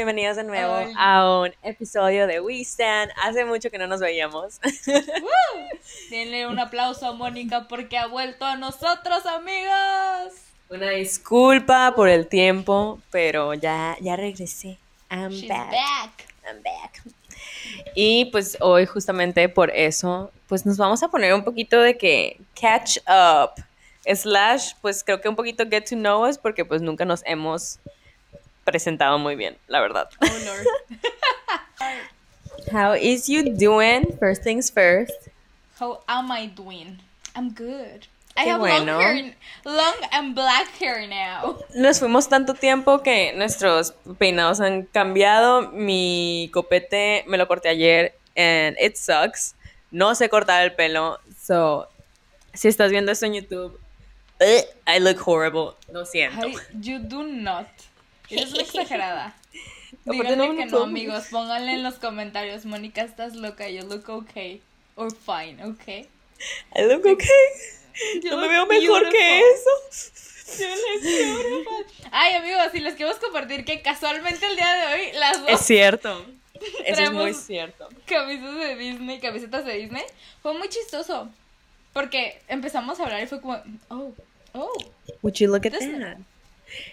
bienvenidos 0.00 0.36
de 0.36 0.44
nuevo 0.44 0.74
a 0.96 1.40
un 1.40 1.52
episodio 1.62 2.26
de 2.26 2.40
We 2.40 2.62
Stand. 2.62 3.12
Hace 3.22 3.44
mucho 3.44 3.70
que 3.70 3.76
no 3.76 3.86
nos 3.86 4.00
veíamos. 4.00 4.58
Denle 6.10 6.46
un 6.46 6.58
aplauso 6.58 7.06
a 7.06 7.12
Mónica 7.12 7.68
porque 7.68 7.98
ha 7.98 8.06
vuelto 8.06 8.46
a 8.46 8.56
nosotros, 8.56 9.26
amigos. 9.26 10.32
Una 10.70 10.88
disculpa 10.92 11.92
por 11.94 12.08
el 12.08 12.28
tiempo, 12.28 12.98
pero 13.10 13.52
ya, 13.52 13.98
ya 14.00 14.16
regresé. 14.16 14.78
I'm 15.10 15.32
She's 15.32 15.50
back. 15.50 15.70
back. 15.70 16.28
I'm 16.46 16.62
back. 16.62 17.02
Y 17.94 18.24
pues 18.32 18.56
hoy 18.62 18.86
justamente 18.86 19.50
por 19.50 19.68
eso, 19.68 20.32
pues 20.46 20.64
nos 20.64 20.78
vamos 20.78 21.02
a 21.02 21.08
poner 21.08 21.34
un 21.34 21.44
poquito 21.44 21.78
de 21.78 21.98
que 21.98 22.40
catch 22.58 22.96
up. 23.06 23.62
Slash, 24.06 24.72
pues 24.80 25.04
creo 25.04 25.20
que 25.20 25.28
un 25.28 25.36
poquito 25.36 25.64
get 25.70 25.90
to 25.90 25.94
know 25.94 26.26
us 26.26 26.38
porque 26.38 26.64
pues 26.64 26.80
nunca 26.80 27.04
nos 27.04 27.22
hemos 27.26 27.78
presentado 28.64 29.18
muy 29.18 29.36
bien, 29.36 29.56
la 29.68 29.80
verdad. 29.80 30.08
Oh, 30.20 30.26
Lord. 30.26 30.66
How 32.72 32.94
is 32.94 33.28
you 33.28 33.56
doing? 33.56 34.16
First 34.18 34.42
things 34.42 34.70
first. 34.70 35.28
How 35.78 36.02
am 36.08 36.30
I 36.30 36.46
doing? 36.46 36.98
I'm 37.34 37.50
good. 37.50 38.06
I 38.36 38.44
have 38.44 38.60
bueno. 38.60 38.96
long 38.96 39.00
hair, 39.00 39.34
long 39.64 39.94
and 40.12 40.34
black 40.34 40.68
hair 40.78 41.06
now. 41.06 41.58
Nos 41.74 41.98
fuimos 41.98 42.28
tanto 42.28 42.54
tiempo 42.54 43.02
que 43.02 43.32
nuestros 43.34 43.92
peinados 44.18 44.60
han 44.60 44.84
cambiado. 44.84 45.72
Mi 45.72 46.48
copete 46.52 47.24
me 47.26 47.36
lo 47.36 47.46
corté 47.46 47.68
ayer 47.68 48.12
and 48.36 48.76
it 48.80 48.96
sucks. 48.96 49.54
No 49.90 50.14
sé 50.14 50.28
cortar 50.28 50.62
el 50.62 50.72
pelo. 50.72 51.18
So, 51.36 51.88
si 52.54 52.68
estás 52.68 52.90
viendo 52.90 53.10
esto 53.10 53.26
en 53.26 53.34
YouTube, 53.34 53.78
eh, 54.38 54.64
I 54.86 55.00
look 55.00 55.18
horrible. 55.26 55.72
Lo 55.92 56.06
siento. 56.06 56.46
Ay, 56.46 56.54
you 56.80 56.98
do 56.98 57.24
not. 57.24 57.66
Eres 58.30 58.52
una 58.52 58.62
exagerada. 58.62 59.34
No, 60.04 60.12
que 60.12 60.66
no 60.66 60.82
amigos. 60.84 61.26
Pónganle 61.30 61.72
en 61.74 61.82
los 61.82 61.94
comentarios. 61.96 62.64
Mónica, 62.64 63.02
estás 63.02 63.34
loca. 63.34 63.68
You 63.68 63.82
look 63.82 64.08
okay. 64.08 64.62
Or 64.94 65.10
fine, 65.14 65.62
okay? 65.64 66.08
I 66.74 66.82
look 66.84 67.04
okay. 67.04 67.26
You 68.22 68.30
No 68.30 68.36
me 68.38 68.48
veo 68.48 68.66
mejor 68.66 69.10
que 69.10 69.40
eso. 69.40 69.70
You 71.02 71.64
look. 71.64 71.86
Ay, 72.12 72.34
amigos, 72.34 72.68
y 72.74 72.80
les 72.80 72.94
queremos 72.94 73.18
compartir 73.18 73.64
que 73.64 73.82
casualmente 73.82 74.46
el 74.46 74.56
día 74.56 74.72
de 74.72 74.94
hoy 74.94 75.12
las 75.14 75.40
dos 75.40 75.50
Es 75.50 75.60
cierto. 75.60 76.24
Eso 76.84 77.02
es 77.02 77.10
muy 77.12 77.30
Traemos- 77.32 77.36
cierto. 77.36 77.88
camisetas 78.06 78.58
de 78.58 78.76
Disney, 78.76 79.20
camisetas 79.20 79.64
de 79.64 79.74
Disney, 79.76 80.02
fue 80.42 80.54
muy 80.54 80.68
chistoso. 80.68 81.28
Porque 81.92 82.40
empezamos 82.48 83.00
a 83.00 83.04
hablar 83.04 83.22
y 83.22 83.26
fue 83.26 83.40
como, 83.40 83.60
oh, 83.88 84.12
oh. 84.54 84.72
Would 85.22 85.34
you 85.34 85.48
look 85.48 85.66
at 85.66 85.72
This- 85.72 85.98
that? 86.00 86.18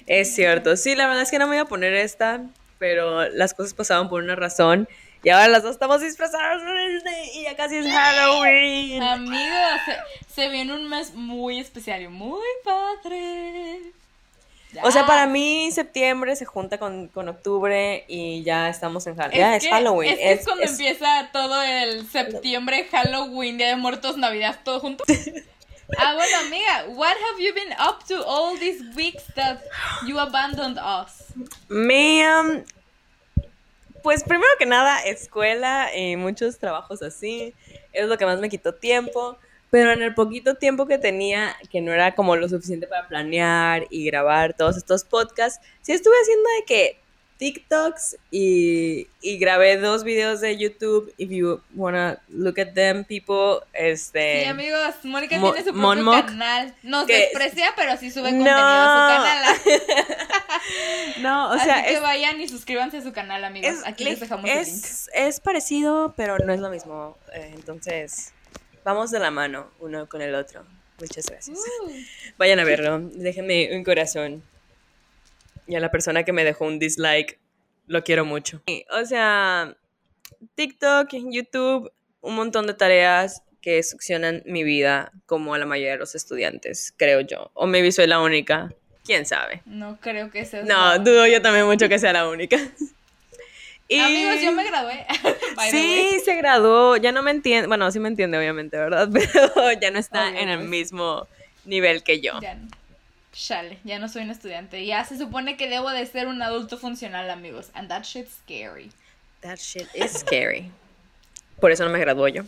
Es 0.05 0.33
cierto. 0.35 0.75
Sí, 0.77 0.95
la 0.95 1.07
verdad 1.07 1.23
es 1.23 1.31
que 1.31 1.39
no 1.39 1.47
me 1.47 1.55
iba 1.55 1.63
a 1.63 1.67
poner 1.67 1.93
esta, 1.93 2.41
pero 2.79 3.27
las 3.29 3.53
cosas 3.53 3.73
pasaban 3.73 4.09
por 4.09 4.21
una 4.23 4.35
razón. 4.35 4.87
Y 5.23 5.29
ahora 5.29 5.47
las 5.47 5.63
dos 5.63 5.71
estamos 5.71 6.01
disfrazadas 6.01 6.61
y 7.33 7.43
ya 7.43 7.55
casi 7.55 7.77
es 7.77 7.87
Halloween. 7.87 9.01
Amigos, 9.01 9.79
se, 9.85 10.33
se 10.33 10.49
viene 10.49 10.73
un 10.73 10.87
mes 10.87 11.13
muy 11.15 11.59
especial 11.59 12.01
y 12.03 12.07
muy 12.07 12.39
padre. 12.63 13.79
O 14.83 14.91
sea, 14.91 15.07
para 15.07 15.25
mí 15.25 15.71
septiembre 15.71 16.35
se 16.35 16.45
junta 16.45 16.77
con, 16.77 17.07
con 17.07 17.27
octubre 17.29 18.05
y 18.07 18.43
ya 18.43 18.69
estamos 18.69 19.07
en 19.07 19.15
Halloween. 19.15 19.39
Ya 19.39 19.55
es 19.55 19.63
que- 19.63 19.69
Halloween. 19.69 20.11
Es, 20.11 20.17
que 20.19 20.31
es 20.33 20.39
Es- 20.41 20.45
cuando 20.45 20.63
es- 20.65 20.71
empieza 20.71 21.29
todo 21.33 21.61
el 21.63 22.07
septiembre, 22.09 22.87
Halloween, 22.91 23.57
Día 23.57 23.69
de 23.69 23.75
Muertos, 23.75 24.17
Navidad, 24.17 24.59
todo 24.63 24.79
junto. 24.79 25.03
Ah, 25.97 26.15
bueno, 26.15 26.37
amiga, 26.47 26.85
what 26.97 27.15
have 27.15 27.39
you 27.39 27.53
been 27.53 27.73
up 27.79 28.03
to 28.07 28.21
all 28.25 28.57
these 28.57 28.83
weeks 28.95 29.23
that 29.35 29.61
you 30.05 30.19
abandoned 30.19 30.77
us? 30.77 31.23
Me, 31.69 32.25
um, 32.27 32.63
pues 34.03 34.23
primero 34.23 34.49
que 34.59 34.65
nada, 34.65 34.99
escuela 35.05 35.89
y 35.95 36.17
muchos 36.17 36.57
trabajos 36.57 37.01
así. 37.01 37.53
Es 37.93 38.07
lo 38.07 38.17
que 38.17 38.25
más 38.25 38.39
me 38.39 38.49
quitó 38.49 38.73
tiempo. 38.73 39.37
Pero 39.69 39.91
en 39.91 40.01
el 40.01 40.13
poquito 40.13 40.55
tiempo 40.55 40.87
que 40.87 40.97
tenía, 40.97 41.55
que 41.69 41.81
no 41.81 41.91
era 41.91 42.15
como 42.15 42.37
lo 42.37 42.47
suficiente 42.47 42.87
para 42.87 43.07
planear 43.07 43.85
y 43.89 44.05
grabar 44.05 44.53
todos 44.53 44.77
estos 44.77 45.03
podcasts, 45.03 45.65
sí 45.81 45.91
estuve 45.91 46.15
haciendo 46.15 46.49
de 46.59 46.65
que 46.65 46.99
TikToks 47.37 48.17
y, 48.31 49.07
y 49.21 49.37
grabé 49.37 49.77
dos 49.77 50.03
videos 50.03 50.41
de 50.41 50.57
YouTube. 50.57 51.13
If 51.17 51.29
you 51.29 51.61
wanna 51.75 52.19
look 52.29 52.59
at 52.59 52.73
them, 52.73 53.03
people, 53.03 53.65
este... 53.73 54.41
Sí, 54.43 54.49
amigos, 54.49 54.95
Mónica 55.03 55.37
Mo- 55.37 55.53
tiene 55.53 55.67
su 55.69 55.73
propio 55.79 56.25
canal. 56.25 56.73
Nos 56.83 57.05
que- 57.05 57.17
desprecia, 57.19 57.73
pero 57.75 57.95
sí 57.97 58.09
sube 58.11 58.31
No. 58.31 58.37
contenido 58.43 58.57
a 58.59 59.55
su 59.55 59.63
canal. 59.69 60.17
no, 61.21 61.49
o 61.51 61.57
sea, 61.59 61.75
Así 61.75 61.87
que 61.87 61.93
es, 61.93 62.01
vayan 62.01 62.41
y 62.41 62.47
suscríbanse 62.47 62.97
a 62.97 63.01
su 63.01 63.11
canal, 63.13 63.43
amigos. 63.43 63.71
es, 63.71 63.85
Aquí 63.85 64.03
les 64.03 64.19
dejamos 64.19 64.49
el 64.49 64.57
link. 64.57 64.67
es, 64.67 65.09
es 65.13 65.39
parecido, 65.39 66.13
pero 66.17 66.37
no 66.39 66.53
es 66.53 66.59
lo 66.59 66.69
mismo. 66.69 67.17
Eh, 67.33 67.51
entonces, 67.55 68.33
vamos 68.83 69.11
de 69.11 69.19
la 69.19 69.31
mano 69.31 69.69
uno 69.79 70.07
con 70.09 70.21
el 70.21 70.33
otro. 70.35 70.65
Muchas 70.99 71.27
gracias. 71.27 71.59
Uh, 71.59 71.91
Vayan 72.39 72.59
a 72.59 72.63
verlo. 72.63 72.99
Déjenme 73.13 73.75
un 73.77 73.83
corazón. 73.83 74.43
Y 75.67 75.75
a 75.75 75.79
la 75.79 75.91
persona 75.91 76.23
que 76.23 76.33
me 76.33 76.43
dejó 76.43 76.65
un 76.65 76.79
dislike, 76.79 77.39
lo 77.87 78.03
quiero 78.03 78.25
mucho. 78.25 78.61
O 78.91 79.05
sea, 79.05 79.75
TikTok, 80.55 81.09
YouTube, 81.31 81.91
un 82.21 82.35
montón 82.35 82.67
de 82.67 82.73
tareas 82.73 83.43
que 83.61 83.81
succionan 83.83 84.43
mi 84.45 84.63
vida, 84.63 85.11
como 85.25 85.53
a 85.53 85.57
la 85.57 85.65
mayoría 85.65 85.93
de 85.93 85.97
los 85.97 86.15
estudiantes, 86.15 86.93
creo 86.95 87.21
yo. 87.21 87.51
O 87.53 87.67
maybe 87.67 87.91
soy 87.91 88.07
la 88.07 88.19
única. 88.21 88.73
¿Quién 89.03 89.25
sabe? 89.25 89.61
no 89.65 89.97
creo 90.01 90.29
que 90.31 90.43
sea. 90.45 90.63
No, 90.63 90.99
dudo 90.99 91.27
yo 91.27 91.41
también 91.41 91.65
mucho 91.65 91.87
que 91.87 91.97
sea 91.97 92.11
la 92.13 92.27
única. 92.27 92.57
Y- 93.87 93.99
Amigos, 93.99 94.41
yo 94.41 94.51
me 94.51 94.65
gradué. 94.65 95.05
Sí, 95.71 96.19
se 96.23 96.35
graduó. 96.35 96.97
Ya 96.97 97.11
no 97.11 97.23
me 97.23 97.31
entiende. 97.31 97.67
Bueno, 97.67 97.89
sí 97.91 97.99
me 97.99 98.09
entiende, 98.09 98.37
obviamente, 98.37 98.77
¿verdad? 98.77 99.09
Pero 99.13 99.71
ya 99.81 99.91
no 99.91 99.97
está 99.99 100.29
en 100.29 100.49
el 100.49 100.59
pues. 100.59 100.69
mismo 100.69 101.27
nivel 101.65 102.03
que 102.03 102.21
yo. 102.21 102.39
Ya 102.41 102.55
no. 102.55 102.67
Chale, 103.37 103.77
ya 103.83 103.99
no 103.99 104.09
soy 104.09 104.23
un 104.23 104.31
estudiante. 104.31 104.83
Ya 104.83 105.05
se 105.05 105.15
supone 105.15 105.57
que 105.57 105.69
debo 105.69 105.91
de 105.91 106.05
ser 106.07 106.27
un 106.27 106.41
adulto 106.41 106.77
funcional, 106.77 107.29
amigos. 107.29 107.69
And 107.75 107.87
that 107.87 108.03
shit's 108.03 108.31
scary. 108.43 108.89
That 109.41 109.59
shit 109.59 109.87
is 109.93 110.11
scary. 110.11 110.71
Por 111.61 111.71
eso 111.71 111.85
no 111.85 111.91
me 111.91 111.99
graduó 111.99 112.27
yo. 112.33 112.45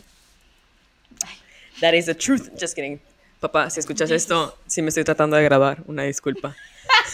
That 1.80 1.94
is 1.94 2.06
the 2.06 2.14
truth. 2.14 2.50
Just 2.58 2.74
kidding. 2.74 3.00
Papá, 3.38 3.70
si 3.70 3.78
escuchas 3.78 4.10
esto, 4.10 4.58
sí 4.66 4.82
me 4.82 4.88
estoy 4.88 5.04
tratando 5.04 5.36
de 5.36 5.44
graduar. 5.44 5.78
Una 5.86 6.02
disculpa. 6.02 6.56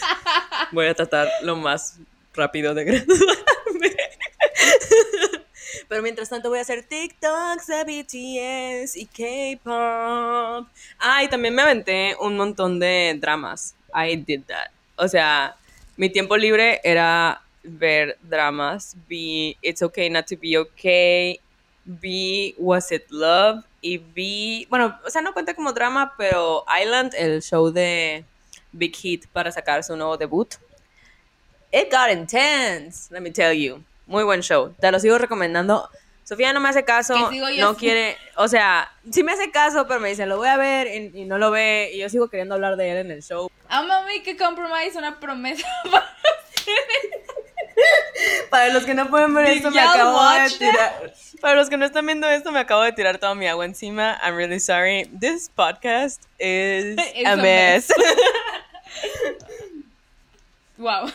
Voy 0.71 0.87
a 0.87 0.95
tratar 0.95 1.29
lo 1.43 1.55
más 1.55 1.99
rápido 2.33 2.73
de 2.73 2.83
graduarme. 2.83 3.36
Pero 5.87 6.01
mientras 6.01 6.29
tanto 6.29 6.49
voy 6.49 6.59
a 6.59 6.63
hacer 6.63 6.83
TikToks 6.83 7.67
de 7.67 7.83
BTS 7.83 8.95
y 8.97 9.05
K-pop. 9.05 10.67
Ah, 10.99 11.23
y 11.23 11.27
también 11.29 11.55
me 11.55 11.61
aventé 11.61 12.15
un 12.19 12.35
montón 12.35 12.79
de 12.79 13.17
dramas. 13.19 13.75
I 13.93 14.17
did 14.17 14.43
that. 14.47 14.71
O 14.97 15.07
sea, 15.07 15.55
mi 15.95 16.09
tiempo 16.09 16.35
libre 16.35 16.81
era 16.83 17.41
ver 17.63 18.17
dramas. 18.21 18.95
Vi 19.07 19.57
It's 19.61 19.81
Okay 19.81 20.09
Not 20.09 20.25
to 20.27 20.35
Be 20.41 20.57
Okay. 20.57 21.39
Vi 21.85 22.53
Was 22.57 22.91
It 22.91 23.09
Love. 23.09 23.63
Y 23.81 23.97
vi, 23.99 24.67
bueno, 24.69 24.99
o 25.05 25.09
sea, 25.09 25.21
no 25.21 25.33
cuenta 25.33 25.53
como 25.53 25.71
drama, 25.71 26.13
pero 26.17 26.65
Island, 26.81 27.13
el 27.15 27.41
show 27.41 27.71
de 27.71 28.25
Big 28.71 28.95
Hit 28.95 29.27
para 29.27 29.51
sacar 29.51 29.83
su 29.83 29.95
nuevo 29.95 30.17
debut. 30.17 30.55
It 31.71 31.91
got 31.91 32.09
intense, 32.11 33.13
let 33.13 33.21
me 33.21 33.31
tell 33.31 33.53
you. 33.53 33.83
Muy 34.07 34.23
buen 34.23 34.41
show. 34.41 34.73
Te 34.79 34.91
lo 34.91 34.99
sigo 34.99 35.17
recomendando. 35.17 35.89
Sofía 36.23 36.51
no 36.51 36.59
me 36.59 36.67
hace 36.67 36.83
caso, 36.83 37.31
no 37.57 37.77
quiere, 37.77 38.17
o 38.35 38.49
sea, 38.49 38.91
sí 39.13 39.23
me 39.23 39.31
hace 39.31 39.49
caso, 39.49 39.87
pero 39.87 40.01
me 40.01 40.09
dice, 40.09 40.25
lo 40.25 40.35
voy 40.35 40.49
a 40.49 40.57
ver 40.57 40.87
y, 40.87 41.21
y 41.21 41.23
no 41.23 41.37
lo 41.37 41.51
ve 41.51 41.91
y 41.93 41.99
yo 41.99 42.09
sigo 42.09 42.27
queriendo 42.27 42.55
hablar 42.55 42.75
de 42.75 42.91
él 42.91 42.97
en 42.97 43.11
el 43.11 43.23
show. 43.23 43.49
I'm 43.69 43.89
a 43.89 44.01
make 44.01 44.29
a 44.29 44.35
compromise, 44.35 44.97
una 44.97 45.21
promesa 45.21 45.65
para 45.91 46.05
Para 48.49 48.73
los 48.73 48.85
que 48.85 48.93
no 48.93 49.09
pueden 49.09 49.33
ver 49.33 49.47
Did 49.47 49.57
esto, 49.57 49.71
me 49.71 49.79
acabo 49.79 50.21
de 50.31 50.37
that? 50.37 50.51
tirar. 50.57 51.13
Para 51.39 51.55
los 51.55 51.69
que 51.69 51.77
no 51.77 51.85
están 51.85 52.05
viendo 52.05 52.27
esto, 52.27 52.51
me 52.51 52.59
acabo 52.59 52.81
de 52.81 52.91
tirar 52.91 53.19
toda 53.19 53.35
mi 53.35 53.47
agua 53.47 53.65
encima. 53.65 54.19
I'm 54.23 54.35
really 54.35 54.59
sorry. 54.59 55.09
This 55.17 55.49
podcast 55.55 56.23
is 56.39 56.97
a 57.25 57.33
a 57.33 57.35
mess. 57.37 57.89
Wow. 60.77 61.09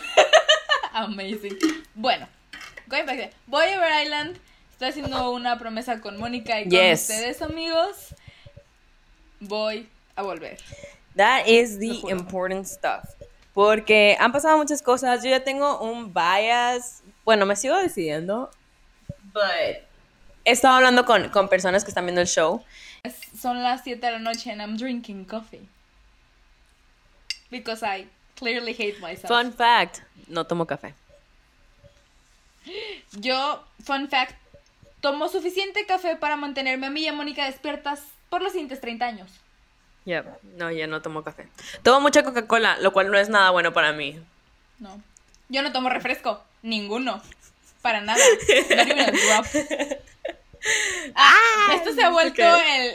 Amazing. 0.92 1.56
Bueno. 1.94 2.26
Voy 3.46 3.68
a 3.68 3.80
ver 3.80 4.04
Island. 4.04 4.38
Estoy 4.72 4.88
haciendo 4.88 5.30
una 5.30 5.58
promesa 5.58 6.00
con 6.02 6.18
Mónica 6.18 6.60
y 6.60 6.64
con 6.64 6.72
Yes. 6.72 7.00
ustedes, 7.02 7.40
amigos. 7.40 8.14
Voy 9.40 9.88
a 10.14 10.22
volver. 10.22 10.58
That 11.16 11.46
is 11.46 11.78
the 11.78 12.00
important 12.10 12.66
stuff. 12.66 13.04
Porque 13.54 14.16
han 14.20 14.30
pasado 14.30 14.58
muchas 14.58 14.82
cosas. 14.82 15.24
Yo 15.24 15.30
ya 15.30 15.42
tengo 15.42 15.80
un 15.80 16.12
bias. 16.12 17.02
Bueno, 17.24 17.46
me 17.46 17.56
sigo 17.56 17.76
decidiendo. 17.78 18.50
But 19.32 19.86
he 20.44 20.50
estado 20.52 20.74
hablando 20.76 21.06
con, 21.06 21.30
con 21.30 21.48
personas 21.48 21.84
que 21.84 21.90
están 21.90 22.04
viendo 22.04 22.20
el 22.20 22.26
show. 22.26 22.62
Son 23.40 23.62
las 23.62 23.82
7 23.84 24.04
de 24.04 24.12
la 24.12 24.18
noche 24.18 24.50
and 24.50 24.60
I'm 24.60 24.76
drinking 24.76 25.24
coffee. 25.24 25.66
Because 27.50 27.82
I 27.82 28.06
clearly 28.36 28.72
hate 28.74 29.00
myself. 29.00 29.28
Fun 29.28 29.50
fact: 29.52 30.00
no 30.28 30.44
tomo 30.44 30.66
café. 30.66 30.94
Yo, 33.12 33.64
fun 33.84 34.08
fact, 34.08 34.34
tomo 35.00 35.28
suficiente 35.28 35.84
café 35.86 36.16
para 36.16 36.36
mantenerme 36.36 36.86
a 36.86 36.90
mí 36.90 37.02
y 37.02 37.08
a 37.08 37.12
Mónica 37.12 37.44
despiertas 37.46 38.00
por 38.30 38.42
los 38.42 38.52
siguientes 38.52 38.80
30 38.80 39.04
años. 39.06 39.30
Yep. 40.04 40.26
No, 40.56 40.70
ya 40.70 40.86
no 40.86 41.00
tomo 41.02 41.22
café. 41.22 41.46
Tomo 41.82 42.00
mucha 42.00 42.22
Coca-Cola, 42.24 42.78
lo 42.80 42.92
cual 42.92 43.10
no 43.10 43.18
es 43.18 43.28
nada 43.28 43.50
bueno 43.50 43.72
para 43.72 43.92
mí. 43.92 44.18
No. 44.78 45.00
Yo 45.48 45.62
no 45.62 45.70
tomo 45.72 45.88
refresco. 45.90 46.42
Ninguno. 46.62 47.22
Para 47.82 48.00
nada. 48.00 48.18
Not 48.70 48.86
even 48.88 49.00
a 49.00 49.10
drop. 49.10 49.46
Ah, 51.14 51.68
esto 51.74 51.92
se 51.92 52.02
ha 52.02 52.10
vuelto 52.10 52.42
el. 52.42 52.94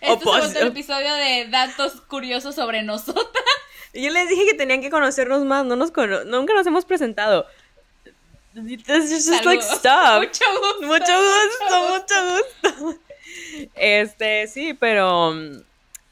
Esto 0.00 0.24
se 0.24 0.36
ha 0.36 0.38
vuelto 0.40 0.58
el 0.60 0.66
episodio 0.68 1.12
de 1.14 1.46
datos 1.50 2.00
curiosos 2.02 2.54
sobre 2.54 2.82
nosotras. 2.82 3.44
Yo 3.94 4.10
les 4.10 4.28
dije 4.28 4.44
que 4.44 4.54
tenían 4.54 4.80
que 4.80 4.90
conocernos 4.90 5.44
más, 5.44 5.64
no 5.64 5.74
nos 5.76 5.90
cono- 5.90 6.24
nunca 6.24 6.52
nos 6.54 6.66
hemos 6.66 6.84
presentado. 6.84 7.46
This 8.64 9.10
is 9.12 9.26
just 9.26 9.44
like 9.44 9.62
stop. 9.62 10.22
Mucho 10.26 10.44
gusto. 10.60 10.86
Mucho 10.86 11.14
gusto, 11.22 11.88
mucho 11.88 12.16
gusto. 12.34 13.00
Este, 13.74 14.46
sí, 14.46 14.74
pero 14.74 15.32
mm, 15.32 15.62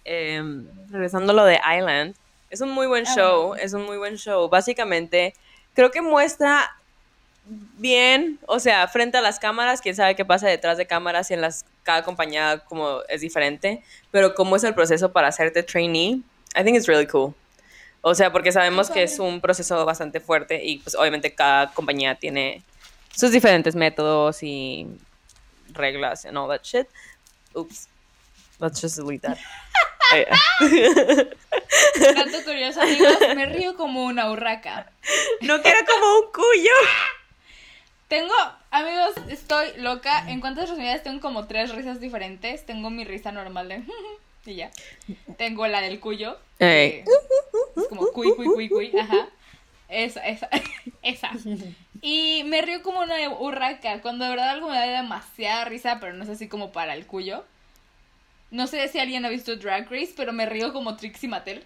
em, 0.05 0.67
regresando 0.91 1.33
a 1.33 1.35
lo 1.35 1.45
de 1.45 1.61
Island, 1.77 2.15
es 2.51 2.61
un 2.61 2.71
muy 2.71 2.87
buen 2.87 3.05
Ah, 3.07 3.15
show, 3.15 3.55
es 3.55 3.73
un 3.73 3.85
muy 3.85 3.97
buen 3.99 4.17
show. 4.17 4.49
Básicamente, 4.49 5.35
creo 5.75 5.91
que 5.91 6.03
muestra 6.03 6.77
bien, 7.79 8.39
o 8.47 8.59
sea, 8.59 8.89
frente 8.89 9.19
a 9.19 9.21
las 9.21 9.39
cámaras, 9.39 9.81
quién 9.81 9.95
sabe 9.95 10.17
qué 10.17 10.25
pasa 10.25 10.49
detrás 10.49 10.79
de 10.79 10.87
cámaras 10.87 11.31
y 11.31 11.35
en 11.35 11.41
las 11.41 11.65
cada 11.85 12.03
compañía 12.03 12.63
como 12.67 13.01
es 13.09 13.21
diferente, 13.21 13.83
pero 14.11 14.35
cómo 14.35 14.57
es 14.57 14.65
el 14.65 14.75
proceso 14.75 15.13
para 15.13 15.29
hacerte 15.29 15.63
trainee, 15.63 16.23
I 16.57 16.65
think 16.65 16.77
it's 16.77 16.89
really 16.89 17.07
cool. 17.07 17.35
O 18.09 18.15
sea, 18.15 18.31
porque 18.31 18.53
sabemos 18.53 18.89
que 18.89 19.03
es 19.03 19.19
un 19.19 19.41
proceso 19.41 19.85
bastante 19.85 20.21
fuerte 20.21 20.65
y 20.65 20.79
pues 20.79 20.95
obviamente 20.95 21.35
cada 21.35 21.73
compañía 21.75 22.15
tiene 22.15 22.63
sus 23.13 23.33
diferentes 23.33 23.75
métodos 23.75 24.45
y 24.45 24.87
reglas 25.73 26.25
and 26.25 26.39
all 26.39 26.49
that 26.49 26.63
shit. 26.63 26.87
Oops. 27.57 27.89
Let's 28.61 28.81
just 28.81 28.97
delete 28.97 29.27
that. 29.27 29.39
Eh, 30.15 30.25
Dato 31.99 32.45
curioso, 32.45 32.81
amigos. 32.81 33.17
Me 33.35 33.47
río 33.47 33.75
como 33.77 34.05
una 34.05 34.31
urraca. 34.31 34.89
no 35.41 35.61
quiero 35.61 35.81
como 35.85 36.21
un 36.21 36.33
cuyo. 36.33 36.71
Tengo, 38.07 38.35
amigos, 38.71 39.15
estoy 39.29 39.73
loca. 39.79 40.31
En 40.31 40.41
cuantas 40.41 40.69
resumidas 40.71 41.03
tengo 41.03 41.21
como 41.21 41.49
tres 41.49 41.75
risas 41.75 41.99
diferentes. 41.99 42.65
Tengo 42.67 42.89
mi 42.89 43.05
risa 43.05 43.33
normal 43.33 43.69
de 43.69 43.83
y 44.51 44.57
ya. 44.57 44.71
Tengo 45.37 45.67
la 45.67 45.81
del 45.81 46.01
cuyo. 46.01 46.39
Es 46.59 47.05
como 47.89 48.07
cuy, 48.13 48.35
cuy, 48.35 48.47
cuy, 48.47 48.69
cuy. 48.69 48.99
Ajá. 48.99 49.29
Esa, 49.89 50.21
esa, 50.27 50.49
esa. 51.03 51.31
Y 52.01 52.43
me 52.45 52.63
río 52.63 52.83
como 52.83 53.01
una 53.01 53.17
urraca. 53.39 54.01
Cuando 54.03 54.25
de 54.25 54.31
verdad 54.31 54.51
algo 54.51 54.69
me 54.69 54.77
da 54.77 54.85
demasiada 54.85 55.65
risa, 55.65 55.99
pero 56.01 56.13
no 56.13 56.25
es 56.25 56.31
así 56.31 56.49
como 56.49 56.73
para 56.73 56.95
el 56.95 57.07
cuyo. 57.07 57.45
No 58.51 58.67
sé 58.67 58.87
si 58.89 58.99
alguien 58.99 59.25
ha 59.25 59.29
visto 59.29 59.57
Drag 59.57 59.91
Race, 59.91 60.15
pero 60.17 60.33
me 60.33 60.47
río 60.47 60.73
como 60.73 60.97
Trixie 60.97 61.29
Mattel. 61.29 61.65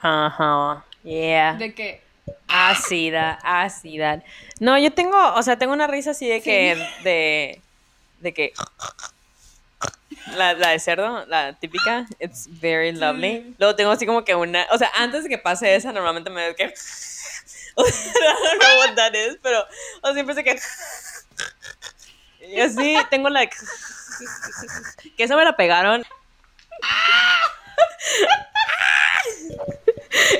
Ajá. 0.00 0.84
Yeah. 1.04 1.54
De 1.54 1.74
que 1.74 2.08
Ácida, 2.48 3.38
ácida. 3.42 4.22
No, 4.60 4.78
yo 4.78 4.92
tengo, 4.92 5.16
o 5.34 5.42
sea, 5.42 5.58
tengo 5.58 5.72
una 5.72 5.86
risa 5.86 6.12
así 6.12 6.26
de 6.26 6.40
que, 6.40 6.76
de, 7.04 7.60
de 8.20 8.34
que, 8.34 8.52
la, 10.36 10.54
la 10.54 10.70
de 10.70 10.78
cerdo, 10.78 11.24
la 11.26 11.52
típica, 11.54 12.06
it's 12.18 12.46
very 12.60 12.92
lovely. 12.92 13.42
Sí. 13.42 13.54
Luego 13.58 13.76
tengo 13.76 13.90
así 13.90 14.06
como 14.06 14.24
que 14.24 14.34
una, 14.34 14.66
o 14.70 14.78
sea, 14.78 14.90
antes 14.94 15.24
de 15.24 15.28
que 15.28 15.38
pase 15.38 15.74
esa, 15.74 15.92
normalmente 15.92 16.30
me 16.30 16.54
que, 16.54 16.66
o 17.74 17.84
sea, 17.84 18.12
I 18.12 18.48
don't 18.48 18.60
know 18.60 18.78
what 18.78 18.94
that 18.94 19.14
is, 19.14 19.38
pero, 19.42 19.64
o 20.02 20.12
siempre 20.12 20.34
sé 20.34 20.44
que, 20.44 20.58
y 22.48 22.60
así 22.60 22.96
tengo 23.10 23.28
la, 23.28 23.46
que 23.46 25.24
esa 25.24 25.36
me 25.36 25.44
la 25.44 25.56
pegaron. 25.56 26.04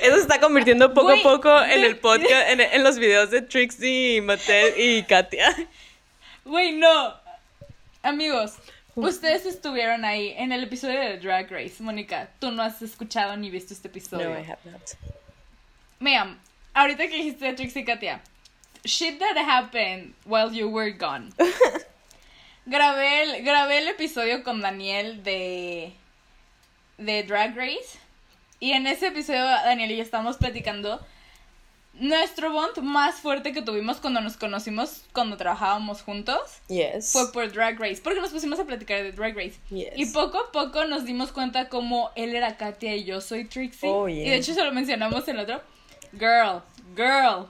Eso 0.03 0.17
se 0.17 0.23
está 0.23 0.41
convirtiendo 0.41 0.95
poco 0.95 1.11
a 1.11 1.23
poco 1.23 1.63
en 1.63 1.85
el 1.85 1.99
podcast, 1.99 2.49
en, 2.49 2.61
en 2.61 2.83
los 2.83 2.99
videos 2.99 3.31
de 3.31 3.43
Trixie, 3.43 4.21
Mattel 4.23 4.75
y 4.77 5.03
Katia. 5.05 5.55
Güey, 6.45 6.73
no. 6.73 7.15
Amigos, 8.03 8.55
ustedes 9.07 9.47
estuvieron 9.47 10.05
ahí 10.05 10.35
en 10.37 10.53
el 10.53 10.65
episodio 10.65 11.01
de 11.01 11.19
Drag 11.19 11.51
Race. 11.51 11.83
Mónica, 11.83 12.31
tú 12.39 12.51
no 12.51 12.63
has 12.63 12.81
escuchado 12.83 13.37
ni 13.37 13.51
visto 13.51 13.75
este 13.75 13.89
episodio. 13.89 14.31
No, 14.31 14.39
I 14.39 14.43
have 14.43 14.59
not. 14.65 14.83
Ma'am, 16.01 16.39
ahorita 16.75 17.09
que 17.09 17.17
dijiste 17.17 17.53
Trixie 17.55 17.85
Katia, 17.85 18.21
shit 18.85 19.19
that 19.19 19.37
happened 19.37 20.15
while 20.25 20.53
you 20.53 20.69
were 20.69 20.93
gone. 20.93 21.33
grabé, 22.67 23.23
el, 23.23 23.45
grabé 23.45 23.79
el 23.79 23.89
episodio 23.89 24.43
con 24.45 24.61
Daniel 24.61 25.23
de, 25.23 25.93
de 26.99 27.23
Drag 27.25 27.57
Race. 27.57 27.99
Y 28.61 28.73
en 28.73 28.87
ese 28.87 29.09
episodio, 29.09 29.45
Daniel 29.45 29.93
y 29.93 29.97
yo 29.97 30.03
estábamos 30.03 30.37
platicando 30.37 31.05
nuestro 32.01 32.53
bond 32.53 32.79
más 32.79 33.17
fuerte 33.17 33.53
que 33.53 33.63
tuvimos 33.63 33.99
cuando 33.99 34.21
nos 34.21 34.37
conocimos, 34.37 35.03
cuando 35.13 35.37
trabajábamos 35.37 36.03
juntos. 36.03 36.39
Yes. 36.69 37.13
fue 37.13 37.33
por 37.33 37.51
Drag 37.53 37.79
Race, 37.79 38.01
porque 38.03 38.21
nos 38.21 38.31
pusimos 38.31 38.59
a 38.59 38.65
platicar 38.65 39.03
de 39.03 39.13
Drag 39.13 39.37
Race. 39.37 39.55
Yes. 39.71 39.93
Y 39.97 40.07
poco 40.07 40.39
a 40.39 40.53
poco 40.53 40.85
nos 40.85 41.05
dimos 41.05 41.33
cuenta 41.33 41.69
como 41.69 42.11
él 42.15 42.35
era 42.35 42.57
Katia 42.57 42.97
y 42.97 43.05
yo 43.05 43.21
soy 43.21 43.45
Trixie. 43.45 43.89
Oh, 43.89 44.09
Y 44.09 44.17
yeah. 44.17 44.31
de 44.31 44.37
hecho 44.37 44.55
se 44.55 44.65
lo 44.65 44.73
mencionamos 44.73 45.27
en 45.29 45.37
el 45.37 45.43
otro. 45.43 45.63
Girl, 46.13 46.63
girl. 46.97 47.47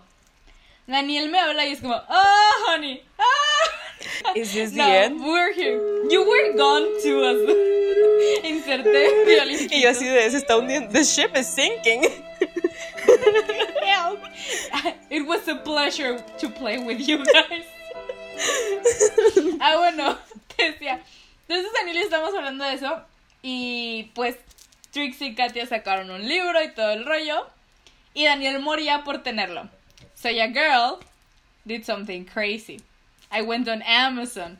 Daniel 0.86 1.28
me 1.28 1.38
habla 1.38 1.66
y 1.66 1.72
es 1.72 1.80
como, 1.80 1.94
ah, 1.94 2.50
honey, 2.68 3.02
ah. 3.18 4.34
Is 4.34 4.52
this 4.52 4.70
the 4.70 4.78
no, 4.78 4.88
end? 4.88 5.20
we're 5.20 5.52
here. 5.52 5.78
You 6.08 6.24
were 6.26 6.52
gone 6.56 6.86
too. 7.02 7.24
As... 7.24 7.36
Inserté 8.44 9.24
violín. 9.26 9.68
Y 9.70 9.82
yo 9.82 9.90
así 9.90 10.06
de, 10.06 10.30
se 10.30 10.38
está 10.38 10.56
hundiendo. 10.56 10.90
The 10.92 11.04
ship 11.04 11.36
is 11.36 11.46
sinking. 11.46 12.02
Help. 13.88 14.20
It 15.10 15.26
was 15.26 15.48
a 15.48 15.56
pleasure 15.56 16.18
to 16.38 16.48
play 16.50 16.78
with 16.78 17.00
you 17.00 17.24
guys. 17.24 17.64
ah, 19.60 19.76
bueno, 19.76 20.18
te 20.56 20.72
decía. 20.72 21.00
Entonces, 21.48 21.72
yo 21.94 22.00
estamos 22.02 22.34
hablando 22.34 22.64
de 22.64 22.74
eso. 22.74 23.02
Y 23.42 24.10
pues, 24.14 24.36
Trixie 24.92 25.28
y 25.28 25.34
Katia 25.34 25.66
sacaron 25.66 26.10
un 26.10 26.28
libro 26.28 26.62
y 26.62 26.68
todo 26.74 26.92
el 26.92 27.04
rollo. 27.04 27.46
Y 28.14 28.24
Daniel 28.24 28.60
moría 28.60 29.02
por 29.04 29.22
tenerlo. 29.22 29.68
So, 30.14 30.28
a 30.28 30.48
girl 30.48 31.00
did 31.64 31.84
something 31.84 32.24
crazy. 32.24 32.80
I 33.30 33.42
went 33.42 33.68
on 33.68 33.82
Amazon 33.82 34.58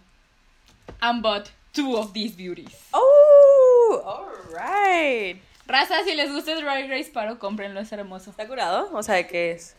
and 1.02 1.22
bought 1.22 1.50
two 1.72 1.96
of 1.96 2.12
these 2.12 2.32
beauties. 2.32 2.88
Oh, 2.92 4.02
alright. 4.04 5.40
Raza, 5.68 6.02
si 6.04 6.14
les 6.14 6.32
gusta 6.32 6.54
Drag 6.56 6.88
Race 6.88 7.10
Paro, 7.12 7.38
cómprenlo, 7.38 7.78
es 7.80 7.92
hermoso. 7.92 8.30
¿Está 8.30 8.46
curado? 8.48 8.88
O 8.94 9.02
sea, 9.02 9.14
¿de 9.16 9.26
qué 9.26 9.52
es? 9.52 9.76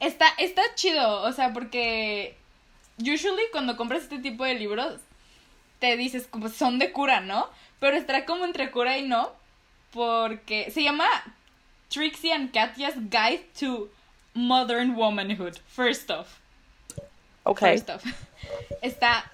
Está, 0.00 0.26
está 0.38 0.62
chido, 0.74 1.22
o 1.22 1.32
sea, 1.32 1.52
porque 1.52 2.36
usually 2.98 3.42
cuando 3.52 3.76
compras 3.76 4.04
este 4.04 4.18
tipo 4.18 4.44
de 4.44 4.54
libros 4.54 5.00
te 5.80 5.96
dices 5.96 6.26
como 6.28 6.48
son 6.48 6.78
de 6.78 6.92
cura, 6.92 7.20
¿no? 7.20 7.48
Pero 7.80 7.96
estará 7.96 8.24
como 8.24 8.44
entre 8.44 8.70
cura 8.70 8.96
y 8.96 9.02
no, 9.02 9.32
porque 9.92 10.70
se 10.70 10.82
llama 10.82 11.06
Trixie 11.88 12.32
and 12.32 12.52
Katya's 12.52 12.94
Guide 12.96 13.44
to 13.60 13.88
Modern 14.34 14.94
Womanhood. 14.94 15.58
First 15.68 16.10
off, 16.10 16.38
Okay. 17.44 17.72
first 17.76 17.90
off. 17.90 18.04
Está 18.82 19.24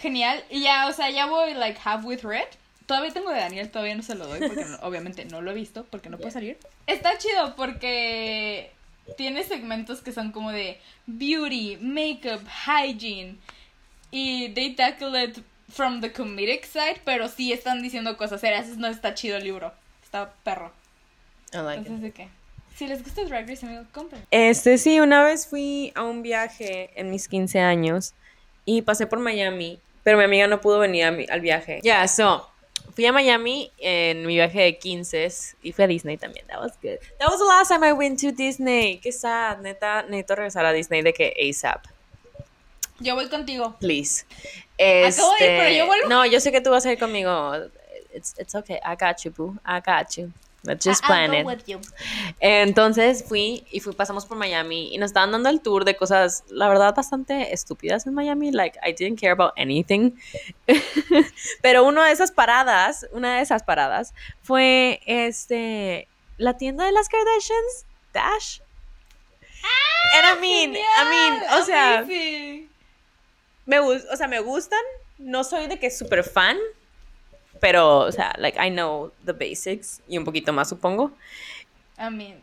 genial 0.00 0.44
y 0.50 0.60
ya, 0.62 0.86
o 0.88 0.92
sea, 0.92 1.10
ya 1.10 1.26
voy 1.26 1.54
like 1.54 1.78
halfway 1.78 2.16
through 2.16 2.36
it. 2.36 2.56
Todavía 2.88 3.12
tengo 3.12 3.30
de 3.30 3.38
Daniel, 3.38 3.70
todavía 3.70 3.94
no 3.94 4.02
se 4.02 4.14
lo 4.16 4.26
doy 4.26 4.40
porque 4.48 4.64
no- 4.64 4.78
obviamente 4.82 5.24
no 5.26 5.40
lo 5.42 5.50
he 5.52 5.54
visto 5.54 5.84
porque 5.90 6.08
no 6.10 6.16
puede 6.18 6.30
salir. 6.32 6.58
Está 6.88 7.16
chido 7.18 7.54
porque 7.54 8.72
tiene 9.16 9.44
segmentos 9.44 10.00
que 10.00 10.10
son 10.12 10.32
como 10.32 10.50
de 10.50 10.80
beauty, 11.06 11.76
makeup, 11.80 12.40
hygiene 12.66 13.36
y 14.10 14.48
they 14.54 14.74
tackle 14.74 15.22
it 15.22 15.38
from 15.70 16.00
the 16.00 16.10
comedic 16.12 16.64
side, 16.64 17.00
pero 17.04 17.28
sí 17.28 17.52
están 17.52 17.82
diciendo 17.82 18.16
cosas 18.16 18.40
serias, 18.40 18.68
no 18.78 18.86
está 18.88 19.14
chido 19.14 19.36
el 19.36 19.44
libro. 19.44 19.70
Está 20.02 20.32
perro. 20.42 20.72
I 21.52 21.58
like 21.58 21.80
it. 21.82 21.86
Entonces, 21.88 22.02
¿de 22.02 22.10
qué? 22.12 22.28
Si 22.74 22.86
les 22.86 23.02
gusta 23.04 23.22
Drag 23.24 23.46
Race, 23.46 23.66
amigo, 23.66 23.84
compren. 23.92 24.24
Este, 24.30 24.78
sí, 24.78 24.98
una 25.00 25.22
vez 25.22 25.46
fui 25.46 25.92
a 25.94 26.04
un 26.04 26.22
viaje 26.22 26.90
en 26.98 27.10
mis 27.10 27.28
15 27.28 27.60
años 27.60 28.14
y 28.64 28.80
pasé 28.82 29.06
por 29.06 29.18
Miami, 29.18 29.78
pero 30.04 30.16
mi 30.16 30.24
amiga 30.24 30.46
no 30.46 30.60
pudo 30.62 30.78
venir 30.78 31.04
a 31.04 31.10
mi- 31.10 31.26
al 31.28 31.40
viaje. 31.42 31.80
Ya, 31.82 32.06
so, 32.08 32.48
fui 32.98 33.06
a 33.06 33.12
Miami 33.12 33.70
en 33.78 34.26
mi 34.26 34.34
viaje 34.34 34.60
de 34.60 34.76
15 34.76 35.28
y 35.62 35.70
fui 35.70 35.84
a 35.84 35.86
Disney 35.86 36.16
también. 36.16 36.44
That 36.48 36.58
was 36.58 36.72
good. 36.82 36.98
That 37.20 37.28
was 37.28 37.38
the 37.38 37.44
last 37.44 37.68
time 37.68 37.84
I 37.86 37.92
went 37.92 38.20
to 38.22 38.32
Disney. 38.32 38.98
Qué 39.00 39.12
sad, 39.12 39.60
neta, 39.60 40.02
necesito 40.02 40.34
regresar 40.34 40.66
a 40.66 40.72
Disney 40.72 41.02
de 41.02 41.12
que 41.12 41.32
ASAP, 41.48 41.84
Yo 42.98 43.14
voy 43.14 43.28
contigo. 43.28 43.76
please. 43.78 44.24
Acabo 44.80 45.32
de 45.38 45.44
ir, 45.44 45.50
pero 45.50 45.62
Este, 45.62 45.76
yo 45.76 45.86
vuelvo. 45.86 46.08
No, 46.08 46.26
yo 46.26 46.40
sé 46.40 46.50
que 46.50 46.60
tú 46.60 46.70
vas 46.70 46.84
a 46.86 46.90
ir 46.92 46.98
conmigo. 46.98 47.54
It's, 48.12 48.34
it's 48.36 48.56
okay. 48.56 48.80
I 48.84 48.96
got 48.96 49.22
you, 49.24 49.30
boo. 49.30 49.56
I 49.64 49.78
got 49.78 50.16
you. 50.16 50.32
Let's 50.68 50.84
just 50.84 51.04
plan 51.04 51.32
it. 51.32 51.46
Entonces 52.40 53.24
fui 53.26 53.64
y 53.70 53.80
fui, 53.80 53.94
pasamos 53.94 54.26
por 54.26 54.36
Miami 54.36 54.94
y 54.94 54.98
nos 54.98 55.10
estaban 55.10 55.32
dando 55.32 55.48
el 55.48 55.62
tour 55.62 55.86
de 55.86 55.96
cosas, 55.96 56.44
la 56.48 56.68
verdad, 56.68 56.94
bastante 56.94 57.54
estúpidas 57.54 58.06
en 58.06 58.12
Miami. 58.12 58.52
Like, 58.52 58.78
I 58.86 58.92
didn't 58.92 59.18
care 59.18 59.32
about 59.32 59.52
anything. 59.56 60.12
Pero 61.62 61.84
una 61.84 62.04
de 62.06 62.12
esas 62.12 62.30
paradas, 62.30 63.06
una 63.12 63.36
de 63.36 63.42
esas 63.42 63.62
paradas 63.62 64.12
fue 64.42 65.00
este, 65.06 66.06
la 66.36 66.58
tienda 66.58 66.84
de 66.84 66.92
las 66.92 67.08
Kardashians, 67.08 67.86
Dash. 68.12 68.60
And 70.14 70.38
I 70.38 70.40
mean, 70.40 70.76
I 70.76 71.04
mean, 71.08 71.42
o 71.58 71.64
sea, 71.64 71.98
amazing. 71.98 72.68
me, 73.66 73.80
o 73.80 74.16
sea, 74.16 74.28
me 74.28 74.40
gustan. 74.40 74.80
No 75.18 75.42
soy 75.42 75.66
de 75.66 75.78
que 75.78 75.90
súper 75.90 76.22
fan, 76.22 76.56
pero, 77.60 78.00
o 78.00 78.12
sea, 78.12 78.34
like, 78.38 78.58
I 78.58 78.70
know 78.70 79.12
the 79.24 79.32
basics 79.32 80.00
y 80.08 80.16
un 80.16 80.24
poquito 80.24 80.52
más, 80.52 80.68
supongo. 80.68 81.12
I 81.98 82.10
mean, 82.10 82.40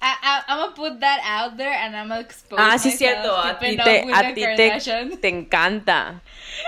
I, 0.00 0.16
I, 0.22 0.42
I'm 0.48 0.58
gonna 0.58 0.72
put 0.72 1.00
that 1.00 1.20
out 1.24 1.56
there 1.56 1.72
and 1.72 1.96
I'm 1.96 2.08
gonna 2.08 2.20
expose 2.20 2.58
Ah, 2.58 2.76
sí, 2.76 2.90
cierto. 2.90 3.34
A 3.36 3.58
ti 3.58 3.76
te, 3.76 4.04
a 4.12 4.34
ti 4.34 4.44
te, 4.44 5.16
te 5.16 5.28
encanta. 5.28 6.20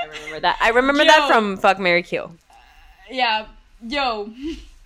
I 0.03 0.07
remember 0.07 0.41
that. 0.41 0.57
I 0.61 0.71
remember 0.71 1.05
that 1.05 1.29
from 1.29 1.57
Fuck 1.59 1.79
Mary 1.79 2.03
Kill. 2.03 2.33
Yeah, 3.11 3.47
yo, 3.87 4.31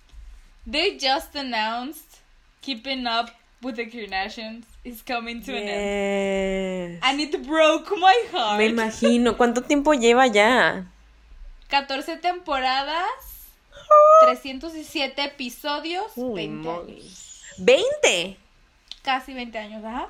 they 0.67 0.97
just 0.97 1.33
announced 1.35 2.19
Keeping 2.61 3.07
Up 3.07 3.31
with 3.61 3.77
the 3.77 3.85
Kardashians 3.85 4.63
is 4.83 5.01
coming 5.01 5.41
to 5.43 5.55
an 5.55 5.67
end, 5.67 6.99
and 7.03 7.19
it 7.19 7.47
broke 7.47 7.89
my 7.97 8.25
heart. 8.31 8.59
Me 8.59 8.69
imagino. 8.69 9.37
¿Cuánto 9.37 9.61
tiempo 9.65 9.93
lleva 9.93 10.27
ya? 10.27 10.83
14 11.71 12.17
temporadas, 12.17 13.07
307 14.21 15.23
episodios, 15.23 16.11
Uy, 16.15 16.35
20 16.47 16.67
moly. 16.69 16.93
años. 17.01 17.41
¿20? 17.57 18.37
Casi 19.01 19.33
20 19.33 19.57
años, 19.57 19.83
ajá. 19.83 20.07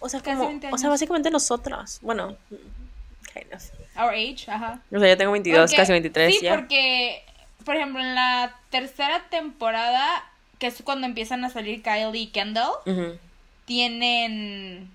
O 0.00 0.08
sea, 0.08 0.20
Casi 0.20 0.36
como, 0.36 0.48
20 0.48 0.68
o 0.68 0.78
sea, 0.78 0.86
años. 0.88 0.94
básicamente 0.94 1.30
nosotras. 1.30 1.98
Bueno, 2.02 2.36
kind 2.48 3.52
of. 3.54 3.62
Our 3.96 4.10
age, 4.14 4.44
ajá. 4.48 4.80
O 4.90 4.98
sea, 4.98 5.08
yo 5.08 5.16
tengo 5.16 5.32
22, 5.32 5.70
Porque- 5.70 5.76
casi 5.76 5.92
23 5.92 6.34
Sí, 6.36 6.40
ya. 6.44 6.54
porque, 6.54 7.22
por 7.64 7.76
ejemplo, 7.76 8.00
en 8.00 8.14
la 8.14 8.56
tercera 8.70 9.24
temporada, 9.30 10.24
que 10.58 10.68
es 10.68 10.80
cuando 10.82 11.06
empiezan 11.06 11.44
a 11.44 11.50
salir 11.50 11.82
Kylie 11.82 12.22
y 12.22 12.26
Kendall, 12.28 12.70
Ujú. 12.86 13.18
tienen. 13.66 14.90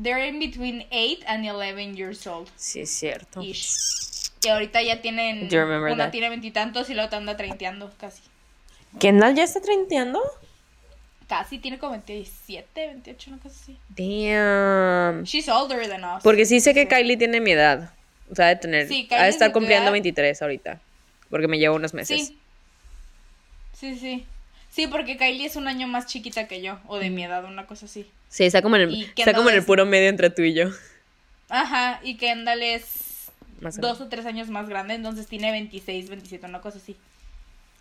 They're 0.00 0.26
in 0.26 0.38
between 0.38 0.86
8 0.90 1.24
and 1.26 1.44
11 1.44 1.96
years 1.96 2.26
old. 2.26 2.48
Sí, 2.56 2.80
es 2.80 2.90
cierto. 2.90 3.40
Ish. 3.42 4.30
Y 4.42 4.48
ahorita 4.48 4.82
ya 4.82 5.00
tienen. 5.00 5.48
Do 5.48 5.54
you 5.54 5.60
remember 5.60 5.92
una 5.92 6.04
that? 6.04 6.10
tiene 6.10 6.28
veintitantos 6.28 6.90
y 6.90 6.94
la 6.94 7.06
otra 7.06 7.18
anda 7.18 7.36
treinteando 7.36 7.92
casi. 7.98 8.22
¿Kendall 8.98 9.34
ya 9.34 9.44
está 9.44 9.60
treinteando? 9.60 10.20
Casi 11.28 11.58
tiene 11.58 11.78
como 11.78 11.92
27, 11.92 12.86
28, 12.86 13.30
una 13.30 13.38
cosa 13.40 13.56
así. 13.62 13.78
Damn. 13.88 15.24
She's 15.24 15.48
older 15.48 15.88
than 15.88 16.04
us. 16.04 16.22
Porque 16.22 16.44
sí 16.44 16.60
sé 16.60 16.74
que. 16.74 16.86
Kylie 16.86 17.16
tiene 17.16 17.40
mi 17.40 17.52
edad. 17.52 17.92
O 18.30 18.34
sea, 18.34 18.46
de 18.46 18.56
tener. 18.56 18.88
Sí, 18.88 19.06
ha 19.06 19.08
Kylie 19.08 19.22
de 19.22 19.28
estar 19.30 19.48
de 19.48 19.52
tu 19.52 19.58
cumpliendo 19.60 19.84
edad. 19.84 19.92
23 19.92 20.42
ahorita. 20.42 20.80
Porque 21.30 21.48
me 21.48 21.58
lleva 21.58 21.74
unos 21.74 21.94
meses. 21.94 22.28
Sí. 22.28 22.38
Sí, 23.72 23.98
sí. 23.98 24.26
Sí, 24.70 24.86
porque 24.88 25.16
Kylie 25.16 25.46
es 25.46 25.56
un 25.56 25.68
año 25.68 25.86
más 25.86 26.06
chiquita 26.06 26.48
que 26.48 26.60
yo, 26.60 26.78
o 26.88 26.98
de 26.98 27.08
mi 27.08 27.24
edad, 27.24 27.44
una 27.44 27.66
cosa 27.66 27.86
así. 27.86 28.10
Sí, 28.34 28.44
está 28.44 28.62
como 28.62 28.74
en 28.74 28.82
el, 28.82 29.12
está 29.16 29.32
como 29.32 29.48
en 29.48 29.54
el 29.54 29.64
puro 29.64 29.86
medio 29.86 30.08
entre 30.08 30.28
tú 30.28 30.42
y 30.42 30.54
yo. 30.54 30.68
Ajá, 31.48 32.00
y 32.02 32.16
Kendall 32.16 32.64
es 32.64 33.30
Más 33.60 33.80
dos 33.80 34.00
o 34.00 34.08
tres 34.08 34.26
años 34.26 34.48
más 34.48 34.68
grande, 34.68 34.94
entonces 34.94 35.28
tiene 35.28 35.52
26, 35.52 36.08
27, 36.08 36.44
una 36.44 36.60
cosa 36.60 36.78
así. 36.78 36.96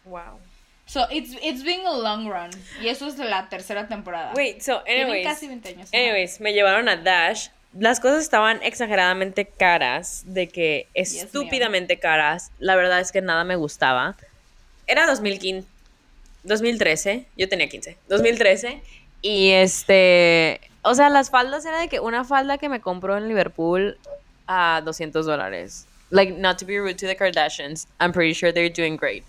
Wow. 0.06 0.40
So, 0.86 1.08
it's, 1.10 1.36
it's 1.42 1.64
been 1.64 1.84
a 1.88 1.98
long 1.98 2.28
run. 2.28 2.52
Y 2.84 2.90
eso 2.90 3.08
es 3.08 3.18
la 3.18 3.50
tercera 3.50 3.88
temporada. 3.88 4.34
Wait, 4.36 4.62
so 4.62 4.84
Tienen 4.84 5.06
anyways. 5.08 5.26
casi 5.26 5.48
20 5.48 5.70
años. 5.70 5.90
ajá. 5.92 5.98
Anyways, 5.98 6.40
me 6.40 6.54
llevaron 6.54 6.88
a 6.88 6.98
Dash. 6.98 7.48
Las 7.76 8.00
cosas 8.00 8.22
estaban 8.22 8.62
exageradamente 8.62 9.46
caras, 9.48 10.22
de 10.28 10.50
que 10.50 10.86
estúpidamente 10.94 11.98
caras. 11.98 12.52
La 12.60 12.76
verdad 12.76 13.00
es 13.00 13.12
que 13.12 13.24
nada 13.24 13.44
me 13.44 13.56
gustaba. 13.56 14.16
Era 14.86 15.08
2015, 15.08 15.68
2013, 16.44 17.26
yo 17.38 17.50
tenía 17.50 17.68
15, 17.70 17.98
2013. 18.08 18.84
Y 19.24 19.52
este, 19.52 20.60
o 20.84 20.94
sea, 20.94 21.10
las 21.10 21.32
faldas 21.32 21.66
era 21.66 21.80
de 21.80 21.88
que 21.88 22.00
una 22.00 22.26
falda 22.26 22.58
que 22.58 22.68
me 22.70 22.82
compró 22.82 23.18
en 23.18 23.30
Liverpool 23.30 23.98
a 24.48 24.82
200 24.84 25.26
dólares. 25.26 25.88
Like, 26.12 26.34
not 26.34 26.60
to 26.60 26.66
be 26.66 26.78
rude 26.78 26.98
to 26.98 27.08
the 27.08 27.16
Kardashians, 27.16 27.88
I'm 28.00 28.12
pretty 28.12 28.34
sure 28.34 28.52
they're 28.52 28.70
doing 28.70 28.98
great. 28.98 29.24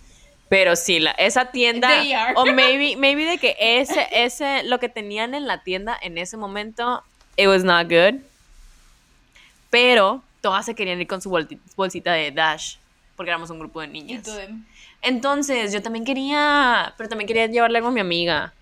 Pero 0.48 0.76
sí, 0.76 0.98
la, 0.98 1.12
esa 1.12 1.46
tienda, 1.46 1.88
o 2.34 2.44
maybe, 2.46 2.96
maybe 2.96 3.24
de 3.24 3.38
que 3.38 3.56
ese, 3.58 4.06
ese, 4.12 4.64
lo 4.64 4.78
que 4.78 4.88
tenían 4.88 5.34
en 5.34 5.46
la 5.46 5.62
tienda 5.62 5.96
en 6.02 6.18
ese 6.18 6.36
momento, 6.36 7.02
it 7.36 7.46
was 7.46 7.64
not 7.64 7.88
good. 7.88 8.20
Pero 9.70 10.22
todas 10.40 10.66
se 10.66 10.74
querían 10.74 11.00
ir 11.00 11.06
con 11.06 11.22
su 11.22 11.30
bolsita 11.76 12.12
de 12.12 12.32
Dash, 12.32 12.76
porque 13.16 13.30
éramos 13.30 13.48
un 13.50 13.60
grupo 13.60 13.80
de 13.80 13.86
niñas. 13.86 14.28
Entonces, 15.00 15.72
yo 15.72 15.82
también 15.82 16.04
quería, 16.04 16.94
pero 16.96 17.08
también 17.08 17.28
quería 17.28 17.46
llevarle 17.46 17.78
algo 17.78 17.88
a 17.88 17.92
mi 17.92 18.00
amiga, 18.00 18.52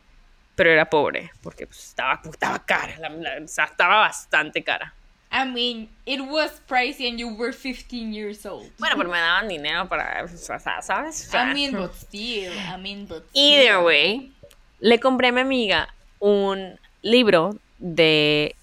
pero 0.62 0.71
era 0.75 0.88
pobre, 0.88 1.33
porque 1.42 1.66
pues, 1.66 1.88
estaba, 1.88 2.21
estaba 2.31 2.64
cara, 2.64 2.97
la- 3.00 3.09
la- 3.09 3.45
o 3.45 3.49
sea, 3.49 3.64
estaba 3.64 3.97
bastante 3.99 4.62
cara. 4.62 4.95
I 5.33 5.45
mean, 5.45 5.88
it 6.04 6.21
was 6.21 6.61
pricey 6.69 7.09
and 7.09 7.19
you 7.19 7.28
were 7.35 7.52
15 7.52 8.12
years 8.12 8.47
old. 8.47 8.71
Bueno, 8.78 8.97
pero 8.97 9.09
me 9.11 9.19
daban 9.19 9.49
dinero 9.49 9.88
para, 9.88 10.23
o 10.25 10.28
sea, 10.28 10.81
¿sabes? 10.83 11.28
I 11.35 11.52
mean, 11.52 11.73
but 11.73 11.92
still. 11.95 12.52
I 12.52 12.76
mean, 12.81 13.07
but 13.09 13.25
Either 13.33 13.73
still. 13.73 13.85
way, 13.87 14.33
le 14.78 15.00
compré 15.00 15.28
a 15.28 15.33
mi 15.33 15.40
amiga 15.40 15.88
un 16.21 16.78
libro 17.00 17.57
de. 17.78 18.54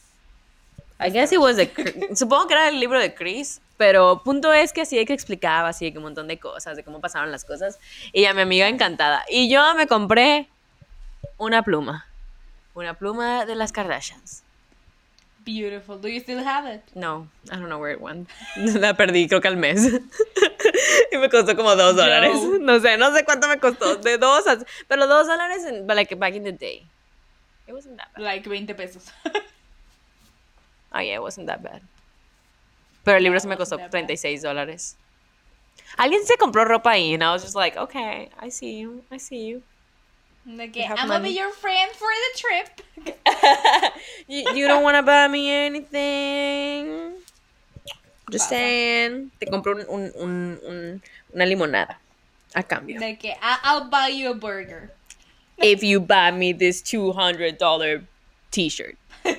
I 1.02 1.10
guess 1.12 1.32
it 1.34 1.40
was. 1.40 1.58
Cr- 1.58 2.16
Supongo 2.16 2.48
que 2.48 2.54
era 2.54 2.70
el 2.70 2.80
libro 2.80 3.00
de 3.00 3.14
Chris. 3.14 3.60
Pero 3.78 4.22
punto 4.24 4.52
es 4.54 4.72
que 4.74 4.82
así 4.82 4.98
de 4.98 5.06
que 5.06 5.14
explicaba 5.14 5.70
así 5.70 5.86
de 5.86 5.92
que 5.94 5.98
un 6.00 6.04
montón 6.04 6.28
de 6.28 6.38
cosas, 6.38 6.76
de 6.76 6.84
cómo 6.84 7.00
pasaban 7.02 7.32
las 7.32 7.46
cosas. 7.46 7.80
Y 8.14 8.26
a 8.26 8.34
mi 8.34 8.42
amiga 8.42 8.68
encantada. 8.68 9.24
Y 9.30 9.50
yo 9.50 9.74
me 9.76 9.88
compré 9.88 10.48
una 11.40 11.64
pluma. 11.64 12.06
Una 12.76 12.94
pluma 12.94 13.46
de 13.46 13.56
las 13.56 13.72
Kardashians. 13.72 14.44
Beautiful. 15.46 15.98
Do 15.98 16.08
you 16.08 16.20
still 16.20 16.44
have 16.46 16.68
it? 16.68 16.84
No, 16.94 17.28
I 17.50 17.56
don't 17.56 17.70
know 17.70 17.80
where 17.80 17.92
it 17.92 18.00
went. 18.00 18.30
La 18.56 18.94
perdí 18.94 19.28
creo 19.28 19.42
que 19.42 19.48
al 19.48 19.58
mes. 19.58 19.84
y 21.12 21.18
me 21.18 21.30
costó 21.30 21.56
como 21.56 21.76
dos 21.76 21.96
dólares. 21.96 22.38
No 22.60 22.80
sé, 22.80 22.98
no 22.98 23.12
sé 23.16 23.26
cuánto 23.26 23.48
me 23.48 23.58
costó. 23.58 23.96
De 23.96 24.18
dos 24.18 24.46
a... 24.48 24.60
Pero 24.88 25.08
dos 25.08 25.26
dólares 25.26 25.66
en, 25.66 25.88
like, 25.88 26.14
back 26.16 26.36
in 26.36 26.44
the 26.44 26.52
day. 26.52 26.86
It 27.68 27.74
wasn't 27.74 27.98
that 27.98 28.14
bad. 28.14 28.24
Like 28.24 28.48
20 28.48 28.74
pesos. 28.76 29.12
Oh, 30.92 31.00
yeah, 31.00 31.18
it 31.18 31.22
wasn't 31.22 31.46
that 31.46 31.62
bad. 31.62 31.84
Pero 33.04 33.18
el 33.18 33.24
libro 33.24 33.40
se 33.40 33.48
me 33.48 33.56
costó 33.56 33.78
that 33.78 33.92
bad. 33.92 34.08
36 34.08 34.42
dólares. 34.42 34.98
Alguien 35.98 36.26
se 36.26 36.36
compró 36.38 36.66
ropa 36.66 36.92
ahí 36.92 37.14
and 37.14 37.24
I 37.24 37.32
was 37.32 37.44
just 37.44 37.56
like, 37.56 37.78
okay, 37.78 38.30
I 38.40 38.50
see 38.50 38.80
you, 38.80 39.04
I 39.12 39.20
see 39.20 39.48
you. 39.50 39.62
You 40.76 40.96
I'm 40.98 41.08
gonna 41.08 41.24
be 41.24 41.30
your 41.30 41.52
friend 41.52 41.92
for 41.94 42.08
the 42.10 42.40
trip. 42.40 42.82
you, 44.28 44.52
you 44.56 44.68
don't 44.68 44.84
want 44.84 44.96
to 44.98 45.04
buy 45.04 45.28
me 45.28 45.50
anything. 45.52 47.14
Just 48.32 48.50
saying. 48.50 49.32
Te 49.40 49.46
compro 49.46 49.74
un, 49.78 49.86
un, 49.90 50.12
un, 50.20 50.60
un- 50.68 51.02
una 51.36 51.46
limonada 51.46 51.96
a 52.56 52.64
cambio. 52.64 53.00
I- 53.42 53.60
I'll 53.64 53.90
buy 53.90 54.08
you 54.08 54.32
a 54.32 54.36
burger. 54.36 54.92
If 55.58 55.84
you 55.84 56.00
buy 56.00 56.32
me 56.32 56.54
this 56.54 56.82
$200 56.82 58.06
t-shirt. 58.52 58.98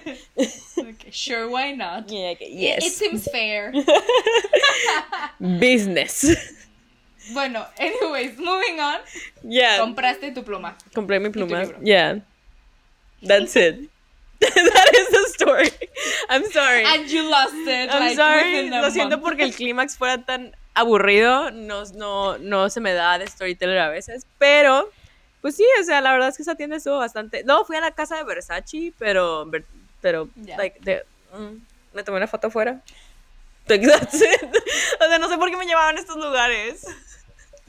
Okay, 0.80 1.10
sure, 1.10 1.48
why 1.50 1.72
not? 1.72 2.08
Yeah, 2.10 2.34
It- 2.40 2.84
It, 2.84 2.92
seems 2.92 3.28
fair. 3.30 3.72
Business. 5.40 6.24
Bueno, 7.32 7.66
anyways, 7.78 8.38
moving 8.38 8.80
on. 8.80 8.98
yeah. 9.42 9.78
Compraste 9.78 10.32
tu 10.32 10.42
pluma. 10.44 10.76
Compré 10.94 11.20
mi 11.20 11.30
pluma. 11.30 11.64
Yeah. 11.82 12.20
That's 13.22 13.54
it. 13.56 13.90
that 14.40 14.90
is 14.94 15.08
the 15.10 15.28
story. 15.34 15.70
I'm 16.30 16.44
sorry. 16.50 16.84
And 16.86 17.06
you 17.10 17.28
lost 17.28 17.54
it. 17.66 17.90
I'm 17.92 18.00
like, 18.00 18.16
sorry. 18.16 18.70
Lo 18.70 18.90
siento 18.90 19.18
month. 19.18 19.22
porque 19.22 19.42
el 19.42 19.52
clímax 19.54 19.96
fuera 19.98 20.24
tan 20.24 20.56
aburrido. 20.74 21.50
No, 21.50 21.84
no, 21.94 22.38
no 22.38 22.70
se 22.70 22.80
me 22.80 22.94
da 22.94 23.18
de 23.18 23.26
storyteller 23.26 23.78
a 23.78 23.88
veces. 23.90 24.24
Pero, 24.38 24.90
pues 25.42 25.56
sí, 25.56 25.64
o 25.80 25.84
sea, 25.84 26.00
la 26.00 26.12
verdad 26.12 26.30
es 26.30 26.36
que 26.36 26.42
esa 26.42 26.54
tienda 26.54 26.76
estuvo 26.76 26.96
bastante. 26.98 27.44
No, 27.44 27.64
fui 27.66 27.76
a 27.76 27.82
la 27.82 27.90
casa 27.90 28.16
de 28.16 28.24
Versace, 28.24 28.94
pero, 28.98 29.50
pero, 30.00 30.28
Ya. 30.36 30.56
like, 30.56 30.78
de- 30.80 31.04
mm, 31.34 31.56
me 31.94 32.02
tomé 32.02 32.16
una 32.16 32.26
foto 32.26 32.46
afuera. 32.46 32.80
That's 33.66 34.14
it. 34.14 34.42
O 35.00 35.08
sea, 35.08 35.18
no 35.18 35.28
sé 35.28 35.36
por 35.38 35.50
qué 35.50 35.56
me 35.56 35.66
llevaban 35.66 35.96
a 35.96 36.00
estos 36.00 36.16
lugares. 36.16 36.84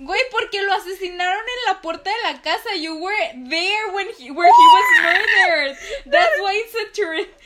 Güey, 0.03 0.21
porque 0.31 0.61
lo 0.63 0.73
asesinaron 0.73 1.41
en 1.41 1.73
la 1.73 1.81
puerta 1.81 2.09
de 2.09 2.33
la 2.33 2.41
casa. 2.41 2.73
You 2.75 2.95
were 2.95 3.33
there 3.49 3.93
when 3.93 4.07
he, 4.17 4.31
where 4.31 4.49
he 4.49 4.67
was 4.75 4.87
murdered. 5.03 5.77
That's 6.07 6.39
why 6.41 6.53
it's 6.55 6.75
a 6.75 6.91
tourist. 6.93 7.29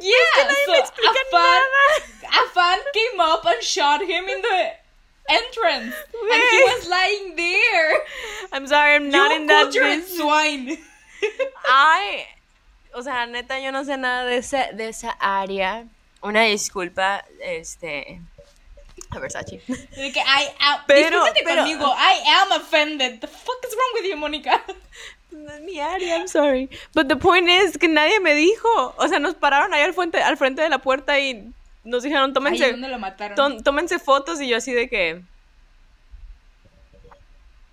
Yeah, 0.00 0.44
nadie 0.44 0.64
so 0.64 0.72
me 0.72 0.78
explica 0.78 1.10
a 1.10 1.30
fan, 1.30 1.62
nada. 1.74 2.44
a 2.44 2.48
fan 2.54 2.78
came 2.94 3.20
up 3.20 3.44
and 3.44 3.62
shot 3.62 4.00
him 4.00 4.28
in 4.28 4.40
the 4.40 4.72
entrance. 5.28 5.94
And 6.14 6.42
he 6.50 6.62
was 6.70 6.88
lying 6.88 7.34
there. 7.36 7.98
I'm 8.52 8.66
sorry, 8.68 8.94
I'm 8.94 9.10
not 9.10 9.32
you 9.32 9.40
in 9.40 9.46
that 9.48 9.72
business. 9.72 10.16
swine. 10.16 10.78
Ay, 11.68 12.26
o 12.94 13.02
sea, 13.02 13.26
neta, 13.26 13.60
yo 13.60 13.72
no 13.72 13.82
sé 13.82 13.98
nada 13.98 14.24
de 14.24 14.36
esa, 14.36 14.72
de 14.72 14.88
esa 14.88 15.16
área. 15.20 15.88
Una 16.22 16.42
disculpa, 16.44 17.24
este. 17.40 18.20
A 19.14 19.18
Versace. 19.20 19.60
De 19.68 20.12
que 20.12 20.20
I 20.20 20.48
am. 20.60 20.80
Pero- 20.86 21.24
pero- 21.44 21.62
conmigo. 21.62 21.86
I 21.96 22.28
am 22.28 22.52
offended. 22.60 23.20
The 23.20 23.28
fuck 23.28 23.56
is 23.68 23.74
wrong 23.74 23.92
with 24.02 24.10
you, 24.10 24.16
Mónica? 24.16 24.62
Mi 25.62 25.80
área, 25.80 26.16
I'm 26.18 26.28
sorry. 26.28 26.68
But 26.94 27.08
the 27.08 27.16
point 27.16 27.48
is 27.48 27.78
que 27.78 27.88
nadie 27.88 28.20
me 28.20 28.34
dijo. 28.34 28.94
O 28.98 29.08
sea, 29.08 29.18
nos 29.18 29.34
pararon 29.34 29.72
ahí 29.74 29.82
al 29.82 29.94
frente, 29.94 30.22
al 30.22 30.36
frente 30.36 30.60
de 30.62 30.68
la 30.68 30.78
puerta 30.78 31.18
y 31.18 31.50
nos 31.84 32.02
dijeron, 32.02 32.32
tómense, 32.32 32.66
es 32.66 32.72
donde 32.72 32.88
lo 32.88 32.98
mataron. 32.98 33.62
tómense 33.62 33.98
fotos 33.98 34.40
y 34.40 34.48
yo 34.48 34.56
así 34.58 34.72
de 34.72 34.88
que. 34.88 35.22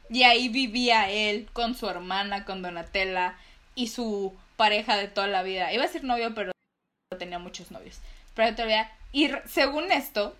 Y 0.09 0.23
ahí 0.23 0.49
vivía 0.49 1.09
él 1.11 1.47
con 1.53 1.75
su 1.75 1.87
hermana, 1.87 2.43
con 2.45 2.61
Donatella 2.61 3.35
y 3.75 3.87
su 3.89 4.33
pareja 4.57 4.97
de 4.97 5.07
toda 5.07 5.27
la 5.27 5.43
vida. 5.43 5.71
Iba 5.71 5.83
a 5.83 5.87
ser 5.87 6.03
novio, 6.03 6.33
pero 6.33 6.51
tenía 7.17 7.39
muchos 7.39 7.71
novios. 7.71 7.99
Pero 8.35 8.55
todavía. 8.55 8.91
Y 9.11 9.29
según 9.45 9.91
esto, 9.91 10.35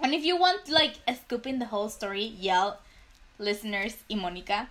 and 0.00 0.14
if 0.14 0.24
you 0.24 0.36
want 0.36 0.68
like 0.68 0.98
a 1.06 1.14
scoop 1.14 1.46
in 1.46 1.58
the 1.58 1.66
whole 1.66 1.88
story, 1.88 2.34
yell, 2.40 2.78
listeners 3.38 3.96
y 4.08 4.16
Mónica, 4.16 4.68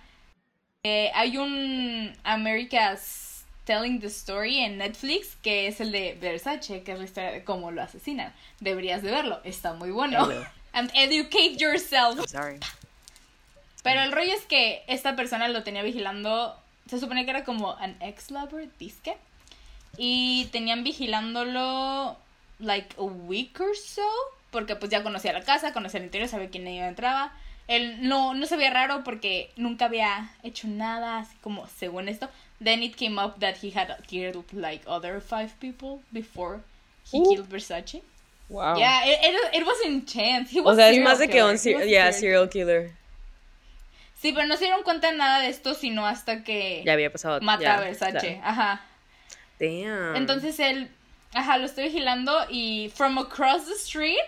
eh, 0.82 1.10
hay 1.14 1.36
un 1.36 2.14
America's 2.24 3.44
Telling 3.64 4.00
the 4.00 4.08
Story 4.08 4.58
en 4.58 4.78
Netflix 4.78 5.36
que 5.42 5.66
es 5.66 5.80
el 5.80 5.90
de 5.90 6.18
Versace, 6.20 6.82
que 6.82 6.92
es 6.92 6.98
la 6.98 7.04
historia 7.04 7.30
de 7.32 7.44
cómo 7.44 7.70
lo 7.70 7.82
asesinan. 7.82 8.32
Deberías 8.60 9.02
de 9.02 9.10
verlo, 9.10 9.40
está 9.44 9.72
muy 9.72 9.90
bueno. 9.90 10.28
And 10.72 10.90
educate 10.94 11.56
yourself. 11.56 12.28
Sorry. 12.28 12.58
Pero 13.82 14.02
el 14.02 14.12
rollo 14.12 14.34
es 14.34 14.44
que 14.44 14.82
esta 14.88 15.14
persona 15.14 15.48
lo 15.48 15.62
tenía 15.62 15.82
vigilando. 15.82 16.56
Se 16.88 16.98
supone 16.98 17.24
que 17.24 17.30
era 17.30 17.44
como 17.44 17.76
an 17.78 17.96
ex-lover, 18.00 18.68
disque. 18.78 19.16
Y 19.96 20.46
tenían 20.46 20.82
vigilándolo 20.82 22.16
like 22.58 22.94
a 22.98 23.04
week 23.04 23.60
or 23.60 23.76
so. 23.76 24.02
Porque 24.54 24.74
pues 24.76 24.90
ya 24.90 25.02
conocía 25.02 25.32
la 25.34 25.42
casa, 25.42 25.72
conocía 25.74 25.98
el 25.98 26.06
interior, 26.06 26.28
sabía 26.30 26.48
quién 26.48 26.66
iba 26.66 26.86
entraba. 26.88 27.32
Él 27.68 27.96
no, 28.08 28.32
no 28.34 28.46
se 28.46 28.56
veía 28.56 28.70
raro 28.70 29.02
porque 29.04 29.50
nunca 29.56 29.86
había 29.86 30.30
hecho 30.42 30.68
nada 30.68 31.18
así 31.18 31.34
como 31.42 31.66
según 31.66 32.08
esto. 32.08 32.28
Then 32.62 32.82
it 32.82 32.94
came 32.96 33.18
up 33.20 33.40
that 33.40 33.56
he 33.62 33.70
had 33.70 33.88
killed 34.06 34.44
like 34.52 34.82
other 34.86 35.20
five 35.20 35.50
people 35.60 36.00
before 36.12 36.60
he 37.12 37.18
Uh. 37.18 37.24
killed 37.30 37.48
Versace. 37.50 38.00
Wow. 38.48 38.76
Yeah, 38.78 39.04
it, 39.06 39.18
it, 39.22 39.60
it 39.60 39.66
was 39.66 39.76
intense. 39.84 40.50
He 40.52 40.60
O 40.60 40.74
sea, 40.74 40.90
es 40.90 40.98
más 41.02 41.18
de 41.18 41.28
que 41.28 41.42
un 41.42 41.58
ser- 41.58 41.86
yeah, 41.86 42.12
serial 42.12 42.48
killer. 42.48 42.92
Sí, 44.20 44.32
pero 44.32 44.46
no 44.46 44.56
se 44.56 44.64
dieron 44.66 44.82
cuenta 44.84 45.10
de 45.10 45.16
nada 45.18 45.40
de 45.40 45.48
esto 45.48 45.74
sino 45.74 46.06
hasta 46.06 46.44
que 46.44 46.82
Ya 46.84 46.92
había 46.92 47.10
pasado. 47.10 47.40
mata 47.42 47.78
a 47.78 47.80
Versace. 47.80 48.12
claro. 48.38 48.40
Ajá. 48.44 48.80
Damn. 49.58 50.16
Entonces 50.16 50.58
él, 50.60 50.90
ajá, 51.32 51.58
lo 51.58 51.64
estoy 51.66 51.84
vigilando 51.84 52.46
y 52.50 52.90
from 52.94 53.18
across 53.18 53.66
the 53.66 53.74
street 53.74 54.18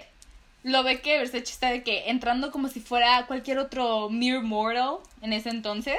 lo 0.67 0.83
ve 0.83 1.01
que 1.01 1.17
Versace 1.19 1.39
está 1.45 1.71
de 1.71 1.83
que 1.85 2.09
entrando 2.11 2.51
como 2.51 2.69
si 2.69 2.81
fuera 2.81 3.25
cualquier 3.27 3.59
otro 3.59 4.09
mere 4.11 4.41
mortal 4.41 4.97
en 5.23 5.33
ese 5.33 5.49
entonces. 5.51 5.99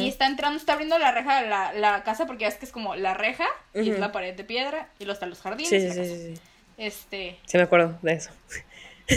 Y 0.00 0.08
está 0.08 0.26
entrando, 0.26 0.56
está 0.58 0.72
abriendo 0.72 0.98
la 0.98 1.10
reja 1.12 1.42
de 1.42 1.48
la, 1.48 1.72
la 1.74 2.02
casa 2.02 2.26
porque 2.26 2.46
es 2.46 2.54
que 2.54 2.64
es 2.64 2.72
como 2.72 2.94
la 2.96 3.12
reja 3.12 3.44
y 3.74 3.90
es 3.90 3.98
la 3.98 4.10
pared 4.12 4.34
de 4.34 4.42
piedra 4.44 4.88
y 4.98 5.04
luego 5.04 5.12
están 5.14 5.28
los 5.28 5.40
jardines. 5.42 5.68
Sí, 5.68 5.80
sí, 5.80 5.90
sí, 5.92 6.04
sí, 6.06 6.34
sí. 6.34 6.40
Este, 6.78 7.38
Sí 7.44 7.58
me 7.58 7.64
acuerdo 7.64 7.98
de 8.00 8.12
eso. 8.14 8.30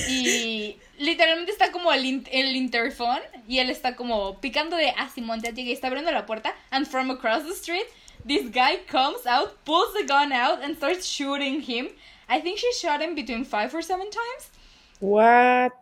Y 0.10 0.78
literalmente 0.98 1.52
está 1.52 1.72
como 1.72 1.92
el, 1.94 2.06
in- 2.06 2.28
el 2.32 2.56
interphone 2.56 3.22
y 3.48 3.60
él 3.60 3.70
está 3.70 3.96
como 3.96 4.40
picando 4.40 4.76
de, 4.76 4.90
ah, 4.98 5.10
Simón, 5.14 5.42
ya 5.42 5.52
llegué, 5.52 5.70
y 5.70 5.74
está 5.74 5.88
abriendo 5.88 6.12
la 6.12 6.26
puerta. 6.26 6.54
And 6.72 6.86
from 6.86 7.10
across 7.10 7.44
the 7.44 7.54
street, 7.54 7.86
this 8.28 8.52
guy 8.52 8.80
comes 8.92 9.26
out, 9.26 9.58
pulls 9.64 9.94
the 9.94 10.04
gun 10.06 10.32
out 10.34 10.62
and 10.62 10.76
starts 10.76 11.06
shooting 11.08 11.62
him. 11.62 11.88
I 12.30 12.42
think 12.42 12.60
she 12.60 12.72
shot 12.80 13.02
him 13.02 13.16
between 13.16 13.44
five 13.44 13.74
or 13.74 13.84
seven 13.84 14.08
times. 14.10 14.52
What? 15.00 15.74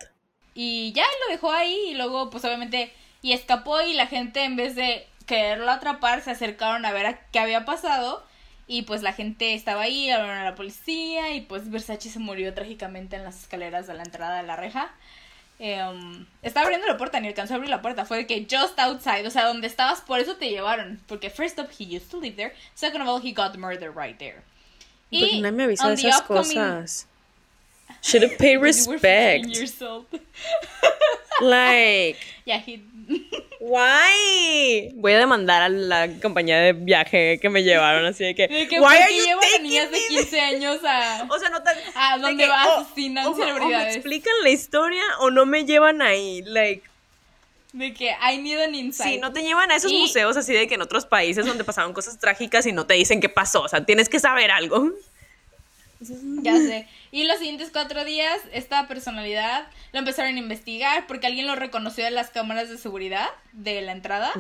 Y 0.56 0.94
ya 0.94 1.04
lo 1.04 1.36
dejó 1.36 1.52
ahí 1.52 1.90
y 1.90 1.96
luego 1.96 2.30
pues 2.30 2.44
obviamente 2.46 2.92
y 3.22 3.34
escapó 3.34 3.82
y 3.82 3.94
la 3.94 4.08
gente 4.08 4.44
en 4.44 4.56
vez 4.56 4.76
de 4.76 5.06
quererlo 5.26 5.70
atrapar 5.70 6.22
se 6.22 6.32
acercaron 6.32 6.86
a 6.86 6.94
ver 6.94 7.06
a 7.06 7.20
qué 7.32 7.40
había 7.40 7.66
pasado 7.66 8.24
y 8.68 8.84
pues 8.84 9.02
la 9.02 9.14
gente 9.14 9.54
estaba 9.54 9.84
ahí, 9.84 10.10
hablaron 10.10 10.38
a 10.38 10.44
la 10.44 10.56
policía 10.56 11.34
y 11.34 11.42
pues 11.42 11.70
Versace 11.70 12.10
se 12.10 12.20
murió 12.20 12.54
trágicamente 12.54 13.16
en 13.16 13.24
las 13.24 13.42
escaleras 13.42 13.88
de 13.88 13.94
la 13.94 14.04
entrada 14.04 14.38
de 14.38 14.48
la 14.48 14.56
reja. 14.56 14.92
Em, 15.60 16.26
estaba 16.44 16.66
abriendo 16.66 16.88
la 16.88 16.98
puerta, 16.98 17.20
ni 17.20 17.30
alcanzó 17.30 17.54
a 17.54 17.58
abrir 17.58 17.70
la 17.70 17.82
puerta, 17.82 18.06
fue 18.06 18.18
de 18.18 18.28
que 18.28 18.46
just 18.50 18.78
outside, 18.78 19.26
o 19.26 19.32
sea, 19.32 19.46
donde 19.46 19.68
estabas, 19.68 20.02
por 20.02 20.20
eso 20.20 20.36
te 20.36 20.50
llevaron, 20.50 21.02
porque 21.08 21.30
first 21.30 21.58
of 21.58 21.68
he 21.80 21.86
used 21.86 22.12
to 22.12 22.20
live 22.20 22.36
there, 22.36 22.54
second 22.76 23.02
of 23.02 23.08
all 23.08 23.22
he 23.22 23.32
got 23.32 23.58
murdered 23.58 23.96
right 23.96 24.18
there. 24.20 24.44
Porque 25.10 25.40
nadie 25.42 25.52
me 25.52 25.64
avisó 25.64 25.88
on 25.88 25.96
de 25.96 26.02
esas 26.02 26.22
cosas. 26.24 27.08
Should 28.04 28.24
have 28.24 28.38
paid 28.38 28.54
You 28.56 28.60
were 28.62 28.72
15 28.74 28.94
respect. 28.94 29.46
years 29.48 29.82
old. 29.82 30.06
Like, 31.42 32.18
yeah, 32.46 32.58
he 32.60 32.82
why? 33.60 34.92
Voy 34.96 35.14
a 35.14 35.20
demandar 35.20 35.62
a 35.62 35.70
la 35.70 36.08
compañía 36.22 36.60
de 36.60 36.74
viaje 36.74 37.40
que 37.40 37.50
me 37.50 37.64
llevaron 37.64 38.06
así 38.06 38.24
de 38.24 38.36
que. 38.36 38.48
De 38.48 38.68
que 38.68 38.80
why 38.80 38.86
¿por 38.88 39.04
are 39.04 39.16
you 39.16 39.24
llevan 39.24 39.44
a 39.56 39.60
niñas 39.62 39.92
de 39.92 39.98
me? 40.00 40.08
15 40.08 40.42
años 40.42 40.80
a... 40.84 41.28
O 41.30 41.38
sea, 41.40 41.50
no 41.50 41.62
tan. 41.62 41.76
¿A 41.96 42.16
de 42.18 42.22
dónde 42.24 42.44
que, 42.44 42.50
va? 42.50 42.68
o- 42.68 42.80
Asesinan 42.82 43.28
o- 43.28 43.36
me 43.36 43.46
celebridades. 43.46 43.96
explican 43.98 44.34
la 44.44 44.50
historia 44.50 45.04
o 45.20 45.30
no 45.30 45.46
me 45.46 45.64
llevan 45.66 46.02
ahí. 46.02 46.42
Like, 46.44 46.84
De 47.74 47.94
que 47.94 48.10
I 48.12 48.38
need 48.38 48.60
an 48.62 48.74
insight. 48.76 49.16
sí, 49.16 49.20
no 49.20 49.34
te 49.34 49.44
llevan 49.44 49.72
a 49.72 49.76
esos 49.76 49.92
Y- 49.92 49.98
museos 50.00 50.38
así 50.38 50.54
de 50.54 50.68
que 50.68 50.76
en 50.76 50.82
otros 50.82 51.06
países 51.06 51.46
donde 51.46 51.64
pasaron 51.64 51.94
cosas 51.94 52.18
trágicas 52.20 52.66
y 52.66 52.72
no 52.72 52.86
te 52.86 52.94
dicen 52.96 53.20
qué 53.20 53.30
pasó. 53.30 53.62
O 53.64 53.68
sea, 53.70 53.86
tienes 53.86 54.10
que 54.10 54.20
saber 54.20 54.52
algo. 54.52 54.92
Ya 56.00 56.56
sé. 56.58 56.88
Y 57.12 57.24
los 57.24 57.38
siguientes 57.40 57.70
cuatro 57.74 58.06
días, 58.06 58.40
esta 58.54 58.88
personalidad 58.88 59.68
lo 59.94 60.00
empezaron 60.00 60.36
a 60.36 60.38
investigar 60.40 61.08
porque 61.08 61.26
alguien 61.26 61.48
lo 61.48 61.56
reconoció 61.56 62.06
en 62.06 62.14
las 62.14 62.30
cámaras 62.30 62.70
de 62.70 62.78
seguridad 62.78 63.28
de 63.54 63.82
la 63.82 63.94
entrada. 63.94 64.32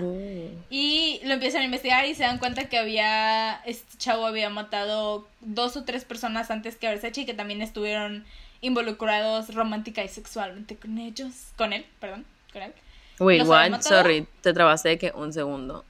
Y 0.69 1.19
lo 1.23 1.33
empiezan 1.33 1.61
a 1.61 1.65
investigar 1.65 2.05
y 2.05 2.13
se 2.13 2.23
dan 2.23 2.37
cuenta 2.37 2.69
que 2.69 2.77
había, 2.77 3.55
este 3.65 3.97
chavo 3.97 4.27
había 4.27 4.49
matado 4.51 5.27
dos 5.41 5.75
o 5.77 5.83
tres 5.83 6.05
personas 6.05 6.51
antes 6.51 6.75
que 6.75 6.87
Versace 6.89 7.21
y 7.21 7.25
que 7.25 7.33
también 7.33 7.63
estuvieron 7.63 8.23
involucrados 8.61 9.53
romántica 9.55 10.03
y 10.03 10.09
sexualmente 10.09 10.75
con 10.75 10.99
ellos, 10.99 11.33
con 11.55 11.73
él, 11.73 11.85
perdón, 11.99 12.23
con 12.53 12.61
él. 12.61 12.73
Wait, 13.19 13.39
¿Los 13.39 13.49
había 13.49 13.75
what? 13.75 13.81
Sorry, 13.81 14.27
te 14.41 14.53
trabaste 14.53 14.89
de 14.89 14.97
que 14.97 15.11
un 15.15 15.33
segundo. 15.33 15.83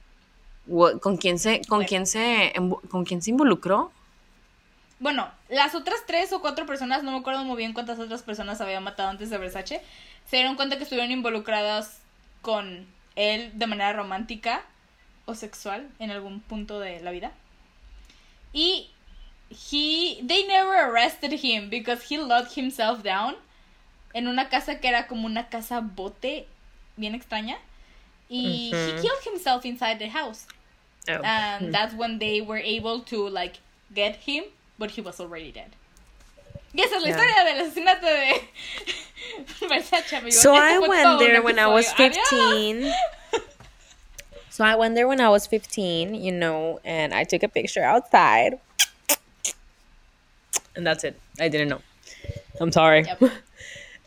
What- 0.66 0.98
¿Con 1.00 1.16
quién 1.16 1.38
se, 1.38 1.60
con 1.66 1.78
Bueno. 1.78 1.88
quién 1.88 2.06
se, 2.06 2.52
con 2.90 3.04
quién 3.04 3.22
se 3.22 3.30
involucró? 3.30 3.90
Bueno, 5.00 5.30
las 5.48 5.74
otras 5.74 6.00
tres 6.06 6.32
o 6.32 6.40
cuatro 6.40 6.66
personas, 6.66 7.02
no 7.04 7.12
me 7.12 7.18
acuerdo 7.18 7.44
muy 7.44 7.56
bien 7.56 7.72
cuántas 7.72 7.98
otras 7.98 8.22
personas 8.22 8.60
había 8.60 8.80
matado 8.80 9.08
antes 9.10 9.30
de 9.30 9.38
Versace, 9.38 9.80
se 10.28 10.36
dieron 10.36 10.56
cuenta 10.56 10.76
que 10.76 10.82
estuvieron 10.82 11.10
involucradas 11.12 12.00
con 12.42 12.86
él 13.14 13.50
de 13.54 13.66
manera 13.66 13.92
romántica 13.92 14.62
o 15.24 15.34
sexual 15.34 15.88
en 15.98 16.10
algún 16.10 16.40
punto 16.40 16.80
de 16.80 17.00
la 17.00 17.10
vida. 17.12 17.32
Y 18.52 18.90
he 19.50 20.22
they 20.26 20.46
never 20.46 20.76
arrested 20.78 21.32
him 21.32 21.70
because 21.70 22.02
he 22.08 22.18
locked 22.18 22.56
himself 22.58 23.02
down 23.02 23.36
en 24.14 24.26
una 24.28 24.48
casa 24.48 24.80
que 24.80 24.88
era 24.88 25.06
como 25.06 25.26
una 25.26 25.48
casa 25.48 25.80
bote 25.80 26.46
bien 26.98 27.14
extraña 27.14 27.56
y 28.28 28.70
he 28.72 29.00
killed 29.00 29.22
himself 29.24 29.64
inside 29.64 29.98
the 29.98 30.08
house. 30.08 30.46
Oh. 31.10 31.22
and 31.24 31.72
that's 31.72 31.94
when 31.94 32.18
they 32.18 32.42
were 32.42 32.58
able 32.58 33.00
to 33.00 33.28
like 33.30 33.60
get 33.94 34.16
him, 34.16 34.44
but 34.78 34.90
he 34.90 35.00
was 35.00 35.18
already 35.20 35.50
dead. 35.50 35.70
Y 36.74 36.82
esa 36.84 36.96
es 36.96 37.02
la 37.02 37.08
Yeah. 37.08 37.16
historia 37.16 37.44
del 37.44 37.66
asesinato 37.66 38.02
de 38.02 39.68
Versace. 39.68 40.32
So 40.32 40.54
I 40.54 40.78
went 40.78 41.18
there 41.18 41.40
when 41.42 41.58
I 41.58 41.66
was 41.66 41.90
15. 41.94 42.92
So 44.50 44.64
I 44.64 44.74
went 44.76 44.94
there 44.96 45.08
when 45.08 45.20
I 45.20 45.28
was 45.30 45.46
15, 45.46 46.14
you 46.14 46.32
know, 46.32 46.80
and 46.84 47.14
I 47.14 47.24
took 47.24 47.42
a 47.42 47.48
picture 47.48 47.82
outside. 47.82 48.58
And 50.76 50.86
that's 50.86 51.04
it. 51.04 51.18
I 51.40 51.48
didn't 51.48 51.68
know. 51.68 51.80
I'm 52.60 52.70
sorry. 52.72 53.04
Yep. 53.04 53.32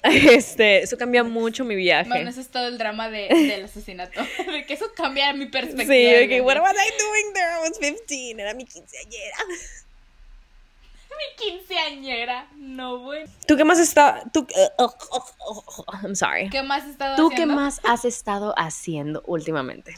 Este, 0.03 0.81
eso 0.81 0.97
cambia 0.97 1.23
mucho 1.23 1.63
mi 1.63 1.75
viaje. 1.75 2.09
Bueno, 2.09 2.29
ese 2.29 2.41
es 2.41 2.49
todo 2.49 2.67
el 2.67 2.77
drama 2.77 3.09
de, 3.09 3.27
del 3.27 3.65
asesinato. 3.65 4.19
De 4.51 4.65
que 4.65 4.73
eso 4.73 4.91
cambia 4.95 5.31
mi 5.33 5.45
perspectiva. 5.45 5.93
Sí, 5.93 6.03
de 6.03 6.27
que, 6.27 6.41
what 6.41 6.57
was 6.57 6.73
I 6.73 6.89
doing 6.99 7.33
there? 7.33 7.51
I 7.57 7.69
was 7.69 7.77
15. 7.77 8.41
Era 8.41 8.53
mi 8.53 8.65
quinceañera. 8.65 9.37
Mi 11.11 11.35
quinceañera. 11.45 12.47
No, 12.55 12.97
bueno. 12.99 13.29
¿Tú 13.45 13.55
qué 13.55 13.63
más 13.63 13.77
está? 13.77 14.23
Tú, 14.33 14.39
uh, 14.39 14.83
uh, 14.83 14.85
uh, 14.85 15.81
uh, 15.81 15.83
I'm 16.01 16.15
sorry. 16.15 16.49
¿Qué 16.49 16.63
más 16.63 16.85
he 16.85 16.89
estado 16.89 17.15
¿Tú 17.15 17.29
qué 17.29 17.35
haciendo? 17.35 17.55
más 17.55 17.79
has 17.83 18.05
estado 18.05 18.55
haciendo 18.57 19.21
últimamente? 19.27 19.93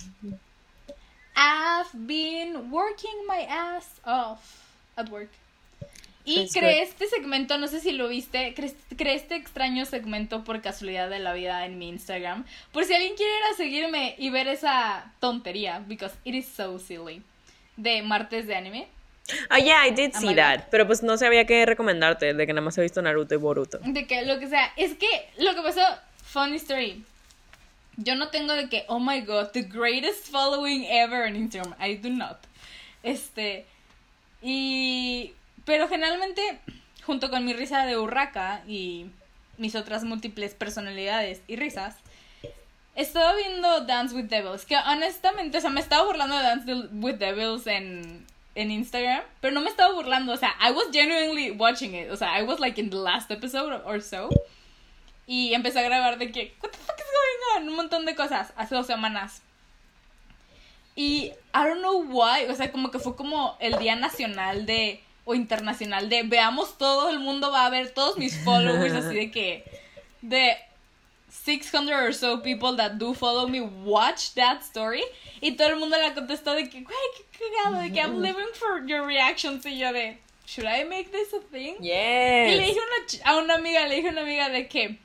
I've 1.35 1.89
been 1.93 2.71
working 2.71 3.25
my 3.27 3.45
ass 3.47 3.85
off 4.05 4.39
at 4.97 5.09
work. 5.09 5.29
Y 6.25 6.37
That's 6.37 6.53
creé 6.53 6.79
good. 6.79 6.89
este 6.89 7.07
segmento, 7.07 7.57
no 7.57 7.67
sé 7.67 7.81
si 7.81 7.91
lo 7.91 8.07
viste, 8.07 8.53
creé, 8.53 8.73
creé 8.97 9.15
este 9.15 9.35
extraño 9.35 9.85
segmento 9.85 10.43
por 10.43 10.61
casualidad 10.61 11.09
de 11.09 11.19
la 11.19 11.33
vida 11.33 11.65
en 11.65 11.77
mi 11.77 11.89
Instagram. 11.89 12.45
Por 12.71 12.85
si 12.85 12.93
alguien 12.93 13.15
quiere 13.15 13.31
ir 13.31 13.43
a 13.51 13.57
seguirme 13.57 14.15
y 14.17 14.29
ver 14.29 14.47
esa 14.47 15.11
tontería, 15.19 15.83
because 15.87 16.15
it 16.23 16.33
is 16.33 16.47
so 16.47 16.79
silly, 16.79 17.21
de 17.75 18.01
martes 18.03 18.47
de 18.47 18.55
anime. 18.55 18.87
Oh, 19.51 19.57
yeah, 19.57 19.85
I 19.85 19.91
did 19.91 20.13
see 20.13 20.35
that. 20.35 20.69
Pero 20.69 20.85
pues 20.87 21.03
no 21.03 21.17
sabía 21.17 21.45
qué 21.45 21.65
recomendarte, 21.65 22.33
de 22.33 22.45
que 22.47 22.53
nada 22.53 22.63
más 22.63 22.77
he 22.77 22.81
visto 22.81 23.01
Naruto 23.01 23.35
y 23.35 23.37
Boruto. 23.37 23.79
De 23.83 24.05
que 24.05 24.23
lo 24.23 24.39
que 24.39 24.47
sea, 24.47 24.71
es 24.77 24.95
que 24.95 25.29
lo 25.37 25.55
que 25.55 25.61
pasó, 25.61 25.81
funny 26.23 26.55
story. 26.55 27.03
Yo 27.97 28.15
no 28.15 28.29
tengo 28.29 28.53
de 28.53 28.69
que, 28.69 28.85
oh 28.87 28.99
my 28.99 29.21
god, 29.21 29.51
the 29.51 29.61
greatest 29.61 30.27
following 30.29 30.85
ever 30.85 31.27
en 31.27 31.35
Instagram. 31.35 31.75
I 31.79 31.95
do 31.95 32.09
not. 32.09 32.37
Este. 33.03 33.65
Y. 34.41 35.33
Pero 35.65 35.87
generalmente, 35.87 36.59
junto 37.05 37.29
con 37.29 37.45
mi 37.45 37.53
risa 37.53 37.85
de 37.85 37.97
urraca 37.97 38.63
y 38.67 39.07
mis 39.57 39.75
otras 39.75 40.03
múltiples 40.03 40.53
personalidades 40.55 41.41
y 41.47 41.55
risas, 41.55 41.95
estaba 42.95 43.33
viendo 43.35 43.81
Dance 43.81 44.15
with 44.15 44.25
Devils. 44.25 44.65
Que 44.65 44.75
honestamente, 44.77 45.57
o 45.57 45.61
sea, 45.61 45.69
me 45.69 45.81
estaba 45.81 46.03
burlando 46.03 46.37
de 46.37 46.43
Dance 46.43 46.73
with 46.93 47.15
Devils 47.15 47.67
en, 47.67 48.25
en 48.55 48.71
Instagram. 48.71 49.23
Pero 49.41 49.53
no 49.53 49.61
me 49.61 49.69
estaba 49.69 49.93
burlando, 49.93 50.33
o 50.33 50.37
sea, 50.37 50.53
I 50.61 50.71
was 50.71 50.87
genuinely 50.91 51.51
watching 51.51 51.95
it. 51.95 52.09
O 52.11 52.17
sea, 52.17 52.39
I 52.39 52.43
was 52.43 52.59
like 52.59 52.79
in 52.79 52.89
the 52.89 52.97
last 52.97 53.31
episode 53.31 53.81
or 53.85 54.01
so. 54.01 54.29
Y 55.25 55.53
empecé 55.53 55.79
a 55.79 55.83
grabar 55.83 56.17
de 56.17 56.31
que, 56.31 56.53
what 56.61 56.71
the 56.71 56.77
fuck 56.77 56.97
is 56.99 57.05
going 57.05 57.63
on? 57.63 57.69
Un 57.69 57.75
montón 57.75 58.05
de 58.05 58.15
cosas 58.15 58.51
hace 58.55 58.75
dos 58.75 58.87
semanas. 58.87 59.41
Y 60.95 61.31
I 61.53 61.63
don't 61.63 61.79
know 61.79 62.03
why, 62.03 62.45
o 62.49 62.55
sea, 62.55 62.71
como 62.71 62.91
que 62.91 62.99
fue 62.99 63.15
como 63.15 63.57
el 63.59 63.79
día 63.79 63.95
nacional 63.95 64.65
de, 64.65 65.01
o 65.25 65.33
internacional 65.35 66.09
de, 66.09 66.23
veamos 66.23 66.77
todo 66.77 67.09
el 67.09 67.19
mundo 67.19 67.51
va 67.51 67.65
a 67.65 67.69
ver 67.69 67.91
todos 67.91 68.17
mis 68.17 68.37
followers, 68.43 68.93
así 68.93 69.15
de 69.15 69.31
que, 69.31 69.63
de 70.21 70.57
600 71.29 71.91
or 71.91 72.13
so 72.13 72.41
people 72.41 72.75
that 72.75 72.97
do 72.99 73.13
follow 73.13 73.47
me 73.47 73.61
watch 73.61 74.33
that 74.35 74.61
story. 74.63 75.03
Y 75.41 75.51
todo 75.55 75.69
el 75.69 75.77
mundo 75.79 75.97
le 75.97 76.13
contestó 76.13 76.53
de 76.53 76.69
que, 76.69 76.81
güey, 76.81 76.97
qué 77.15 77.39
cagado, 77.39 77.81
de 77.81 77.91
que 77.91 77.99
I'm 77.99 78.21
living 78.21 78.53
for 78.53 78.85
your 78.85 79.05
reactions. 79.05 79.65
Y 79.65 79.77
yo 79.79 79.91
de, 79.91 80.17
should 80.45 80.67
I 80.67 80.83
make 80.83 81.11
this 81.11 81.33
a 81.33 81.39
thing? 81.39 81.75
Y 81.81 81.87
le 81.87 82.57
Yes. 82.57 82.67
dije 82.67 82.79
una 82.79 83.31
a 83.31 83.37
una 83.43 83.55
amiga, 83.55 83.87
le 83.87 83.95
dije 83.95 84.09
a 84.09 84.11
una 84.11 84.21
amiga 84.21 84.49
de 84.49 84.67
que 84.67 84.97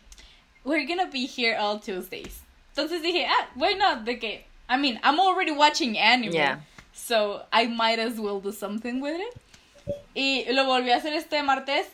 we're 0.65 0.85
gonna 0.87 1.07
be 1.07 1.27
here 1.27 1.57
all 1.57 1.79
Tuesdays. 1.81 2.43
Entonces 2.77 3.03
dije, 3.03 3.27
ah, 3.27 3.49
why 3.57 3.75
not? 3.75 4.05
De 4.05 4.19
que, 4.19 4.45
I 4.69 4.77
mean, 4.77 5.01
I'm 5.03 5.19
already 5.19 5.51
watching 5.53 5.97
anime. 5.99 6.33
Yeah. 6.35 6.59
So 6.93 7.43
I 7.53 7.67
might 7.69 7.99
as 7.99 8.19
well 8.21 8.39
do 8.41 8.53
something 8.53 9.01
with 9.01 9.17
it. 9.19 9.35
Y 10.14 10.44
lo 10.53 10.64
volví 10.64 10.90
a 10.90 10.96
hacer 10.96 11.12
este 11.12 11.42
martes. 11.42 11.87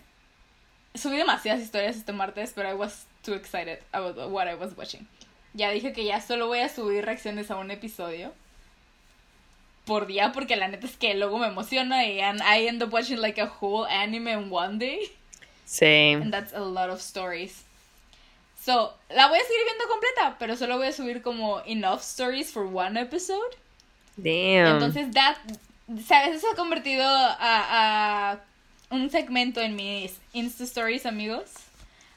Subí 0.94 1.16
demasiadas 1.16 1.60
historias 1.60 1.96
este 1.96 2.12
martes, 2.12 2.52
pero 2.54 2.70
I 2.70 2.74
was 2.74 3.06
too 3.22 3.34
excited 3.34 3.80
about 3.92 4.16
what 4.30 4.46
I 4.48 4.54
was 4.54 4.76
watching. 4.76 5.06
Ya 5.54 5.70
dije 5.70 5.92
que 5.92 6.04
ya 6.04 6.20
solo 6.20 6.46
voy 6.46 6.60
a 6.60 6.68
subir 6.68 7.04
reacciones 7.04 7.50
a 7.50 7.56
un 7.56 7.70
episodio 7.70 8.32
por 9.84 10.06
día 10.06 10.32
porque 10.32 10.56
la 10.56 10.68
neta 10.68 10.86
es 10.86 10.96
que 10.96 11.14
luego 11.14 11.38
me 11.38 11.46
emociona 11.46 12.06
y 12.06 12.20
and 12.20 12.40
I 12.40 12.66
end 12.66 12.82
up 12.82 12.92
watching 12.92 13.20
like 13.20 13.40
a 13.40 13.46
whole 13.60 13.86
anime 13.86 14.28
in 14.28 14.50
one 14.50 14.78
day. 14.78 15.10
Same. 15.64 16.22
And 16.22 16.32
that's 16.32 16.52
a 16.52 16.60
lot 16.60 16.90
of 16.90 17.00
stories. 17.00 17.64
So, 18.64 18.94
la 19.10 19.28
voy 19.28 19.38
a 19.38 19.42
seguir 19.42 19.64
viendo 19.66 19.84
completa, 19.88 20.36
pero 20.38 20.56
solo 20.56 20.78
voy 20.78 20.86
a 20.86 20.92
subir 20.92 21.22
como 21.22 21.60
enough 21.66 22.00
stories 22.00 22.50
for 22.50 22.64
one 22.64 22.96
episode. 22.96 23.56
Damn. 24.16 24.76
Entonces, 24.76 25.12
that, 25.12 25.36
¿sabes? 26.06 26.36
Eso 26.36 26.46
se 26.46 26.52
ha 26.52 26.56
convertido 26.56 27.04
a, 27.06 27.36
a 28.32 28.40
un 28.90 29.10
segmento 29.10 29.60
en 29.60 29.76
mis 29.76 30.18
Insta 30.32 30.64
Stories, 30.64 31.06
amigos. 31.06 31.50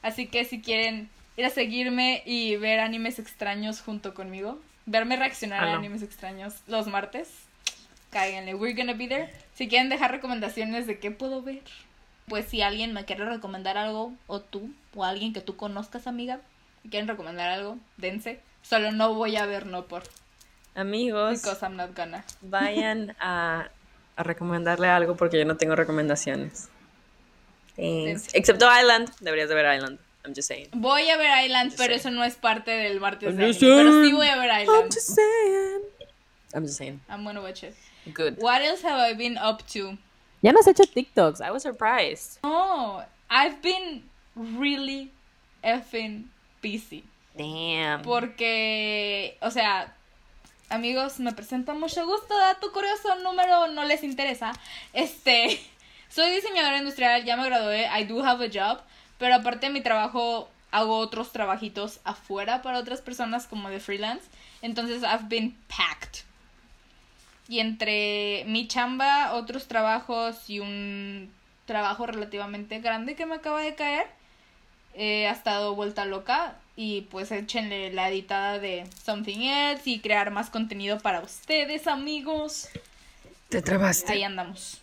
Así 0.01 0.27
que 0.27 0.45
si 0.45 0.61
quieren 0.61 1.09
ir 1.35 1.45
a 1.45 1.49
seguirme 1.49 2.23
y 2.25 2.55
ver 2.57 2.79
animes 2.79 3.19
extraños 3.19 3.81
junto 3.81 4.13
conmigo, 4.13 4.59
verme 4.85 5.17
reaccionar 5.17 5.63
Ah, 5.63 5.73
a 5.73 5.75
animes 5.77 6.01
extraños 6.01 6.55
los 6.67 6.87
martes, 6.87 7.29
cáiganle. 8.11 8.55
We're 8.55 8.75
gonna 8.75 8.93
be 8.93 9.07
there. 9.07 9.31
Si 9.53 9.67
quieren 9.67 9.89
dejar 9.89 10.11
recomendaciones 10.11 10.87
de 10.87 10.99
qué 10.99 11.11
puedo 11.11 11.41
ver, 11.41 11.61
pues 12.27 12.45
si 12.47 12.61
alguien 12.61 12.93
me 12.93 13.05
quiere 13.05 13.25
recomendar 13.25 13.77
algo, 13.77 14.13
o 14.27 14.39
tú, 14.39 14.71
o 14.95 15.03
alguien 15.03 15.33
que 15.33 15.41
tú 15.41 15.55
conozcas, 15.55 16.07
amiga, 16.07 16.39
y 16.83 16.89
quieren 16.89 17.07
recomendar 17.07 17.49
algo, 17.49 17.77
dense. 17.97 18.39
Solo 18.61 18.91
no 18.91 19.13
voy 19.13 19.35
a 19.37 19.45
ver 19.45 19.65
no 19.65 19.85
por, 19.85 20.03
Amigos, 20.77 21.41
because 21.41 21.63
I'm 21.63 21.75
not 21.75 21.93
gonna. 21.95 22.23
vayan 22.41 23.15
a, 23.19 23.67
a 24.15 24.23
recomendarle 24.23 24.87
algo 24.87 25.15
porque 25.17 25.37
yo 25.39 25.45
no 25.45 25.57
tengo 25.57 25.75
recomendaciones. 25.75 26.69
Thanks. 27.75 28.33
Excepto 28.33 28.67
Island. 28.69 29.09
Deberías 29.19 29.49
de 29.49 29.55
ver 29.55 29.65
Island. 29.75 29.99
I'm 30.25 30.33
just 30.33 30.47
saying. 30.47 30.69
Voy 30.73 31.09
a 31.09 31.17
ver 31.17 31.31
Island, 31.45 31.71
pero 31.77 31.87
saying. 31.95 31.99
eso 31.99 32.11
no 32.11 32.23
es 32.23 32.35
parte 32.35 32.71
del 32.71 32.99
martes 32.99 33.29
I'm 33.29 33.37
de 33.37 33.47
just 33.47 33.63
anime, 33.63 33.77
Pero 33.77 33.91
sí 33.91 34.01
saying. 34.01 34.15
voy 34.15 34.27
a 34.27 34.35
ver 34.37 34.49
I'm 34.51 34.69
Island. 34.69 34.91
just 34.93 35.15
saying. 35.15 35.81
I'm 36.53 36.63
just 36.65 36.77
saying. 36.77 36.99
I'm 37.09 37.23
gonna 37.23 37.41
watch 37.41 37.63
it. 37.63 37.75
Good. 38.13 38.37
What 38.39 38.61
else 38.61 38.81
have 38.83 38.99
I 38.99 39.13
been 39.13 39.37
up 39.37 39.65
to? 39.73 39.97
Ya 40.41 40.51
no 40.51 40.59
has 40.59 40.67
hecho 40.67 40.83
TikToks. 40.85 41.41
I 41.41 41.51
was 41.51 41.63
surprised. 41.63 42.39
Oh, 42.43 43.03
I've 43.29 43.61
been 43.61 44.03
really 44.35 45.11
effing 45.63 46.25
busy. 46.61 47.03
Damn. 47.37 48.01
Porque, 48.03 49.35
o 49.41 49.49
sea, 49.51 49.93
amigos, 50.69 51.19
me 51.19 51.33
presento 51.33 51.73
mucho 51.73 52.05
gusto. 52.05 52.37
Dato 52.37 52.71
curioso, 52.71 53.15
número 53.23 53.67
no 53.67 53.85
les 53.85 54.03
interesa. 54.03 54.53
Este, 54.93 55.59
soy 56.09 56.31
diseñadora 56.31 56.77
industrial, 56.77 57.23
ya 57.23 57.37
me 57.37 57.45
gradué. 57.45 57.87
I 57.87 58.05
do 58.05 58.23
have 58.23 58.45
a 58.45 58.49
job. 58.49 58.81
Pero 59.17 59.35
aparte 59.35 59.67
de 59.67 59.73
mi 59.73 59.81
trabajo, 59.81 60.49
hago 60.71 60.97
otros 60.99 61.31
trabajitos 61.31 61.99
afuera 62.03 62.61
para 62.61 62.79
otras 62.79 63.01
personas 63.01 63.47
como 63.47 63.69
de 63.69 63.79
freelance. 63.79 64.27
Entonces, 64.61 65.03
I've 65.03 65.27
been 65.27 65.57
packed. 65.67 66.23
Y 67.49 67.59
entre 67.59 68.43
mi 68.45 68.67
chamba, 68.67 69.33
otros 69.33 69.67
trabajos 69.67 70.49
y 70.49 70.59
un 70.59 71.31
trabajo 71.65 72.05
relativamente 72.05 72.79
grande 72.79 73.15
que 73.15 73.25
me 73.25 73.35
acaba 73.35 73.61
de 73.61 73.75
caer, 73.75 74.07
eh, 74.93 75.27
ha 75.27 75.31
estado 75.31 75.75
vuelta 75.75 76.05
loca. 76.05 76.55
Y 76.79 77.01
pues 77.09 77.31
échenle 77.31 77.91
la 77.91 78.07
editada 78.09 78.59
de 78.59 78.85
Something 79.03 79.39
Else 79.39 79.89
y 79.89 79.99
crear 79.99 80.29
más 80.29 80.51
contenido 80.51 80.99
para 80.99 81.21
ustedes, 81.21 81.87
amigos. 81.87 82.69
Te 83.49 83.63
trabaste. 83.63 84.13
Ahí 84.13 84.23
andamos. 84.23 84.79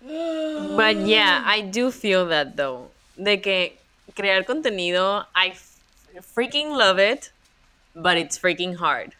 But 0.00 1.06
yeah, 1.06 1.44
I 1.46 1.62
do 1.62 1.92
feel 1.92 2.28
that 2.28 2.56
though. 2.56 2.90
De 3.16 3.40
que 3.40 3.78
crear 4.14 4.44
contenido, 4.44 5.26
I 5.34 5.52
freaking 6.34 6.76
love 6.76 6.98
it, 6.98 7.30
but 7.94 8.16
it's 8.16 8.36
freaking 8.36 8.76
hard. 8.76 9.14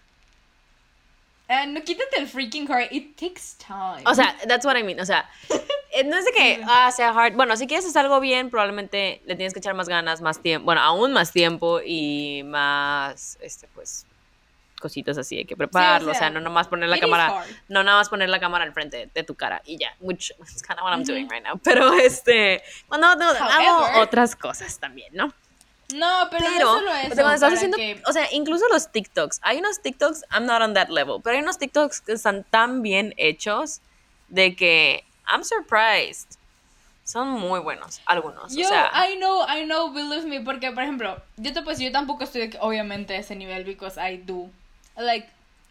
Ah, 1.49 1.65
no 1.65 1.81
quítate 1.83 2.19
el 2.19 2.27
freaking 2.27 2.67
heart, 2.67 2.91
it 2.91 3.17
takes 3.17 3.55
time. 3.57 4.03
O 4.05 4.15
sea, 4.15 4.37
that's 4.49 4.65
what 4.65 4.77
I 4.77 4.83
mean. 4.83 4.99
O 4.99 5.07
sea, 5.07 5.29
eh, 5.93 6.03
no 6.03 6.17
es 6.17 6.25
de 6.25 6.33
que 6.33 6.61
ah, 6.69 6.91
sea 6.91 7.11
hard. 7.11 7.35
Bueno, 7.35 7.57
si 7.57 7.69
quieres 7.69 7.87
hacer 7.87 8.03
algo 8.05 8.19
bien, 8.19 8.51
probablemente 8.51 9.23
le 9.27 9.37
tienes 9.37 9.53
que 9.53 9.61
echar 9.61 9.75
más 9.75 9.89
ganas, 9.89 10.21
más 10.21 10.41
tiempo. 10.43 10.65
Bueno, 10.65 10.81
aún 10.81 11.13
más 11.13 11.33
tiempo 11.33 11.81
y 11.85 12.43
más, 12.45 13.39
este, 13.41 13.69
pues, 13.75 14.07
cositas 14.81 15.19
así. 15.19 15.39
Hay 15.39 15.45
que 15.45 15.57
prepararlo. 15.57 16.11
o, 16.11 16.15
sea, 16.15 16.21
sea, 16.21 16.31
no 16.31 16.41
nomás 16.41 16.67
poner 16.67 16.89
la 16.89 16.99
cámara. 16.99 17.27
hard. 17.27 17.49
No 17.69 17.85
nada 17.85 17.99
más 17.99 18.09
poner 18.09 18.29
la 18.29 18.41
cámara 18.41 18.65
al 18.65 18.73
frente 18.73 19.09
de 19.15 19.23
tu 19.23 19.37
cara 19.37 19.63
y 19.65 19.79
ya. 19.79 19.95
Which 20.01 20.33
is 20.55 20.63
kind 20.63 20.81
of 20.81 20.85
what 20.85 20.93
I'm 20.93 21.05
doing 21.05 21.29
right 21.31 21.45
now. 21.45 21.61
Pero 21.63 21.95
este, 21.95 22.61
cuando 22.89 23.15
no, 23.15 23.31
hago 23.31 24.01
otras 24.01 24.35
cosas 24.35 24.81
también, 24.81 25.15
¿no? 25.15 25.33
No, 25.95 26.29
pero, 26.31 26.45
Pero, 26.45 26.65
no 26.65 26.75
solo 26.79 26.91
o 26.91 26.95
eso. 26.95 27.15
sea, 27.15 27.25
cuando 27.25 27.35
estás 27.35 27.53
haciendo, 27.55 27.77
que- 27.77 28.03
o 28.07 28.13
sea, 28.13 28.27
incluso 28.33 28.65
los 28.73 28.91
TikToks, 28.91 29.41
hay 29.43 29.59
unos 29.59 29.81
TikToks, 29.83 30.25
I'm 30.33 30.45
not 30.47 30.61
on 30.63 30.75
that 30.75 30.89
level, 30.89 31.21
pero 31.23 31.37
hay 31.37 31.43
unos 31.43 31.59
TikToks 31.59 32.01
que 32.01 32.13
están 32.13 32.45
tan 32.51 32.83
bien 32.83 33.15
hechos 33.17 33.81
de 34.29 34.57
que 34.57 35.05
I'm 35.31 35.45
surprised. 35.45 36.37
Son 37.05 37.29
muy 37.29 37.61
buenos, 37.61 38.01
algunos. 38.05 38.53
Yo, 38.57 38.67
o 38.67 38.69
sea, 38.69 38.91
I 39.09 39.17
know, 39.17 39.47
I 39.49 39.65
know, 39.65 39.93
believe 39.93 40.27
me, 40.27 40.41
porque, 40.41 40.73
por 40.73 40.83
ejemplo, 40.83 41.23
yo 41.37 41.53
te 41.53 41.63
pues, 41.63 41.79
yo 41.79 41.93
tampoco 41.93 42.25
estoy, 42.25 42.51
obviamente, 42.61 43.15
a 43.15 43.19
ese 43.19 43.37
nivel, 43.37 43.63
because 43.65 43.97
I 44.01 44.17
do, 44.17 44.51
like, 44.97 45.29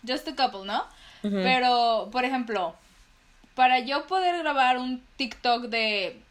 just 0.07 0.25
a 0.29 0.35
couple, 0.35 0.65
¿no? 0.65 0.85
Pero, 1.21 2.09
por 2.11 2.23
ejemplo, 2.23 2.75
para 3.55 3.79
yo 3.79 4.05
poder 4.05 4.37
grabar 4.43 4.77
un 4.77 5.03
TikTok 5.17 5.63
de 5.63 6.21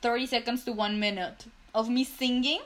30 0.00 0.26
seconds 0.28 0.64
to 0.64 0.72
1 0.72 0.98
minute 0.98 1.44
of 1.72 1.88
me 1.88 2.04
singing, 2.04 2.60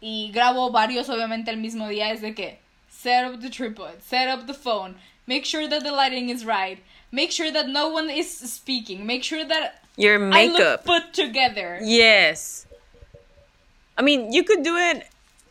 y 0.00 0.30
grabo 0.32 0.70
varios, 0.70 1.08
obviamente, 1.08 1.50
el 1.50 1.56
mismo 1.58 1.88
día, 1.88 2.10
es 2.12 2.20
de 2.20 2.34
que, 2.34 2.58
set 2.90 3.24
up 3.26 3.40
the 3.40 3.50
tripod, 3.50 4.00
set 4.02 4.28
up 4.28 4.46
the 4.46 4.54
phone, 4.54 4.96
make 5.26 5.44
sure 5.44 5.68
that 5.68 5.82
the 5.82 5.92
lighting 5.92 6.30
is 6.30 6.44
right, 6.44 6.78
make 7.12 7.30
sure 7.32 7.50
that 7.50 7.66
no 7.68 7.88
one 7.88 8.10
is 8.10 8.30
speaking, 8.30 9.04
make 9.06 9.22
sure 9.24 9.44
that 9.44 9.82
your 9.96 10.16
I 10.32 10.46
look 10.46 10.58
makeup. 10.58 10.84
put 10.84 11.12
together. 11.12 11.80
Yes. 11.82 12.66
I 13.96 14.02
mean, 14.02 14.32
you 14.32 14.44
could 14.44 14.62
do 14.62 14.76
it 14.76 15.04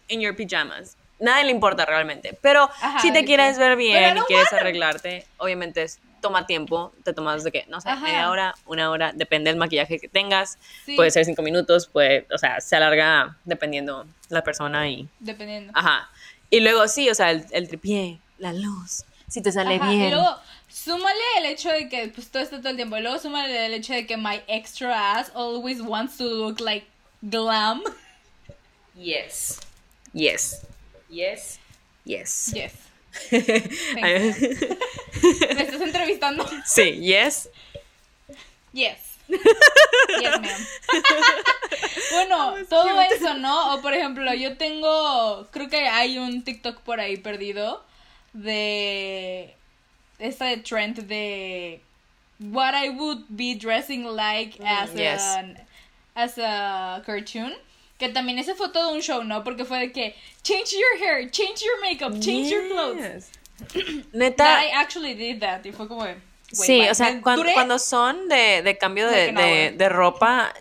in 0.09 0.21
your 0.21 0.33
pajamas. 0.33 0.95
Nadie 1.19 1.45
le 1.45 1.51
importa 1.51 1.85
realmente. 1.85 2.37
Pero 2.41 2.69
Ajá, 2.81 2.99
si 3.01 3.11
te 3.11 3.25
quieres 3.25 3.57
ver 3.57 3.75
bien 3.75 4.17
y 4.17 4.21
quieres 4.21 4.51
wanna. 4.51 4.61
arreglarte, 4.61 5.25
obviamente 5.39 5.81
es 5.83 5.99
toma 6.27 6.45
tiempo, 6.45 6.93
te 7.03 7.13
tomas 7.13 7.43
de 7.43 7.51
que, 7.51 7.65
no 7.69 7.79
sé, 7.81 7.89
Ajá. 7.89 8.01
media 8.01 8.29
hora, 8.29 8.53
una 8.65 8.89
hora, 8.91 9.11
depende 9.13 9.49
del 9.49 9.57
maquillaje 9.57 9.99
que 9.99 10.07
tengas, 10.09 10.57
Sí, 10.85 10.95
puede 10.95 11.11
ser 11.11 11.23
cinco 11.25 11.41
minutos, 11.41 11.87
puede, 11.87 12.27
o 12.33 12.37
sea, 12.37 12.59
se 12.61 12.75
alarga 12.75 13.37
dependiendo 13.45 14.05
la 14.29 14.43
persona 14.43 14.89
y, 14.89 15.07
Dependiendo. 15.19 15.71
ajá. 15.75 16.09
Y 16.49 16.59
luego 16.59 16.87
sí, 16.87 17.09
o 17.09 17.15
sea, 17.15 17.31
el, 17.31 17.45
el 17.51 17.67
tripié, 17.67 18.19
la 18.39 18.53
luz, 18.53 19.03
si 19.27 19.41
te 19.41 19.51
sale 19.51 19.75
Ajá, 19.75 19.89
bien. 19.89 20.03
Y 20.07 20.09
luego, 20.11 20.35
súmale 20.69 21.19
el 21.39 21.45
hecho 21.45 21.69
de 21.69 21.89
que 21.89 22.07
pues 22.09 22.29
todo 22.29 22.43
está 22.43 22.57
todo 22.59 22.69
el 22.69 22.75
tiempo. 22.77 22.97
Y 22.97 23.01
luego 23.01 23.19
súmale 23.19 23.65
el 23.65 23.73
hecho 23.73 23.93
de 23.93 24.05
que 24.05 24.15
my 24.17 24.41
extra 24.47 25.17
ass 25.17 25.31
always 25.35 25.81
wants 25.81 26.17
to 26.17 26.23
look 26.23 26.59
like 26.61 26.85
glam. 27.21 27.81
Yes. 28.95 29.59
Yes. 30.13 30.65
Yes. 31.09 31.59
Yes. 32.05 32.51
Yes. 32.53 32.73
¿Me 34.01 34.29
estás 35.61 35.81
entrevistando? 35.81 36.47
sí, 36.65 36.99
yes. 37.01 37.49
Yes. 38.73 39.17
Yes, 40.21 40.39
ma'am. 40.39 40.67
bueno, 42.11 42.55
todo 42.69 43.01
eso, 43.01 43.33
¿no? 43.35 43.75
O 43.75 43.81
por 43.81 43.93
ejemplo, 43.93 44.33
yo 44.33 44.57
tengo, 44.57 45.47
creo 45.51 45.69
que 45.69 45.87
hay 45.87 46.17
un 46.17 46.43
TikTok 46.43 46.79
por 46.81 46.99
ahí 46.99 47.17
perdido 47.17 47.83
de 48.33 49.53
esta 50.19 50.45
trend 50.63 51.07
de 51.07 51.81
what 52.39 52.73
I 52.73 52.89
would 52.89 53.25
be 53.29 53.55
dressing 53.55 54.05
like 54.05 54.57
as 54.63 54.93
yes. 54.93 55.21
an 55.21 55.57
as 56.15 56.37
a 56.37 57.03
cartoon. 57.05 57.53
Que 57.97 58.09
también 58.09 58.37
ese 58.39 58.53
fue 58.53 58.69
todo 58.69 58.91
un 58.93 59.01
show, 59.01 59.23
¿no? 59.23 59.43
Porque 59.43 59.65
fue 59.65 59.79
de 59.79 59.91
que 59.91 60.15
change 60.43 60.71
your 60.71 61.01
hair, 61.03 61.29
change 61.31 61.61
your 61.61 61.81
makeup, 61.81 62.19
change 62.19 62.49
your 62.49 62.67
clothes. 62.69 63.29
Neta, 64.13 64.43
That 64.43 64.63
I 64.65 64.69
actually 64.75 65.15
did 65.15 65.39
that. 65.41 65.65
Y 65.65 65.71
fue 65.71 65.87
como, 65.87 66.03
de, 66.03 66.15
sí, 66.51 66.87
o 66.89 66.93
sea, 66.93 67.11
Me 67.11 67.21
cuan- 67.21 67.37
duré 67.37 67.53
cuando 67.53 67.79
son 67.79 68.27
de, 68.29 68.61
de 68.61 68.77
cambio 68.77 69.07
de, 69.09 69.31
de, 69.31 69.71
de 69.71 69.89
ropa, 69.89 70.53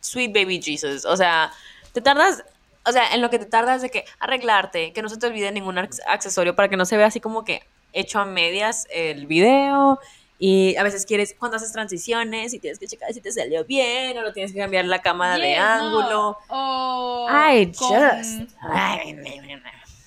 sweet 0.00 0.32
baby 0.32 0.60
Jesus, 0.62 1.04
o 1.04 1.16
sea, 1.16 1.52
te 1.92 2.00
tardas, 2.00 2.44
o 2.84 2.92
sea, 2.92 3.12
en 3.12 3.22
lo 3.22 3.28
que 3.30 3.38
te 3.40 3.46
tardas 3.46 3.82
de 3.82 3.90
que 3.90 4.04
arreglarte, 4.20 4.92
que 4.92 5.02
no 5.02 5.08
se 5.08 5.16
te 5.16 5.26
olvide 5.26 5.50
ningún 5.52 5.76
ac- 5.76 6.00
accesorio 6.06 6.54
para 6.54 6.68
que 6.68 6.76
no 6.76 6.84
se 6.86 6.96
vea 6.96 7.06
así 7.06 7.20
como 7.20 7.44
que 7.44 7.62
hecho 7.92 8.20
a 8.20 8.24
medias 8.24 8.86
el 8.90 9.26
video. 9.26 9.98
Y 10.44 10.74
a 10.74 10.82
veces 10.82 11.06
quieres, 11.06 11.36
cuando 11.38 11.56
haces 11.56 11.70
transiciones 11.70 12.52
y 12.52 12.58
tienes 12.58 12.80
que 12.80 12.88
checar 12.88 13.12
si 13.12 13.20
te 13.20 13.30
salió 13.30 13.64
bien 13.64 14.18
o 14.18 14.22
no 14.22 14.32
tienes 14.32 14.52
que 14.52 14.58
cambiar 14.58 14.86
la 14.86 15.00
cámara 15.00 15.38
de 15.38 15.54
no. 15.54 15.62
ángulo. 15.62 16.38
O 16.48 17.28
I 17.30 17.66
just. 17.66 18.50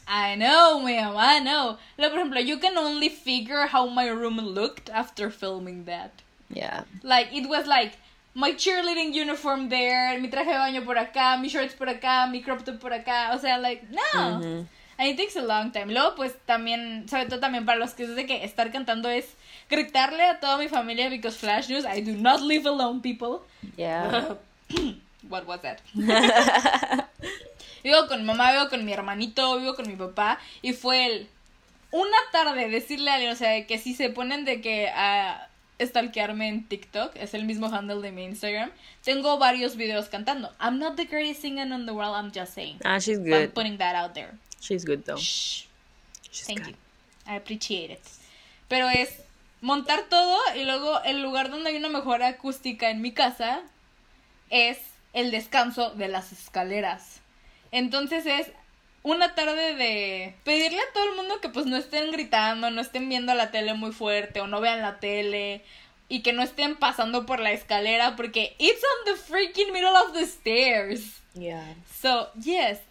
I 0.06 0.36
know, 0.36 0.82
ma'am, 0.82 1.16
I 1.16 1.40
know. 1.40 1.78
Luego, 1.98 2.16
por 2.16 2.20
ejemplo, 2.20 2.42
you 2.42 2.60
can 2.60 2.78
only 2.78 3.08
figure 3.08 3.66
how 3.66 3.88
my 3.88 4.10
room 4.10 4.38
looked 4.38 4.90
after 4.90 5.32
filming 5.32 5.86
that. 5.86 6.12
Yeah. 6.50 6.84
Like, 7.02 7.32
it 7.32 7.48
was 7.48 7.66
like 7.66 7.94
my 8.34 8.52
cheerleading 8.52 9.14
uniform 9.14 9.70
there, 9.70 10.20
mi 10.20 10.28
traje 10.28 10.52
de 10.52 10.58
baño 10.58 10.84
por 10.84 10.98
acá, 10.98 11.40
mi 11.40 11.48
shorts 11.48 11.76
por 11.76 11.88
acá, 11.88 12.30
mi 12.30 12.42
crop 12.42 12.66
top 12.66 12.82
por 12.82 12.92
acá. 12.92 13.34
O 13.34 13.40
sea, 13.40 13.58
like, 13.58 13.86
no. 13.90 14.40
Ujú. 14.40 14.68
And 14.98 15.10
it 15.10 15.18
takes 15.18 15.38
a 15.38 15.42
long 15.42 15.72
time. 15.72 15.94
Luego, 15.94 16.16
pues 16.16 16.34
también, 16.46 17.08
sobre 17.08 17.26
todo 17.26 17.40
también 17.40 17.66
para 17.66 17.80
los 17.80 17.94
que 17.94 18.04
es 18.04 18.16
de 18.16 18.26
que 18.26 18.44
estar 18.44 18.72
cantando 18.74 19.10
es 19.10 19.26
gritarle 19.70 20.24
a 20.24 20.40
toda 20.40 20.58
mi 20.58 20.68
familia 20.68 21.10
because 21.10 21.38
Flash 21.38 21.70
News, 21.70 21.86
I 21.86 22.02
do 22.02 22.14
not 22.14 22.42
live 22.42 22.66
alone, 22.66 23.02
people. 23.02 23.42
Yeah. 23.78 24.36
What 25.28 25.48
was 25.48 25.60
that? 25.62 25.82
vivo 27.84 28.08
con 28.08 28.20
mi 28.20 28.26
mamá, 28.26 28.52
vivo 28.52 28.70
con 28.70 28.86
mi 28.86 28.94
hermanito, 28.94 29.58
vivo 29.60 29.74
con 29.74 29.88
mi 29.88 29.96
papá. 29.96 30.40
Y 30.62 30.74
fue 30.74 31.06
el. 31.08 31.28
Una 31.92 32.18
tarde 32.32 32.70
decirle 32.70 33.10
a 33.10 33.16
alguien, 33.16 33.32
o 33.32 33.36
sea, 33.36 33.66
que 33.66 33.80
si 33.80 33.96
se 33.96 34.10
ponen 34.10 34.46
de 34.46 34.62
que 34.62 34.88
a 34.90 35.50
stalkearme 35.82 36.48
en 36.48 36.68
TikTok, 36.68 37.16
es 37.16 37.34
el 37.34 37.46
mismo 37.46 37.68
handle 37.68 38.02
de 38.02 38.12
mi 38.12 38.24
Instagram. 38.26 38.70
Tengo 39.04 39.38
varios 39.40 39.76
videos 39.76 40.10
cantando. 40.10 40.52
I'm 40.60 40.78
not 40.78 40.96
the 40.96 41.06
greatest 41.06 41.42
singer 41.42 41.66
in 41.66 41.86
the 41.86 41.94
world, 41.94 42.16
I'm 42.16 42.32
just 42.32 42.54
saying. 42.54 42.80
Ah, 42.84 43.00
she's 43.00 43.18
I'm 43.18 43.24
good. 43.24 43.54
putting 43.54 43.78
that 43.78 43.96
out 43.96 44.14
there. 44.14 44.38
She's 44.60 44.86
good 44.86 45.06
though. 45.06 45.18
Shh. 45.18 45.66
She's 46.32 46.46
Thank 46.46 46.66
good. 46.66 46.70
you. 46.72 46.76
I 47.28 47.38
appreciate 47.38 47.92
it. 47.92 48.02
Pero 48.68 48.88
es 48.90 49.25
montar 49.66 50.04
todo 50.10 50.38
y 50.56 50.64
luego 50.64 51.02
el 51.06 51.24
lugar 51.24 51.50
donde 51.50 51.72
hay 51.72 51.78
una 51.78 51.90
mejor 51.90 52.22
acústica 52.22 52.92
en 52.92 53.02
mi 53.02 53.14
casa 53.14 53.64
es 54.52 54.78
el 55.12 55.32
descanso 55.32 55.90
de 55.90 56.08
las 56.08 56.32
escaleras. 56.32 57.20
Entonces 57.72 58.28
es 58.28 58.52
una 59.02 59.34
tarde 59.34 59.74
de 59.74 60.36
pedirle 60.44 60.78
a 60.80 60.94
todo 60.94 61.06
el 61.10 61.16
mundo 61.16 61.42
que 61.42 61.50
pues 61.50 61.66
no 61.66 61.78
estén 61.78 62.12
gritando, 62.12 62.70
no 62.70 62.80
estén 62.80 63.10
viendo 63.10 63.34
la 63.34 63.50
tele 63.50 63.74
muy 63.74 63.92
fuerte 63.92 64.40
o 64.40 64.46
no 64.46 64.62
vean 64.62 64.84
la 64.84 65.00
tele 65.00 65.64
y 66.10 66.22
que 66.22 66.32
no 66.32 66.44
estén 66.44 66.76
pasando 66.76 67.26
por 67.26 67.40
la 67.40 67.52
escalera 67.52 68.16
porque 68.16 68.56
it's 68.60 68.84
on 68.84 69.16
the 69.16 69.20
freaking 69.20 69.74
middle 69.74 69.98
of 69.98 70.14
the 70.14 70.28
stairs. 70.28 71.24
Yeah. 71.34 71.74
So, 72.00 72.32
yes. 72.36 72.82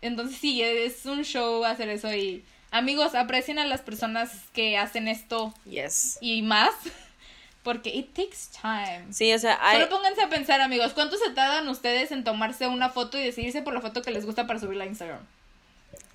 Entonces 0.00 0.38
sí, 0.38 0.62
es 0.62 1.04
un 1.04 1.22
show 1.22 1.66
hacer 1.66 1.90
eso 1.90 2.10
y 2.14 2.46
amigos, 2.74 3.14
aprecien 3.14 3.58
a 3.58 3.64
las 3.64 3.80
personas 3.80 4.30
que 4.52 4.76
hacen 4.76 5.08
esto 5.08 5.54
Yes. 5.64 6.18
y 6.20 6.42
más 6.42 6.70
porque 7.62 7.90
it 7.90 8.12
takes 8.14 8.50
time. 8.60 9.06
Sí, 9.12 9.32
o 9.32 9.38
sea, 9.38 9.58
Solo 9.72 9.88
pónganse 9.88 10.22
a 10.22 10.28
pensar, 10.28 10.60
amigos, 10.60 10.92
¿cuánto 10.92 11.16
se 11.16 11.30
tardan 11.30 11.66
ustedes 11.68 12.12
en 12.12 12.24
tomarse 12.24 12.66
una 12.68 12.90
foto 12.90 13.18
y 13.18 13.22
decidirse 13.24 13.62
por 13.62 13.72
la 13.72 13.80
foto 13.80 14.02
que 14.02 14.10
les 14.10 14.26
gusta 14.26 14.46
para 14.46 14.58
subirla 14.60 14.84
a 14.84 14.88
Instagram? 14.88 15.20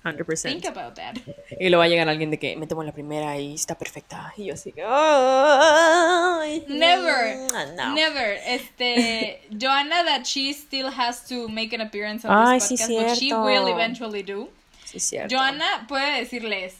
100%. 0.02 0.42
Think 0.48 0.64
about 0.64 0.94
that. 0.94 1.16
Y 1.58 1.68
luego 1.68 1.80
va 1.80 1.84
a 1.84 1.88
llegar 1.88 2.08
alguien 2.08 2.30
de 2.30 2.38
que 2.38 2.56
me 2.56 2.66
tomo 2.66 2.82
la 2.84 2.92
primera 2.92 3.36
y 3.38 3.54
está 3.54 3.74
perfecta. 3.76 4.32
Y 4.36 4.46
yo 4.46 4.54
así 4.54 4.72
que. 4.72 4.82
"Ay, 4.82 6.64
Never, 6.68 7.36
no". 7.76 7.94
never. 7.94 8.38
Este, 8.46 9.42
Joanna, 9.50 10.02
that 10.04 10.22
she 10.24 10.52
still 10.54 10.86
has 10.96 11.26
to 11.28 11.48
make 11.48 11.74
an 11.74 11.82
appearance 11.82 12.26
on 12.26 12.32
Ay, 12.34 12.58
this 12.60 12.68
sí, 12.68 12.76
podcast, 12.78 12.88
but 13.08 13.14
she 13.18 13.26
cierto. 13.28 13.44
will 13.44 13.68
eventually 13.68 14.22
do. 14.22 14.48
Sí, 14.90 14.96
es 14.98 15.04
cierto. 15.08 15.34
Joana 15.36 15.86
puede 15.88 16.18
decirles, 16.20 16.76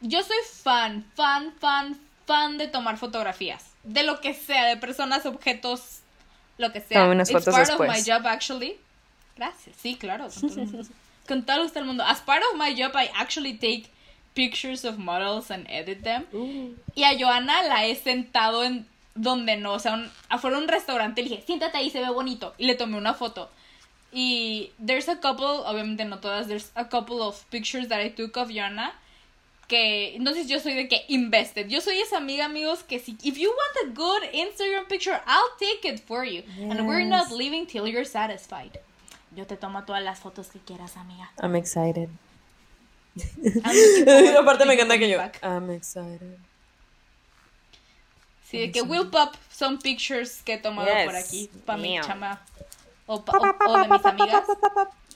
yo 0.00 0.22
soy 0.22 0.36
fan, 0.62 1.04
fan, 1.14 1.52
fan, 1.60 1.98
fan 2.26 2.58
de 2.58 2.68
tomar 2.68 2.96
fotografías. 2.98 3.64
De 3.84 4.02
lo 4.02 4.20
que 4.20 4.34
sea, 4.34 4.64
de 4.66 4.76
personas, 4.76 5.26
objetos, 5.26 6.00
lo 6.58 6.72
que 6.72 6.80
sea. 6.80 7.04
Unas 7.04 7.30
It's 7.30 7.44
fotos 7.44 7.54
part 7.54 7.70
of 7.70 7.80
my 7.88 8.02
job, 8.04 8.26
actually. 8.26 8.76
Gracias. 9.36 9.76
Sí, 9.80 9.96
claro. 9.96 10.28
Con 10.28 10.48
todo, 10.48 10.60
el 10.60 10.66
mundo. 10.66 10.88
con 11.28 11.46
todo 11.46 11.62
gusto 11.62 11.78
del 11.78 11.86
mundo. 11.86 12.04
As 12.04 12.20
part 12.20 12.42
of 12.52 12.58
my 12.58 12.74
job, 12.74 12.92
I 12.96 13.08
actually 13.16 13.54
take 13.54 13.84
pictures 14.34 14.84
of 14.84 14.98
models 14.98 15.50
and 15.50 15.66
edit 15.68 16.02
them. 16.02 16.24
Uh, 16.32 16.74
Y 16.94 17.04
a 17.04 17.16
Joana 17.18 17.62
la 17.62 17.86
he 17.86 17.94
sentado 17.96 18.64
en 18.64 18.86
donde 19.14 19.56
no, 19.56 19.72
o 19.72 19.78
sea, 19.78 19.94
un- 19.94 20.10
afuera 20.28 20.56
de 20.56 20.62
un 20.62 20.68
restaurante. 20.68 21.22
Le 21.22 21.28
dije, 21.30 21.42
siéntate 21.46 21.78
ahí, 21.78 21.90
se 21.90 22.00
ve 22.00 22.10
bonito. 22.10 22.54
Y 22.58 22.66
le 22.66 22.74
tomé 22.74 22.96
una 22.96 23.14
foto. 23.14 23.50
Y 24.12 24.70
there's 24.78 25.08
a 25.08 25.16
couple, 25.20 25.46
obviamente 25.66 26.04
no 26.04 26.18
todas, 26.18 26.46
there's 26.48 26.70
a 26.74 26.84
couple 26.88 27.20
of 27.22 27.44
pictures 27.50 27.88
that 27.88 28.00
I 28.00 28.08
took 28.10 28.36
of 28.36 28.48
Joana. 28.50 28.92
Que 29.68 30.14
entonces 30.16 30.48
yo 30.48 30.58
soy 30.60 30.72
de 30.72 30.88
que 30.88 31.04
invested. 31.08 31.68
Yo 31.68 31.80
soy 31.82 31.98
esa 32.00 32.16
amiga, 32.16 32.46
amigos, 32.46 32.82
que 32.84 32.98
si 32.98 33.18
if 33.22 33.36
you 33.36 33.50
want 33.50 33.90
a 33.90 33.92
good 33.94 34.22
Instagram 34.32 34.88
picture, 34.88 35.20
I'll 35.26 35.50
take 35.58 35.84
it 35.84 36.00
for 36.00 36.24
you. 36.24 36.42
And 36.58 36.86
we're 36.88 37.04
not 37.04 37.28
Yes. 37.28 37.32
leaving 37.36 37.66
till 37.66 37.86
you're 37.86 38.06
satisfied. 38.06 38.78
Yo 39.36 39.44
te 39.44 39.56
tomo 39.56 39.84
todas 39.84 40.02
las 40.02 40.20
fotos 40.20 40.48
que 40.48 40.58
quieras, 40.60 40.96
amiga. 40.96 41.28
I'm 41.42 41.54
excited. 41.54 42.08
Aparte 44.38 44.64
me 44.64 44.72
encanta 44.74 44.98
que 44.98 45.08
yo. 45.10 45.18
back. 45.18 45.38
I'm 45.42 45.70
excited. 45.70 46.38
Sí, 48.50 48.58
de 48.58 48.72
que 48.72 48.80
will 48.82 49.10
pop 49.10 49.34
son 49.50 49.78
pictures 49.78 50.40
que 50.42 50.54
he 50.54 50.58
tomado 50.58 50.86
Yes. 50.88 51.04
por 51.04 51.14
aquí 51.16 51.50
para 51.66 51.78
mi 51.78 52.00
chama 52.00 52.40
o, 53.08 53.24
pa- 53.24 53.38
o- 53.38 53.70
o 53.72 53.78
de 53.82 53.88
mis 53.88 54.04
amigas. 54.06 54.44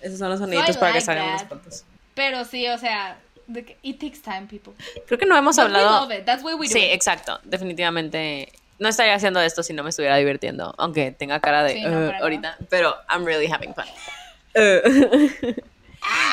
Esos 0.01 0.19
son 0.19 0.31
los 0.31 0.41
soniditos 0.41 0.77
para 0.77 0.93
que 0.93 1.01
salgan 1.01 1.29
las 1.29 1.43
that. 1.43 1.49
fotos. 1.49 1.85
Pero 2.15 2.45
sí, 2.45 2.67
o 2.69 2.77
sea, 2.79 3.17
que 3.55 3.77
it 3.83 4.01
takes 4.01 4.19
time, 4.21 4.47
people. 4.51 4.73
Creo 5.07 5.19
que 5.19 5.27
no 5.27 5.37
hemos 5.37 5.55
But 5.57 5.67
we 5.67 5.77
hablado. 5.77 6.01
love 6.09 6.13
it. 6.19 6.25
That's 6.25 6.43
why 6.43 6.55
we 6.55 6.67
do 6.67 6.73
Sí, 6.73 6.81
it. 6.81 6.93
exacto. 6.93 7.39
Definitivamente. 7.45 8.53
No 8.79 8.89
estaría 8.89 9.15
haciendo 9.15 9.41
esto 9.41 9.63
si 9.63 9.73
no 9.73 9.85
me 9.85 9.91
estuviera 9.91 10.17
divirtiendo. 10.17 10.75
Aunque 10.77 11.13
tenga 11.13 11.39
cara 11.39 11.63
de 11.63 11.75
Sí, 11.75 11.87
"Uh", 11.87 12.13
ahorita. 12.21 12.57
Pero 12.69 12.97
I'm 13.09 13.25
really 13.25 13.47
having 13.51 13.75
fun. 13.75 13.85
Uh. 14.55 14.81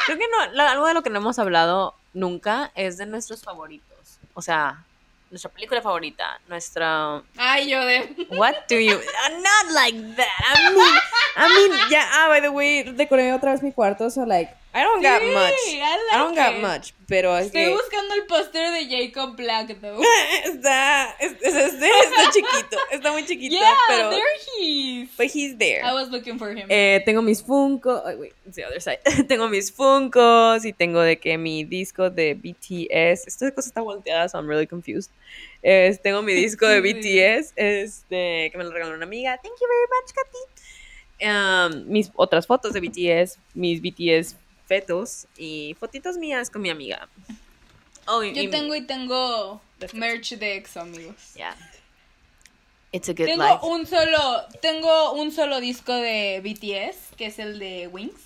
Creo 0.05 0.17
que 0.17 0.25
no, 0.55 0.63
algo 0.67 0.87
de 0.87 0.93
lo 0.93 1.03
que 1.03 1.09
no 1.09 1.19
hemos 1.19 1.37
hablado 1.39 1.93
nunca 2.13 2.71
es 2.75 2.97
de 2.97 3.05
nuestros 3.05 3.43
favoritos. 3.43 4.19
O 4.33 4.41
sea, 4.41 4.83
nuestra 5.29 5.51
película 5.51 5.81
favorita, 5.81 6.39
nuestra 6.47 7.21
Ay, 7.37 7.69
yo 7.69 7.79
de. 7.85 8.27
What 8.31 8.55
do 8.67 8.75
you 8.75 8.95
not 8.95 9.73
like 9.73 9.97
that? 10.15 10.27
I 10.47 10.73
mean, 10.73 10.95
I 11.35 11.47
mean, 11.47 11.91
ya, 11.91 12.01
ah, 12.13 12.27
by 12.29 12.41
the 12.41 12.49
way, 12.49 12.83
decoré 12.83 13.33
otra 13.33 13.51
vez 13.51 13.63
mi 13.63 13.71
cuarto, 13.71 14.09
so 14.09 14.25
like 14.25 14.58
I 14.71 14.83
don't 14.83 15.01
got 15.01 15.19
Sí, 15.21 15.33
much. 15.33 15.53
I 15.67 15.97
I 16.13 16.17
don't 16.19 16.35
like 16.35 16.51
got 16.51 16.55
it. 16.55 16.61
much, 16.61 16.93
pero 17.07 17.35
es 17.35 17.47
Estoy 17.47 17.63
que 17.65 17.69
buscando 17.71 18.13
el 18.13 18.25
póster 18.27 18.71
de 18.71 18.85
Jacob 18.87 19.35
Black, 19.35 19.79
though. 19.81 19.99
está, 20.45 21.09
es- 21.19 21.31
es- 21.41 21.55
es- 21.55 21.73
está 21.73 22.31
chiquito, 22.31 22.77
está 22.91 23.11
muy 23.11 23.25
chiquito, 23.25 23.55
yeah, 23.59 23.73
pero 23.87 24.09
there 24.11 24.21
he 24.57 25.01
is. 25.01 25.09
but 25.17 25.25
he's 25.25 25.57
there. 25.57 25.81
I 25.83 25.91
was 25.93 26.09
looking 26.09 26.37
for 26.37 26.51
him. 26.55 26.67
Eh, 26.69 27.01
tengo 27.03 27.23
mis 27.23 27.41
Funko, 27.43 28.03
ay, 28.05 28.15
wait, 28.15 28.33
it's 28.45 28.57
the 28.57 28.63
other 28.63 28.79
side. 28.79 28.99
tengo 29.27 29.49
mis 29.49 29.71
Funkos 29.71 30.63
y 30.63 30.71
tengo 30.71 31.01
de 31.01 31.17
que 31.19 31.35
mi 31.39 31.63
disco 31.63 32.11
de 32.11 32.35
BTS. 32.35 33.25
Esta 33.27 33.49
cosa 33.51 33.69
está 33.69 33.81
volteada, 33.81 34.29
so 34.29 34.37
I'm 34.37 34.47
really 34.47 34.67
confused. 34.67 35.09
Es- 35.63 35.99
tengo 35.99 36.21
mi 36.21 36.33
disco 36.33 36.67
de. 36.67 36.79
BTS, 36.81 37.53
este, 37.55 38.49
que 38.51 38.53
me 38.55 38.63
lo 38.63 38.71
regaló 38.71 38.93
una 38.93 39.05
amiga. 39.05 39.35
Thank 39.41 39.55
you 39.59 39.67
very 39.67 39.87
much, 39.89 40.13
Katy. 40.13 40.37
Um, 41.21 41.91
mis 41.91 42.11
otras 42.15 42.45
fotos 42.45 42.71
de 42.73 42.79
BTS, 42.79 43.39
mis 43.55 43.81
BTS 43.81 44.35
fetos 44.69 45.25
y 45.35 45.75
fotitos 45.79 46.17
mías 46.17 46.49
con 46.51 46.61
mi 46.61 46.69
amiga. 46.69 47.09
Oh, 48.05 48.23
y- 48.23 48.29
y 48.29 48.33
Yo 48.35 48.43
mi- 48.43 48.49
tengo 48.51 48.75
y 48.75 48.81
tengo 48.85 49.61
merch 49.93 50.33
de 50.35 50.55
EXO, 50.57 50.81
amigos. 50.81 51.33
Yeah. 51.35 51.55
It's 52.91 53.09
a 53.09 53.13
good 53.13 53.25
Tengo 53.25 53.43
life. 53.43 53.59
un 53.63 53.85
solo, 53.87 54.43
tengo 54.61 55.13
un 55.13 55.31
solo 55.31 55.59
disco 55.59 55.93
de 55.93 56.39
BTS, 56.43 57.15
que 57.17 57.25
es 57.25 57.39
el 57.39 57.57
de 57.59 57.87
Wings. 57.87 58.21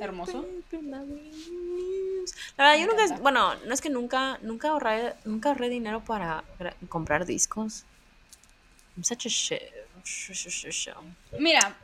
Hermoso. 0.00 0.44
La 2.56 2.64
verdad, 2.64 2.78
yo 2.80 2.86
nunca, 2.86 3.16
bueno, 3.20 3.54
no 3.66 3.74
es 3.74 3.80
que 3.80 3.90
nunca, 3.90 4.38
nunca 4.42 4.70
ahorré, 4.70 5.14
nunca 5.24 5.50
ahorré 5.50 5.68
dinero 5.68 6.02
para 6.04 6.42
comprar 6.88 7.24
discos. 7.26 7.84
I'm 8.96 9.04
such 9.04 9.26
a 9.26 9.28
shit. 9.28 9.60
sh- 10.04 10.32
sh- 10.32 10.48
sh- 10.48 10.68
sh- 10.70 11.38
Mira, 11.38 11.76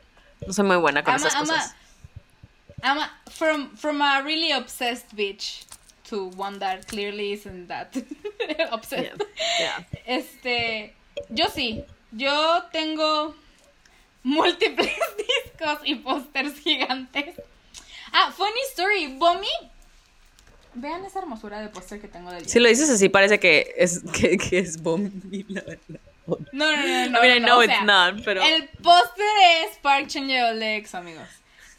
No 0.47 0.51
soy 0.53 0.65
muy 0.65 0.77
buena 0.77 1.03
con 1.03 1.15
esas 1.15 1.35
cosas. 1.35 1.75
I'm 2.83 2.97
a- 2.97 3.11
from 3.29 3.75
from 3.75 4.01
a 4.01 4.21
really 4.25 4.51
obsessed 4.51 5.15
bitch 5.15 5.63
to 6.09 6.25
one 6.35 6.59
that 6.59 6.87
clearly 6.87 7.31
isn't 7.33 7.67
that 7.67 7.95
obsessed. 8.71 9.21
Yeah, 9.59 9.83
yeah. 9.85 9.85
Este, 10.05 10.93
yo 11.29 11.45
sí, 11.47 11.83
yo 12.11 12.61
tengo 12.73 13.35
múltiples 14.23 14.89
discos 15.17 15.79
y 15.85 15.95
pósters 15.95 16.59
gigantes. 16.59 17.35
Ah, 18.11 18.31
funny 18.35 18.61
story, 18.71 19.07
Bomi. 19.17 19.47
Vean 20.75 21.05
esa 21.05 21.19
hermosura 21.19 21.61
de 21.61 21.69
póster 21.69 22.01
que 22.01 22.07
tengo 22.07 22.31
del 22.31 22.47
Si 22.47 22.59
lo 22.59 22.67
dices 22.67 22.89
así, 22.89 23.07
parece 23.07 23.39
que 23.39 23.73
es, 23.77 24.01
que, 24.13 24.37
que 24.37 24.59
es 24.59 24.81
bombi, 24.81 25.45
la 25.47 25.61
verdad. 25.61 25.99
No, 26.25 26.35
no, 26.51 26.77
no, 26.77 27.09
no. 27.09 27.19
I 27.19 27.27
mean, 27.27 27.37
I 27.37 27.39
no, 27.39 27.45
know 27.47 27.59
o 27.59 27.63
it's 27.63 27.73
sea, 27.73 27.83
not, 27.83 28.23
pero... 28.23 28.41
El 28.41 28.69
póster 28.81 29.25
es 29.65 29.77
Park 29.79 30.07
Chan 30.07 30.23
amigos. 30.95 31.27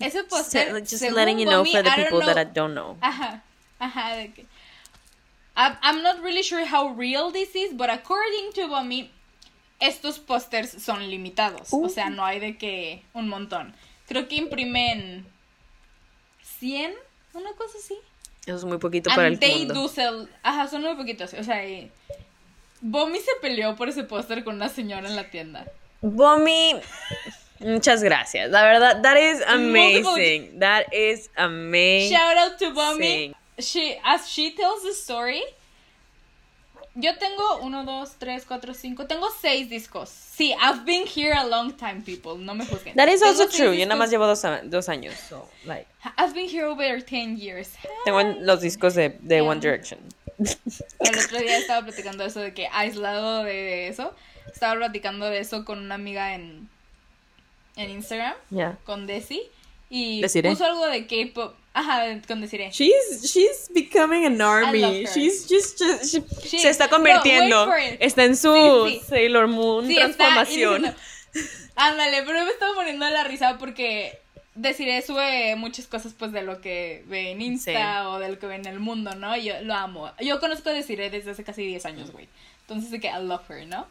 Ese 0.00 0.24
póster. 0.24 0.80
just 0.80 0.98
según 1.02 1.14
letting 1.14 1.38
you 1.38 1.46
know 1.46 1.62
Bomi, 1.62 1.72
for 1.72 1.83
the 1.83 1.90
people 1.90 2.20
that 2.20 2.37
I 2.37 2.44
don't 2.44 2.74
know. 2.74 2.96
Ajá, 3.00 3.42
ajá, 3.78 4.16
de 4.16 4.33
que. 4.33 4.46
I'm, 5.57 5.76
I'm 5.83 6.02
not 6.02 6.20
really 6.22 6.42
sure 6.42 6.64
how 6.66 6.88
real 6.94 7.30
this 7.30 7.54
is, 7.54 7.72
but 7.74 7.88
according 7.88 8.52
to 8.54 8.66
Bomi, 8.68 9.11
estos 9.80 10.18
pósters 10.18 10.70
son 10.83 11.09
limitados. 11.09 11.68
O 11.72 11.88
sea, 11.88 12.11
no 12.11 12.24
hay 12.24 12.40
de 12.40 12.57
que 12.59 13.02
un 13.14 13.28
montón. 13.28 13.74
Creo 14.09 14.26
que 14.28 14.37
imprimen 14.37 15.26
100, 16.59 16.94
una 17.35 17.52
cosa 17.52 17.78
así. 17.78 17.94
Eso 18.46 18.57
es 18.57 18.64
muy 18.64 18.78
poquito 18.78 19.11
para 19.14 19.28
el 19.28 19.38
they 19.38 19.61
mundo. 19.61 19.74
do 19.74 19.88
sell. 19.88 20.28
Ajá, 20.42 20.68
son 20.68 20.83
muy 20.83 20.94
poquitos. 20.96 21.33
O 21.35 21.42
sea, 21.44 21.64
y- 21.66 21.90
Bomi 22.80 23.18
se 23.20 23.30
peleó 23.40 23.76
por 23.76 23.88
ese 23.88 24.04
póster 24.04 24.44
con 24.44 24.57
una 24.57 24.68
señora 24.68 25.09
en 25.09 25.16
la 25.16 25.30
tienda. 25.30 25.66
Bomi, 26.02 26.74
muchas 27.64 28.03
gracias. 28.03 28.50
La 28.50 28.62
verdad, 28.64 29.03
that 29.03 29.16
is 29.16 29.40
amazing. 29.46 30.59
That 30.61 30.92
is 30.92 31.31
amazing. 31.37 32.16
Shout 32.16 32.37
out 32.37 32.59
to 32.59 32.70
Bomi. 32.72 33.35
She, 33.59 33.96
as 34.05 34.29
she 34.29 34.50
tells 34.55 34.83
the 34.83 34.92
story, 34.92 35.42
yo 36.96 37.12
tengo 37.18 37.61
uno, 37.62 37.85
dos, 37.85 38.14
tres, 38.18 38.44
cuatro, 38.44 38.72
cinco. 38.74 39.07
Tengo 39.07 39.29
seis 39.40 39.68
discos. 39.68 40.09
Sí, 40.09 40.53
I've 40.61 40.85
been 40.85 41.07
here 41.07 41.33
a 41.37 41.46
long 41.46 41.72
time, 41.77 42.03
people. 42.03 42.37
No 42.37 42.55
me 42.55 42.64
juzguen. 42.64 42.94
That 42.96 43.09
is 43.09 43.20
Tengo 43.20 43.33
also 43.40 43.48
true. 43.48 43.72
Yo 43.77 43.87
nada 43.87 43.96
más 43.96 44.11
llevo 44.11 44.27
dos, 44.27 44.42
dos 44.64 44.88
años. 44.88 45.14
So, 45.29 45.48
like, 45.64 45.87
I've 46.18 46.35
been 46.35 46.48
here 46.48 46.66
over 46.66 47.00
10 47.00 47.37
years. 47.38 47.70
tengo 48.05 48.20
en- 48.20 48.44
los 48.44 48.61
discos 48.61 48.94
de, 48.94 49.11
de 49.20 49.37
Yeah. 49.37 49.44
One 49.44 49.61
Direction. 49.61 49.98
El 50.38 51.18
otro 51.18 51.38
día 51.38 51.59
estaba 51.59 51.83
platicando 51.87 52.24
eso 52.24 52.40
de 52.40 52.53
que 52.53 52.66
aislado 52.72 53.44
de, 53.44 53.53
de 53.53 53.88
eso. 53.88 54.12
Estaba 54.53 54.74
platicando 54.74 55.27
de 55.31 55.38
eso 55.38 55.64
con 55.64 55.79
una 55.79 55.94
amiga 55.94 56.35
en, 56.35 56.68
en 57.76 57.90
Instagram, 57.90 58.34
Yeah. 58.50 58.78
con 58.84 59.06
Desi. 59.06 59.42
Y 59.90 60.20
Desiree. 60.22 60.50
puso 60.50 60.64
algo 60.64 60.87
de 60.87 61.06
K-pop. 61.06 61.54
Ajá, 61.72 62.04
con 62.26 62.40
Desiree. 62.40 62.70
She's 62.70 63.22
she's 63.32 63.68
becoming 63.74 64.24
an 64.26 64.40
army. 64.40 65.04
She's 65.12 65.46
just, 65.48 65.80
she- 66.04 66.22
She- 66.48 66.58
se 66.60 66.68
está 66.68 66.88
convirtiendo. 66.88 67.68
está 68.00 68.24
en 68.24 68.37
su 68.37 68.52
Sí, 68.88 69.00
sí. 69.00 69.06
Sailor 69.08 69.48
Moon 69.48 69.87
Sí, 69.87 69.92
está- 69.98 70.08
y 70.08 70.12
transformación. 70.14 70.82
diciendo- 70.82 71.00
Ándale, 71.76 72.22
pero 72.24 72.44
me 72.44 72.50
estaba 72.50 72.74
poniendo 72.74 73.08
la 73.10 73.24
risa 73.24 73.58
porque 73.58 74.18
Desiree 74.54 75.02
sube 75.02 75.56
muchas 75.56 75.87
cosas 75.88 76.14
pues 76.16 76.30
de 76.32 76.42
lo 76.42 76.60
que 76.60 77.02
ve 77.08 77.32
en 77.32 77.42
Insta 77.42 77.72
Sí. 77.72 78.06
o 78.06 78.18
de 78.20 78.28
lo 78.28 78.38
que 78.38 78.46
ve 78.46 78.54
en 78.54 78.66
el 78.66 78.78
mundo, 78.78 79.14
¿no? 79.16 79.37
Y 79.37 79.44
Yo 79.44 79.54
lo 79.62 79.74
amo. 79.74 80.12
Yo 80.20 80.38
conozco 80.38 80.70
a 80.70 80.72
Desiree 80.72 81.10
desde 81.10 81.32
hace 81.32 81.42
casi 81.42 81.66
10 81.66 81.84
años, 81.87 82.12
güey. 82.12 82.28
Entonces 82.60 82.90
de 82.92 83.00
que 83.00 83.08
I 83.08 83.20
love 83.22 83.42
her, 83.50 83.66
¿no? 83.66 83.87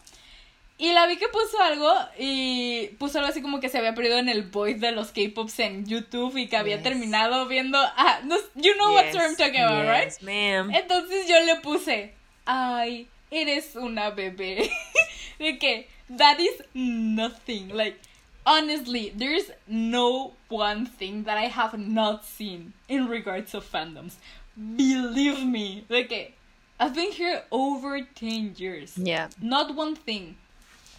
Y 0.77 0.91
la 0.91 1.05
vi 1.07 1.17
que 1.17 1.27
puso 1.27 1.61
algo 1.61 1.93
y 2.17 2.87
puso 2.97 3.19
algo 3.19 3.29
así 3.29 3.41
como 3.41 3.59
que 3.59 3.69
se 3.69 3.77
había 3.77 3.93
perdido 3.93 4.17
en 4.17 4.27
el 4.27 4.41
void 4.41 4.77
de 4.77 4.91
los 4.91 5.11
K-pops 5.11 5.59
en 5.59 5.85
YouTube 5.85 6.35
y 6.37 6.47
que 6.47 6.57
había 6.57 6.75
Yes. 6.77 6.83
terminado 6.83 7.47
viendo. 7.47 7.77
Ah, 7.95 8.19
no, 8.23 8.35
you 8.55 8.73
know 8.75 8.91
what 8.93 9.05
I'm 9.15 9.35
talking 9.35 9.61
about, 9.61 9.85
right? 9.87 10.05
Yes, 10.05 10.21
ma'am. 10.23 10.71
Entonces 10.73 11.27
yo 11.27 11.39
le 11.45 11.57
puse, 11.61 12.13
ay, 12.45 13.07
eres 13.31 13.75
una 13.75 14.09
bebé. 14.09 14.69
de 15.39 15.57
que, 15.59 15.87
that 16.17 16.39
is 16.39 16.63
nothing. 16.73 17.69
Like, 17.69 17.99
honestly, 18.45 19.11
there's 19.15 19.51
no 19.67 20.33
one 20.49 20.87
thing 20.87 21.23
that 21.25 21.37
I 21.37 21.47
have 21.49 21.77
not 21.77 22.25
seen 22.25 22.73
in 22.89 23.07
regards 23.07 23.53
of 23.53 23.63
fandoms. 23.63 24.15
Believe 24.57 25.45
me. 25.45 25.85
De 25.87 26.05
que, 26.07 26.33
I've 26.79 26.95
been 26.95 27.11
here 27.11 27.43
over 27.51 28.01
10 28.01 28.55
years. 28.57 28.97
Yeah. 28.97 29.29
Not 29.39 29.75
one 29.75 29.95
thing. 29.95 30.35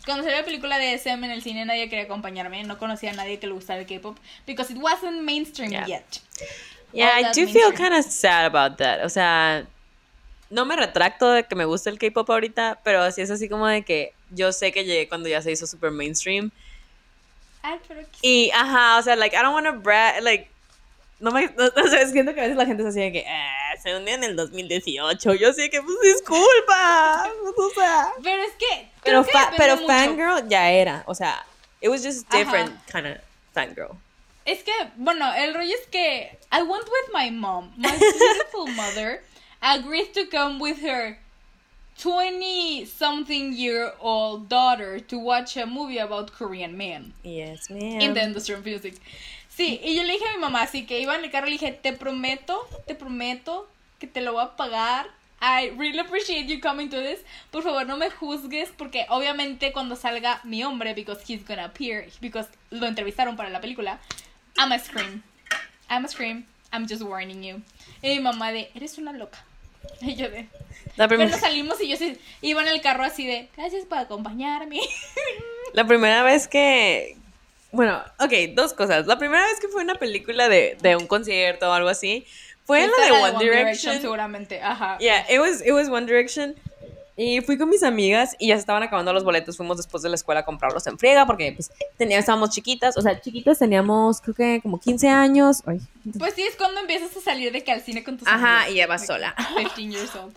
Cuando 0.05 0.23
salió 0.23 0.39
la 0.39 0.45
película 0.45 0.79
de 0.79 0.95
SM 0.95 1.25
en 1.25 1.33
el 1.33 1.43
cine 1.43 1.65
nadie 1.65 1.89
quería 1.89 2.05
acompañarme, 2.05 2.63
no 2.65 2.79
conocía 2.79 3.11
a 3.11 3.15
nadie 3.15 3.39
que 3.39 3.47
le 3.47 3.55
gustara 3.55 3.81
el 3.81 3.87
K-pop 3.87 4.19
because 4.47 4.73
it 4.73 4.79
wasn't 4.79 5.23
mainstream 5.23 5.71
Yeah. 5.71 5.87
yet. 5.87 6.21
Yeah, 6.93 7.19
I 7.19 7.33
do 7.33 7.47
feel 7.49 7.73
kind 7.73 7.95
of 7.95 8.05
sad 8.05 8.45
about 8.45 8.79
that. 8.79 9.05
O 9.05 9.09
sea, 9.09 9.67
no 10.51 10.65
me 10.65 10.77
retracto 10.77 11.33
de 11.33 11.45
que 11.45 11.57
me 11.57 11.65
gusta 11.65 11.91
el 11.91 11.99
K-pop 11.99 12.31
ahorita, 12.31 12.81
pero 12.85 13.11
sí 13.11 13.23
es 13.23 13.31
así 13.31 13.49
como 13.49 13.67
de 13.67 13.83
que 13.83 14.13
yo 14.31 14.53
sé 14.53 14.71
que 14.73 14.85
llegué 14.85 15.09
cuando 15.09 15.29
ya 15.29 15.43
se 15.43 15.51
hizo 15.51 15.67
super 15.67 15.91
mainstream. 15.91 16.51
Ay, 17.63 17.79
pero 17.89 18.03
Y, 18.23 18.51
ajá, 18.51 18.99
o 18.99 19.03
sea, 19.03 19.17
like, 19.17 19.35
I 19.35 19.41
don't 19.41 19.55
want 19.55 19.67
to 19.67 19.73
brag, 19.73 20.23
like, 20.23 20.49
no 21.25 21.31
me, 21.33 21.47
no, 21.47 21.65
no 21.75 22.07
siento 22.13 22.35
que 22.35 22.41
a 22.41 22.45
veces 22.45 22.57
la 22.57 22.67
gente 22.67 22.83
es 22.83 22.89
así 22.91 23.01
de 23.01 23.13
que, 23.13 23.25
ah, 23.27 23.75
se 23.83 23.97
hundió 23.97 24.15
en 24.15 24.25
el 24.25 24.37
2018. 24.37 25.35
Yo 25.35 25.53
sé 25.53 25.71
que, 25.71 25.81
pues, 25.83 25.97
disculpa. 26.03 27.29
pues, 27.43 27.55
o 27.59 27.71
sea. 27.81 28.13
Pero 28.23 28.43
es 28.43 28.53
que. 28.53 28.89
Pero, 29.03 29.25
que 29.25 29.33
fa- 29.33 29.53
pero 29.57 29.77
fangirl 29.79 30.49
ya 30.49 30.71
era, 30.71 31.03
o 31.07 31.15
sea, 31.15 31.45
it 31.81 31.89
was 31.89 32.03
just 32.05 32.29
different 32.31 32.73
kind 32.91 33.07
of 33.07 33.17
fangirl. 33.53 33.97
Es 34.47 34.63
que, 34.63 34.73
bueno, 34.97 35.33
el 35.35 35.55
rollo 35.55 35.75
es 35.75 35.87
que. 35.91 36.39
I 36.53 36.63
went 36.63 36.85
with 36.85 37.13
my 37.15 37.31
mom. 37.31 37.73
My 37.77 37.91
beautiful 37.91 38.67
mother 38.77 39.23
agreed 39.63 40.13
to 40.15 40.27
come 40.31 40.59
with 40.61 40.79
her 40.83 41.19
20 41.99 42.85
something 42.87 43.53
year 43.53 43.93
old 44.01 44.49
daughter 44.49 44.99
to 45.01 45.19
watch 45.19 45.57
a 45.57 45.65
movie 45.65 45.99
about 45.99 46.33
Korean 46.33 46.77
men 46.77 47.13
Yes, 47.23 47.71
ma'am. 47.71 48.01
in 48.01 48.15
the 48.15 48.23
industry 48.23 48.55
of 48.57 48.65
music. 48.65 48.95
Sí, 49.57 49.81
y 49.85 49.95
yo 49.95 50.03
le 50.03 50.15
dije 50.15 50.25
a 50.29 50.35
mi 50.35 50.41
mamá, 50.41 50.63
así 50.63 50.85
que 50.85 51.01
iba 51.01 51.15
en 51.15 51.25
el 51.25 51.31
carro, 51.31 51.47
le 51.47 51.53
dije, 51.53 51.71
te 51.73 51.93
prometo, 51.93 52.69
te 52.87 52.95
prometo 52.95 53.69
que 54.01 54.07
te 54.07 54.21
lo 54.21 54.33
voy 54.33 54.43
a 54.43 54.57
pagar. 54.57 55.07
I 55.41 55.71
really 55.77 55.99
appreciate 55.99 56.47
you 56.47 56.61
coming 56.61 56.89
to 56.89 57.01
this. 57.01 57.21
Por 57.51 57.63
favor, 57.63 57.87
no 57.87 57.97
me 57.97 58.11
juzgues, 58.11 58.71
porque 58.77 59.07
obviamente 59.09 59.73
cuando 59.73 59.95
salga 59.95 60.41
mi 60.43 60.65
hombre, 60.65 60.95
because 60.95 61.23
he's 61.27 61.47
gonna 61.47 61.67
appear, 61.67 62.07
because 62.21 62.49
lo 62.71 62.87
entrevistaron 62.87 63.37
para 63.37 63.51
la 63.51 63.61
película, 63.61 64.01
I'm 64.57 64.73
a 64.73 64.79
scream. 64.79 65.23
I'm 65.89 66.05
a 66.05 66.09
scream. 66.09 66.47
I'm 66.73 66.89
just 66.89 67.03
warning 67.03 67.43
you. 67.43 67.63
Y 68.03 68.17
mi 68.17 68.21
mamá 68.21 68.51
de, 68.51 68.71
eres 68.75 68.99
una 68.99 69.13
loca. 69.13 69.45
Y 70.01 70.17
yo 70.17 70.31
de, 70.31 70.49
La, 70.97 71.09
pero 71.09 71.27
nos 71.27 71.41
salimos 71.41 71.81
y 71.81 71.89
yo 71.89 71.97
sí, 71.97 72.19
iba 72.41 72.63
en 72.63 72.69
el 72.69 72.81
carro 72.81 73.05
así 73.05 73.27
de, 73.27 73.49
gracias 73.57 73.85
por 73.85 73.99
acompañarme. 73.99 74.81
la 75.75 75.87
primera 75.87 76.23
vez 76.23 76.49
que. 76.49 77.17
Bueno, 77.75 78.03
ok, 78.21 78.33
dos 78.55 78.73
cosas. 78.73 79.07
La 79.07 79.19
primera 79.19 79.45
vez 79.45 79.61
que 79.61 79.69
fue 79.69 79.83
una 79.83 79.95
película 79.97 80.49
de, 80.49 80.77
de 80.81 80.97
un 80.97 81.07
concierto 81.07 81.69
o 81.69 81.73
algo 81.73 81.89
así 81.89 82.27
fue 82.65 82.85
Esta 82.85 82.97
la 82.99 83.05
de 83.05 83.13
era 83.29 83.37
One, 83.37 83.45
Direction. 83.45 84.01
seguramente, 84.01 84.61
ajá. 84.63 84.97
Yeah, 84.99 85.27
it 85.31 85.39
was, 85.41 85.61
it 85.65 85.73
was 85.73 85.89
One 85.89 86.07
Direction. 86.07 86.55
Y 87.17 87.41
fui 87.43 87.57
con 87.57 87.69
mis 87.69 87.85
amigas 87.85 88.35
y 88.41 88.49
ya 88.49 88.57
se 88.57 88.61
estaban 88.61 88.83
acabando 88.83 89.13
los 89.13 89.23
boletos. 89.23 89.57
Fuimos 89.57 89.77
después 89.77 90.03
de 90.03 90.09
la 90.09 90.17
escuela 90.17 90.41
a 90.41 90.45
comprarlos 90.45 90.85
en 90.89 90.99
friega 90.99 91.27
porque 91.27 91.53
pues 91.53 91.71
tenía, 91.97 92.19
estábamos 92.19 92.51
chiquitas. 92.51 92.97
O 92.97 93.03
sea, 93.03 93.21
chiquitas 93.21 93.61
teníamos 93.61 94.21
creo 94.21 94.35
que 94.35 94.61
como 94.61 94.81
15 94.81 95.09
años. 95.09 95.63
Ay, 95.65 95.79
Pues 96.19 96.35
sí, 96.35 96.43
es 96.43 96.57
cuando 96.57 96.81
empiezas 96.81 97.17
a 97.17 97.21
salir 97.21 97.53
de 97.53 97.63
que 97.63 97.71
al 97.71 97.83
cine 97.83 98.03
con 98.03 98.19
tus 98.19 98.27
Ajá, 98.27 98.63
amigos. 98.63 98.75
y 98.75 98.79
ya 98.79 98.87
vas 98.89 99.03
que 99.03 99.07
sola. 99.07 99.33
15 99.77 99.83
years 99.97 100.15
old. 100.17 100.35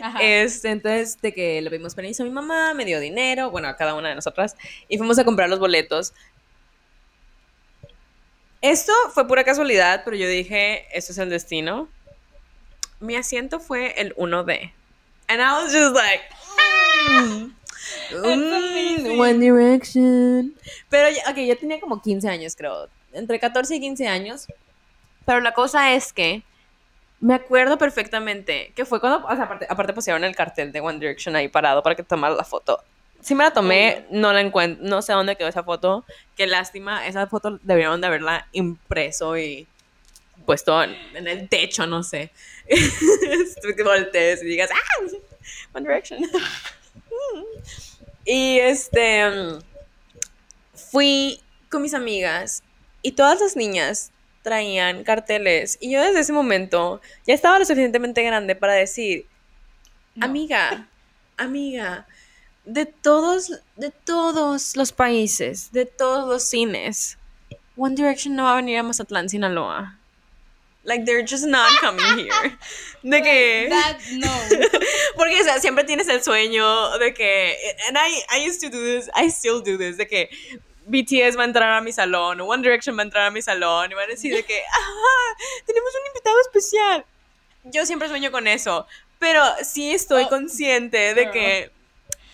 Ajá. 0.00 0.18
Este, 0.22 0.70
entonces, 0.70 1.20
de 1.20 1.32
que 1.34 1.60
le 1.60 1.68
pedimos 1.70 1.94
permiso 1.94 2.22
a 2.22 2.26
mi 2.26 2.32
mamá, 2.32 2.72
me 2.74 2.84
dio 2.84 2.98
dinero, 2.98 3.50
bueno, 3.50 3.68
a 3.68 3.76
cada 3.76 3.94
una 3.94 4.08
de 4.08 4.14
nosotras, 4.14 4.56
y 4.88 4.96
fuimos 4.98 5.18
a 5.18 5.24
comprar 5.24 5.48
los 5.50 5.58
boletos. 5.60 6.12
Esto 8.64 8.94
fue 9.12 9.28
pura 9.28 9.44
casualidad, 9.44 10.00
pero 10.06 10.16
yo 10.16 10.26
dije, 10.26 10.86
esto 10.96 11.12
es 11.12 11.18
el 11.18 11.28
destino. 11.28 11.86
Mi 12.98 13.14
asiento 13.14 13.60
fue 13.60 13.92
el 14.00 14.16
1D. 14.16 14.72
And 15.28 15.42
I 15.42 15.62
was 15.62 15.70
just 15.70 15.94
like, 15.94 16.24
mm, 17.10 17.52
mm. 18.10 19.20
One 19.20 19.38
Direction. 19.38 20.54
Pero, 20.88 21.14
ok, 21.30 21.36
yo 21.40 21.58
tenía 21.58 21.78
como 21.78 22.00
15 22.00 22.26
años, 22.26 22.56
creo. 22.56 22.88
Entre 23.12 23.38
14 23.38 23.76
y 23.76 23.80
15 23.80 24.08
años. 24.08 24.46
Pero 25.26 25.42
la 25.42 25.52
cosa 25.52 25.92
es 25.92 26.14
que 26.14 26.42
me 27.20 27.34
acuerdo 27.34 27.76
perfectamente 27.76 28.72
que 28.74 28.86
fue 28.86 28.98
cuando, 28.98 29.26
o 29.26 29.36
sea, 29.36 29.44
aparte, 29.44 29.66
aparte 29.68 29.92
pusieron 29.92 30.24
el 30.24 30.34
cartel 30.34 30.72
de 30.72 30.80
One 30.80 31.00
Direction 31.00 31.36
ahí 31.36 31.48
parado 31.48 31.82
para 31.82 31.96
que 31.96 32.02
tomara 32.02 32.34
la 32.34 32.44
foto. 32.44 32.82
Sí 33.24 33.34
me 33.34 33.42
la 33.42 33.52
tomé, 33.52 34.04
no 34.10 34.34
la 34.34 34.42
encuentro, 34.42 34.86
no 34.86 35.00
sé 35.00 35.14
dónde 35.14 35.34
quedó 35.34 35.48
esa 35.48 35.62
foto. 35.62 36.04
Qué 36.36 36.46
lástima, 36.46 37.06
esa 37.06 37.26
foto 37.26 37.58
debieron 37.62 38.02
de 38.02 38.06
haberla 38.06 38.46
impreso 38.52 39.38
y 39.38 39.66
puesto 40.44 40.82
en, 40.82 41.26
el 41.26 41.48
techo, 41.48 41.86
no 41.86 42.02
sé. 42.02 42.30
Tú 42.68 43.82
voltees 43.82 44.42
y 44.42 44.46
digas, 44.46 44.68
¡ah! 44.70 45.04
One 45.72 45.88
Direction. 45.88 46.20
y 48.26 48.58
este, 48.58 49.24
fui 50.74 51.40
con 51.70 51.80
mis 51.80 51.94
amigas 51.94 52.62
y 53.00 53.12
todas 53.12 53.40
las 53.40 53.56
niñas 53.56 54.10
traían 54.42 55.02
carteles 55.02 55.78
y 55.80 55.90
yo 55.90 56.02
desde 56.02 56.20
ese 56.20 56.34
momento 56.34 57.00
ya 57.26 57.32
estaba 57.32 57.58
lo 57.58 57.64
suficientemente 57.64 58.22
grande 58.22 58.54
para 58.54 58.74
decir, 58.74 59.24
No. 60.14 60.26
amiga, 60.26 60.88
amiga, 61.38 62.06
de 62.64 62.86
todos, 62.86 63.52
de 63.76 63.90
todos 63.90 64.76
los 64.76 64.92
países, 64.92 65.70
de 65.72 65.86
todos 65.86 66.28
los 66.28 66.44
cines, 66.44 67.18
One 67.76 67.94
Direction 67.96 68.36
no 68.36 68.44
va 68.44 68.52
a 68.52 68.56
venir 68.56 68.78
a 68.78 68.82
Mazatlán, 68.82 69.28
Sinaloa. 69.28 69.98
Like, 70.86 71.04
they're 71.06 71.26
just 71.26 71.46
not 71.46 71.70
coming 71.80 72.18
here. 72.18 72.58
De 73.02 73.22
que... 73.22 73.68
That, 73.70 73.96
no. 74.12 74.28
Porque, 75.16 75.40
o 75.40 75.44
sea, 75.44 75.58
siempre 75.58 75.84
tienes 75.84 76.08
el 76.08 76.22
sueño 76.22 76.98
de 76.98 77.14
que. 77.14 77.56
And 77.88 77.96
I, 77.96 78.22
I 78.36 78.46
used 78.46 78.60
to 78.60 78.68
do 78.68 78.82
this, 78.82 79.08
I 79.14 79.28
still 79.30 79.62
do 79.62 79.78
this, 79.78 79.96
de 79.96 80.06
que 80.06 80.28
BTS 80.86 81.38
va 81.38 81.42
a 81.42 81.46
entrar 81.46 81.72
a 81.72 81.80
mi 81.80 81.90
salón, 81.90 82.40
One 82.42 82.62
Direction 82.62 82.96
va 82.98 83.00
a 83.00 83.04
entrar 83.04 83.26
a 83.26 83.30
mi 83.30 83.40
salón, 83.40 83.92
y 83.92 83.94
van 83.94 84.04
a 84.04 84.08
decir 84.08 84.34
de 84.34 84.42
que, 84.42 84.62
¡ah! 84.74 85.34
Tenemos 85.66 85.90
un 85.94 86.06
invitado 86.08 86.40
especial. 86.42 87.04
Yo 87.64 87.86
siempre 87.86 88.08
sueño 88.08 88.30
con 88.30 88.46
eso, 88.46 88.86
pero 89.18 89.42
sí 89.62 89.90
estoy 89.90 90.24
Oh, 90.24 90.28
consciente 90.28 91.14
de 91.14 91.22
girl. 91.22 91.32
que. 91.32 91.70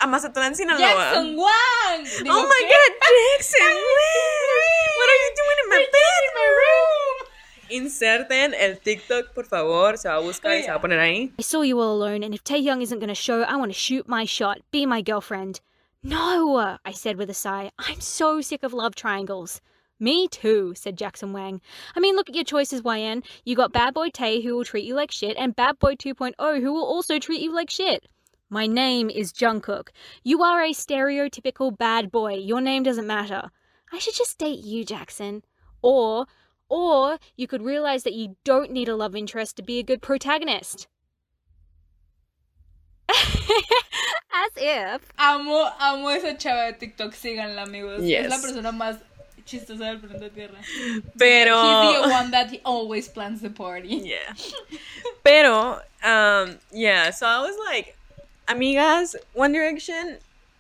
A 0.01 0.07
Mazatlán, 0.07 0.55
Sinaloa. 0.55 0.79
Jackson 0.79 1.37
Wang. 1.37 2.05
Digo, 2.05 2.31
oh 2.31 2.47
my 2.49 2.63
¿qué? 2.63 2.71
god, 2.71 2.93
Jackson! 3.37 3.75
Wang! 3.77 4.91
What 4.97 5.09
are 5.09 5.21
you 5.25 5.33
doing 5.37 5.59
in 5.63 5.69
my 5.71 5.87
bedroom? 5.93 7.27
Inserten 7.71 8.55
el 8.59 8.77
TikTok, 8.77 9.35
por 9.35 9.45
favor. 9.45 9.97
Se 9.97 10.09
va 10.09 10.17
a 10.17 10.21
buscar 10.21 10.57
y 10.57 10.61
oh, 10.61 10.63
se 10.63 10.71
va 10.71 10.77
a 10.77 10.81
poner 10.81 10.99
ahí. 10.99 11.33
I 11.39 11.43
saw 11.43 11.63
you 11.63 11.79
all 11.81 11.93
alone, 11.93 12.23
and 12.23 12.35
if 12.35 12.43
Taehyung 12.43 12.83
isn't 12.83 12.99
going 12.99 13.09
to 13.09 13.15
show, 13.15 13.43
I 13.43 13.57
want 13.57 13.71
to 13.73 13.79
shoot 13.79 14.09
my 14.09 14.25
shot. 14.25 14.59
Be 14.71 14.87
my 14.87 15.03
girlfriend. 15.03 15.61
No, 16.03 16.79
I 16.85 16.93
said 16.93 17.17
with 17.17 17.29
a 17.29 17.35
sigh. 17.35 17.71
I'm 17.79 18.01
so 18.01 18.41
sick 18.41 18.63
of 18.63 18.73
love 18.73 18.95
triangles. 18.95 19.61
Me 20.03 20.27
too, 20.29 20.73
said 20.75 20.97
Jackson 20.97 21.35
Wang. 21.35 21.61
I 21.95 22.01
mean, 22.01 22.17
look 22.17 22.31
at 22.31 22.35
your 22.35 22.43
choices, 22.43 22.81
YN. 22.83 23.23
You 23.45 23.55
got 23.55 23.71
Bad 23.71 23.93
Boy 23.93 24.09
Tay, 24.09 24.41
who 24.41 24.57
will 24.57 24.65
treat 24.65 24.87
you 24.87 24.95
like 24.95 25.11
shit, 25.11 25.37
and 25.37 25.55
Bad 25.55 25.79
Boy 25.79 25.95
2.0, 25.95 26.63
who 26.63 26.73
will 26.73 26.87
also 26.87 27.19
treat 27.19 27.43
you 27.43 27.53
like 27.55 27.69
shit. 27.69 28.09
My 28.53 28.67
name 28.67 29.11
is 29.11 29.33
Jungkook. 29.33 29.91
You 30.25 30.43
are 30.43 30.61
a 30.61 30.73
stereotypical 30.73 31.79
bad 31.79 32.11
boy. 32.11 32.35
Your 32.35 32.61
name 32.61 32.83
doesn't 32.83 33.07
matter. 33.07 33.53
I 33.93 34.01
should 34.01 34.17
just 34.17 34.39
date 34.39 34.65
you, 34.65 34.85
Jackson. 34.85 35.45
Or, 35.83 36.27
or 36.69 37.19
you 37.37 37.47
could 37.47 37.63
realize 37.63 38.03
that 38.03 38.15
you 38.15 38.35
don't 38.43 38.73
need 38.73 38.89
a 38.89 38.97
love 38.97 39.15
interest 39.15 39.57
to 39.57 39.63
be 39.63 39.79
a 39.79 39.85
good 39.85 40.03
protagonist. 40.03 40.89
As 43.09 44.51
if. 44.57 45.03
Amo, 45.17 45.71
amo 45.79 46.09
esa 46.09 46.35
chava 46.35 46.73
de 46.73 46.79
TikTok. 46.79 47.13
Síganla, 47.13 47.63
amigos. 47.69 48.03
Yes. 48.03 48.27
Es 48.27 48.31
la 48.33 48.49
persona 48.49 48.73
más 48.73 48.99
chistosa 49.47 49.79
del 49.79 50.01
planeta 50.01 50.29
Tierra. 50.35 50.59
Pero. 51.17 51.55
He's 51.93 52.03
the 52.03 52.09
one 52.09 52.33
that 52.33 52.51
he 52.51 52.61
always 52.65 53.07
plans 53.07 53.43
the 53.43 53.51
party. 53.51 53.95
Yeah. 53.97 54.35
Pero, 55.23 55.81
um, 56.03 56.59
yeah, 56.73 57.11
so 57.11 57.29
I 57.29 57.41
was 57.43 57.57
like, 57.69 57.97
amigas, 58.51 59.15
One 59.35 59.53
Direction, 59.53 60.19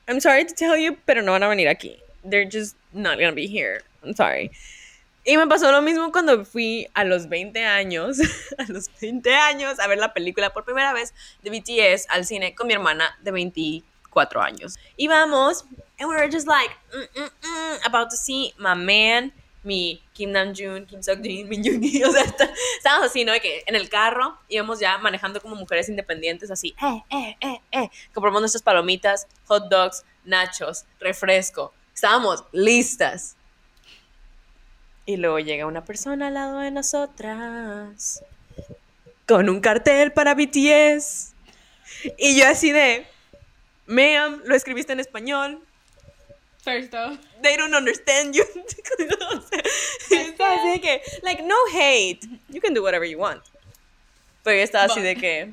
I'm 0.08 0.20
sorry 0.20 0.44
to 0.44 0.54
tell 0.54 0.76
you, 0.76 0.96
pero 1.06 1.22
no 1.22 1.32
van 1.32 1.42
a 1.42 1.48
venir 1.48 1.68
aquí. 1.68 1.98
They're 2.24 2.44
just 2.44 2.76
not 2.92 3.18
gonna 3.18 3.32
be 3.32 3.46
here. 3.46 3.82
I'm 4.02 4.14
sorry. 4.14 4.50
Y 5.26 5.36
me 5.36 5.46
pasó 5.46 5.70
lo 5.70 5.82
mismo 5.82 6.10
cuando 6.12 6.44
fui 6.44 6.88
a 6.94 7.04
los 7.04 7.28
20 7.28 7.64
años, 7.64 8.18
a 8.58 8.72
los 8.72 8.88
20 9.00 9.34
años, 9.34 9.78
a 9.78 9.86
ver 9.86 9.98
la 9.98 10.14
película 10.14 10.52
por 10.52 10.64
primera 10.64 10.92
vez 10.92 11.12
de 11.42 11.50
BTS 11.50 12.06
al 12.08 12.24
cine 12.24 12.54
con 12.54 12.66
mi 12.66 12.72
hermana 12.72 13.16
de 13.22 13.30
24 13.30 14.40
años. 14.40 14.78
Y 14.96 15.08
vamos, 15.08 15.64
and 15.98 16.08
we 16.08 16.16
were 16.16 16.30
just 16.30 16.46
like, 16.46 16.70
mm, 16.94 17.06
mm, 17.14 17.30
mm, 17.42 17.86
about 17.86 18.10
to 18.10 18.16
see 18.16 18.54
my 18.58 18.74
man, 18.74 19.32
mi 19.62 20.02
Kim 20.14 20.30
Namjoon, 20.32 20.86
Kim 20.86 21.02
Seokjin, 21.02 21.48
Min 21.48 21.62
Yoongi, 21.62 22.02
o 22.04 22.10
sea, 22.12 22.22
está- 22.22 22.50
estábamos 22.78 23.08
así, 23.10 23.24
¿no? 23.24 23.32
De 23.32 23.40
que 23.40 23.62
en 23.66 23.74
el 23.76 23.88
carro 23.90 24.38
íbamos 24.48 24.80
ya 24.80 24.96
manejando 24.98 25.40
como 25.40 25.54
mujeres 25.56 25.88
independientes, 25.88 26.50
así, 26.50 26.74
eh, 26.82 27.02
eh, 27.10 27.36
eh, 27.40 27.60
eh, 27.72 27.90
compramos 28.14 28.40
nuestras 28.40 28.62
palomitas, 28.62 29.26
hot 29.46 29.68
dogs, 29.68 30.04
nachos, 30.24 30.84
refresco, 30.98 31.74
estábamos 31.94 32.44
listas. 32.52 33.36
Y 35.06 35.16
luego 35.16 35.38
llega 35.40 35.66
una 35.66 35.84
persona 35.84 36.28
al 36.28 36.34
lado 36.34 36.58
de 36.58 36.70
nosotras 36.70 38.22
con 39.26 39.48
un 39.48 39.60
cartel 39.60 40.12
para 40.12 40.34
BTS. 40.34 41.32
Y 42.18 42.38
yo 42.38 42.48
así 42.48 42.70
de, 42.72 43.06
ma'am, 43.86 44.40
lo 44.44 44.54
escribiste 44.54 44.92
en 44.92 45.00
español, 45.00 45.62
First 46.62 46.92
off. 46.94 47.16
they 47.42 47.56
don't 47.56 47.74
understand 47.74 48.34
you. 48.34 48.44
O 49.32 49.40
sea, 50.08 50.20
estaba 50.20 50.54
así 50.56 50.69
de 50.80 50.86
que, 51.00 51.02
like, 51.22 51.42
no 51.42 51.56
hate. 51.72 52.20
You 52.48 52.60
can 52.60 52.74
do 52.74 52.82
whatever 52.82 53.06
you 53.08 53.18
want. 53.18 53.42
Pero 54.42 54.56
yo 54.56 54.62
estaba 54.62 54.84
así 54.84 55.00
de 55.00 55.16
que, 55.16 55.52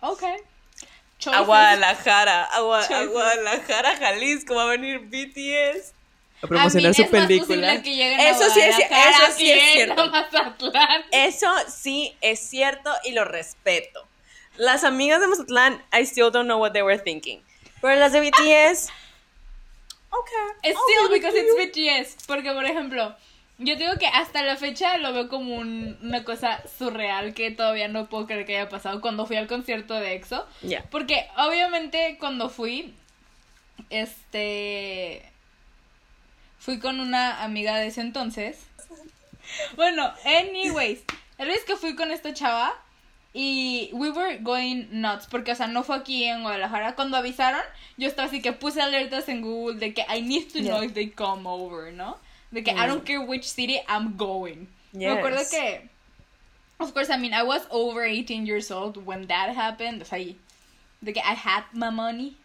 Okay. 0.00 0.34
a 0.36 1.18
Choices. 1.18 1.46
Guadalajara, 1.46 2.44
a, 2.44 2.60
Gua- 2.60 2.82
a 2.84 2.88
Choices. 2.88 3.08
Guadalajara, 3.10 3.96
Jalisco, 3.96 4.54
va 4.54 4.64
a 4.64 4.66
venir 4.66 4.98
BTS 5.00 5.92
a 6.42 6.46
promocionar 6.46 6.82
mean, 6.82 6.94
su 6.94 7.02
es 7.02 7.12
más 7.12 7.26
película. 7.26 7.68
posible 7.76 7.82
que 7.82 8.04
a 8.04 8.30
Eso 8.30 8.50
sí 8.50 8.60
es, 8.60 8.78
eso 8.78 9.32
sí 9.36 9.50
es 9.50 9.72
cierto. 9.72 10.02
a 10.02 10.06
Mazatlán. 10.10 11.04
Eso 11.10 11.54
sí 11.68 12.16
es 12.20 12.40
cierto 12.40 12.92
y 13.04 13.12
lo 13.12 13.24
respeto. 13.24 14.06
Las 14.56 14.84
amigas 14.84 15.20
de 15.20 15.26
Mazatlán, 15.28 15.82
I 15.92 16.02
still 16.04 16.30
don't 16.30 16.46
know 16.46 16.58
what 16.60 16.72
they 16.72 16.82
were 16.82 16.98
thinking. 16.98 17.42
Pero 17.80 17.96
las 17.98 18.12
de 18.12 18.20
BTS, 18.20 18.90
okay. 20.10 20.70
It's 20.70 20.78
I'll 20.78 20.84
still 20.84 21.08
because 21.10 21.34
it's 21.34 21.54
BTS. 21.56 22.26
Porque, 22.26 22.52
por 22.52 22.64
ejemplo, 22.64 23.16
yo 23.58 23.76
digo 23.76 23.92
que 23.98 24.06
hasta 24.06 24.42
la 24.42 24.56
fecha 24.56 24.98
lo 24.98 25.12
veo 25.12 25.28
como 25.28 25.54
un- 25.56 25.96
una 26.02 26.24
cosa 26.24 26.60
surreal 26.78 27.34
que 27.34 27.50
todavía 27.50 27.88
no 27.88 28.06
puedo 28.08 28.26
creer 28.26 28.44
que 28.46 28.56
haya 28.58 28.68
pasado 28.68 29.00
cuando 29.00 29.26
fui 29.26 29.36
al 29.36 29.46
concierto 29.46 29.94
de 29.94 30.14
EXO. 30.14 30.46
Yeah. 30.62 30.84
Porque, 30.90 31.26
obviamente, 31.36 32.16
cuando 32.18 32.48
fui, 32.48 32.94
este. 33.90 35.22
Fui 36.58 36.78
con 36.78 37.00
una 37.00 37.42
amiga 37.44 37.76
de 37.76 37.88
ese 37.88 38.00
entonces. 38.00 38.58
Bueno, 39.76 40.10
anyways, 40.24 41.00
el 41.36 41.48
vez 41.48 41.64
que 41.66 41.76
fui 41.76 41.94
con 41.94 42.10
esta 42.10 42.32
chava 42.32 42.72
y 43.34 43.90
we 43.92 44.08
were 44.10 44.38
going 44.38 44.86
nuts 44.90 45.26
porque, 45.26 45.52
o 45.52 45.54
sea, 45.54 45.66
no 45.66 45.82
fue 45.82 45.96
aquí 45.96 46.24
en 46.24 46.40
Guadalajara. 46.42 46.94
Cuando 46.94 47.18
avisaron, 47.18 47.60
yo 47.98 48.08
estaba 48.08 48.28
así 48.28 48.40
que 48.40 48.52
puse 48.52 48.80
alertas 48.80 49.28
en 49.28 49.42
Google 49.42 49.78
de 49.78 49.92
que 49.92 50.00
I 50.08 50.22
need 50.22 50.44
to 50.50 50.60
know 50.60 50.78
Yeah. 50.78 50.84
if 50.86 50.94
they 50.94 51.10
come 51.10 51.42
over, 51.46 51.92
¿no? 51.92 52.16
De 52.54 52.62
que 52.62 52.72
I 52.72 52.86
don't 52.86 53.04
care 53.04 53.20
which 53.20 53.44
city 53.44 53.80
I'm 53.88 54.16
going. 54.16 54.68
Me 54.92 55.06
acuerdo 55.06 55.38
Yes. 55.40 55.50
que, 55.50 55.88
of 56.78 56.94
course, 56.94 57.10
I 57.10 57.16
mean, 57.18 57.34
I 57.34 57.42
was 57.42 57.66
over 57.70 58.04
18 58.04 58.46
years 58.46 58.70
old 58.70 58.96
when 59.04 59.26
that 59.26 59.50
happened. 59.56 60.02
O 60.02 60.04
sea, 60.04 60.18
de 61.02 61.12
que 61.12 61.20
I 61.20 61.34
had 61.34 61.64
my 61.74 61.90
money. 61.90 62.36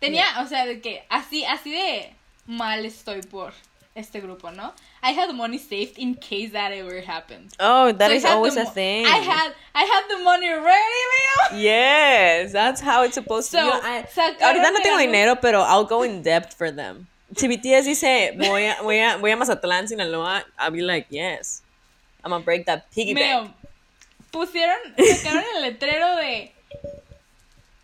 Tenía, 0.00 0.24
o 0.42 0.46
sea, 0.46 0.66
de 0.66 0.80
que 0.80 1.02
así, 1.10 1.44
así 1.46 1.70
de 1.72 2.12
mal 2.46 2.84
estoy 2.84 3.22
por 3.22 3.52
este 3.94 4.20
grupo, 4.20 4.50
¿no? 4.54 4.72
I 5.02 5.12
had 5.12 5.32
money 5.34 5.58
saved 5.58 5.96
in 5.96 6.14
case 6.14 6.50
that 6.52 6.72
ever 6.72 7.00
happened. 7.00 7.52
Oh, 7.58 7.90
that 7.92 8.08
So 8.10 8.14
is 8.16 8.24
always 8.24 8.56
a 8.56 8.66
thing. 8.66 9.06
I 9.06 9.18
had, 9.18 9.52
I 9.74 9.84
had 9.84 10.04
the 10.08 10.22
money 10.24 10.48
ready, 10.50 11.00
Leo. 11.12 11.58
Yes, 11.60 12.52
that's 12.52 12.80
how 12.80 13.04
it's 13.04 13.14
supposed 13.14 13.50
to 13.52 13.58
So, 13.58 13.64
be. 13.64 13.86
I- 13.86 14.02
sacaron 14.12 14.40
ahorita 14.42 14.72
no 14.72 14.80
tengo 14.80 14.98
dinero, 14.98 15.36
pero 15.36 15.62
I'll 15.62 15.84
go 15.84 16.02
in 16.02 16.22
debt 16.22 16.52
for 16.52 16.70
them. 16.70 17.06
Si 17.36 17.48
BTS 17.48 17.84
dice, 17.86 18.34
voy 18.36 18.64
a, 18.66 18.82
voy 18.82 18.98
a, 18.98 19.16
voy 19.16 19.30
a 19.30 19.36
Mazatlán, 19.36 19.88
Sinaloa, 19.88 20.44
I'll 20.58 20.70
be 20.70 20.82
like, 20.82 21.06
yes. 21.10 21.62
I'm 22.24 22.30
gonna 22.30 22.44
break 22.44 22.66
that 22.66 22.90
piggy 22.94 23.14
bank. 23.14 23.24
Meo, 23.48 23.54
pusieron, 24.30 24.78
sacaron 24.96 25.42
el 25.56 25.62
letrero 25.62 26.16
de 26.16 26.52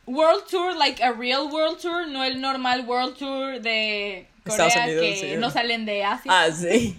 World 0.06 0.44
Tour, 0.48 0.74
like 0.76 1.00
a 1.02 1.12
real 1.12 1.48
World 1.50 1.78
Tour, 1.80 2.06
no 2.06 2.22
el 2.22 2.40
normal 2.40 2.86
World 2.86 3.16
Tour 3.16 3.58
de 3.60 4.26
Corea 4.46 4.84
Unidos, 4.84 5.02
que 5.02 5.16
sí. 5.16 5.36
no 5.38 5.50
salen 5.50 5.84
de 5.86 6.04
Asia. 6.04 6.30
Ah, 6.30 6.48
sí. 6.50 6.96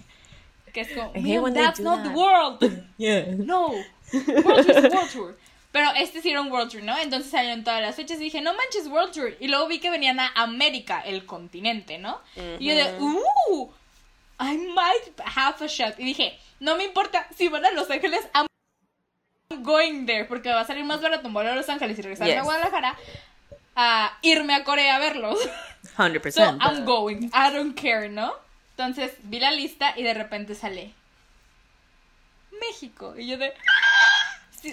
que 0.72 0.82
es 0.82 0.88
como, 0.88 1.10
I 1.14 1.18
hate 1.18 1.22
"Meo, 1.22 1.42
when 1.42 1.54
they 1.54 1.62
that's 1.62 1.80
not 1.80 2.02
the 2.02 2.10
that." 2.10 2.16
world. 2.16 2.84
Yeah. 2.98 3.24
No. 3.36 3.74
World 4.12 4.66
Tour 4.66 4.76
es 4.86 4.94
World 4.94 5.10
Tour. 5.10 5.34
Pero 5.72 5.90
este 5.96 6.20
sí 6.20 6.30
era 6.30 6.40
un 6.40 6.50
World 6.50 6.70
Tour, 6.72 6.82
¿no? 6.82 6.98
Entonces 6.98 7.30
salieron 7.30 7.62
todas 7.62 7.80
las 7.80 7.94
fechas 7.94 8.18
y 8.18 8.24
dije, 8.24 8.40
no 8.40 8.52
manches, 8.54 8.88
World 8.88 9.12
Tour. 9.12 9.36
Y 9.38 9.48
luego 9.48 9.68
vi 9.68 9.78
que 9.78 9.90
venían 9.90 10.18
a 10.18 10.32
América, 10.34 11.00
el 11.00 11.26
continente, 11.26 11.98
¿no? 11.98 12.20
Y 12.58 12.66
yo 12.66 12.74
de, 12.74 12.98
uh, 12.98 13.70
I 14.40 14.56
might 14.56 15.20
have 15.24 15.64
a 15.64 15.68
shot. 15.68 15.98
Y 15.98 16.04
dije, 16.04 16.38
no 16.58 16.76
me 16.76 16.84
importa 16.84 17.28
si 17.36 17.48
van 17.48 17.64
a 17.64 17.70
Los 17.70 17.90
Ángeles, 17.90 18.20
I'm 18.34 18.46
going 19.62 20.06
there. 20.06 20.24
Porque 20.24 20.48
va 20.50 20.60
a 20.60 20.66
salir 20.66 20.84
más 20.84 21.00
barato 21.00 21.28
volar 21.28 21.52
a 21.52 21.56
Los 21.56 21.68
Ángeles 21.68 21.98
y 21.98 22.02
regresar 22.02 22.30
a. 22.30 22.42
Guadalajara 22.42 22.96
a 23.76 24.18
irme 24.22 24.54
a 24.54 24.64
Corea 24.64 24.96
a 24.96 24.98
verlos. 24.98 25.38
100%. 25.96 26.30
So 26.32 26.42
I'm 26.42 26.84
going. 26.84 27.30
I 27.32 27.52
don't 27.52 27.74
care, 27.74 28.08
¿no? 28.08 28.34
Entonces 28.76 29.12
vi 29.22 29.40
la 29.40 29.50
lista 29.50 29.94
y 29.96 30.02
de 30.02 30.14
repente 30.14 30.54
sale 30.54 30.94
México. 32.60 33.14
Y 33.16 33.26
yo 33.26 33.38
de. 33.38 33.52
Sí, 33.52 33.54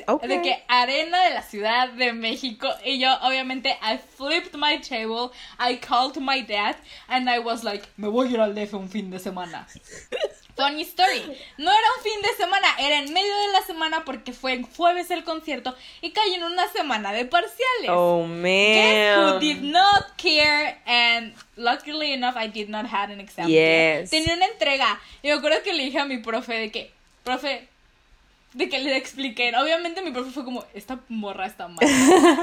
Ok. 0.08 0.24
De 0.24 0.42
que 0.42 0.64
arena 0.68 1.24
de 1.24 1.34
la 1.34 1.42
Ciudad 1.42 1.90
de 1.90 2.14
México. 2.14 2.68
Y 2.84 3.00
yo, 3.00 3.10
obviamente, 3.22 3.78
I 3.82 3.98
flipped 3.98 4.56
my 4.56 4.80
table. 4.80 5.32
I 5.60 5.78
called 5.78 6.18
my 6.20 6.42
dad. 6.42 6.76
And 7.08 7.30
I 7.30 7.40
was 7.40 7.64
like, 7.64 7.88
me 7.98 8.08
voy 8.08 8.28
a 8.28 8.32
ir 8.32 8.40
al 8.42 8.54
DF 8.56 8.74
un 8.74 8.90
fin 8.90 9.10
de 9.10 9.20
semana. 9.20 9.68
Funny 10.56 10.82
story. 10.82 11.22
No 11.60 11.70
era 11.72 11.88
un 11.98 12.04
fin 12.04 12.20
de 12.24 12.34
semana, 12.36 12.68
era 12.80 12.98
en 12.98 13.14
medio 13.14 13.32
de 13.32 13.54
la 13.54 13.62
semana 13.62 14.04
porque 14.04 14.34
fue 14.34 14.54
en 14.54 14.64
jueves 14.64 15.12
el 15.12 15.24
concierto 15.24 15.76
y 16.02 16.10
cayó 16.12 16.34
en 16.34 16.44
una 16.46 16.68
semana 16.70 17.14
de 17.14 17.26
parciales. 17.26 17.90
Oh, 17.90 18.26
Guess 18.28 19.18
who 19.18 19.24
man. 19.34 19.40
did 19.40 19.62
not 19.62 20.18
care 20.18 20.80
and 20.88 21.36
luckily 21.58 22.12
enough 22.12 22.36
I 22.36 22.48
did 22.48 22.70
not 22.70 22.88
have 22.88 23.14
an 23.14 23.20
exam. 23.20 23.48
Yes. 23.48 24.10
Tenía 24.10 24.34
una 24.34 24.48
entrega. 24.48 25.00
Y 25.22 25.28
me 25.28 25.34
acuerdo 25.34 25.62
que 25.64 25.74
le 25.74 25.84
dije 25.84 26.00
a 26.00 26.06
mi 26.06 26.18
profe 26.18 26.56
de 26.56 26.72
que, 26.72 26.92
profe, 27.24 27.68
de 28.54 28.70
que 28.70 28.80
le 28.80 28.96
expliqué. 28.98 29.52
Obviamente 29.56 30.02
mi 30.02 30.12
profe 30.12 30.32
fue 30.32 30.44
como, 30.46 30.66
esta 30.74 31.00
morra 31.10 31.46
está 31.46 31.68
mal. 31.68 31.78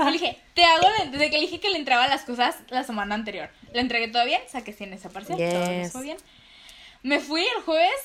Le 0.07 0.13
dije, 0.13 0.39
te 0.55 0.65
hago, 0.65 0.83
la- 0.99 1.07
desde 1.11 1.31
que 1.31 1.37
le 1.37 1.43
dije 1.43 1.61
que 1.61 1.71
le 1.71 1.79
entregaba 1.79 2.07
las 2.09 2.23
cosas 2.25 2.57
la 2.69 2.85
semana 2.85 3.15
anterior. 3.15 3.49
Le 3.73 3.81
entregué 3.81 4.09
todo 4.09 4.25
bien, 4.25 4.41
saqué 4.49 4.73
100 4.73 4.93
esa 4.93 5.09
parcial, 5.11 5.39
todo 5.39 5.71
Yes. 5.73 5.93
fue 5.93 6.03
bien. 6.03 6.17
Me 7.03 7.21
fui 7.21 7.43
el 7.45 7.63
jueves, 7.63 8.05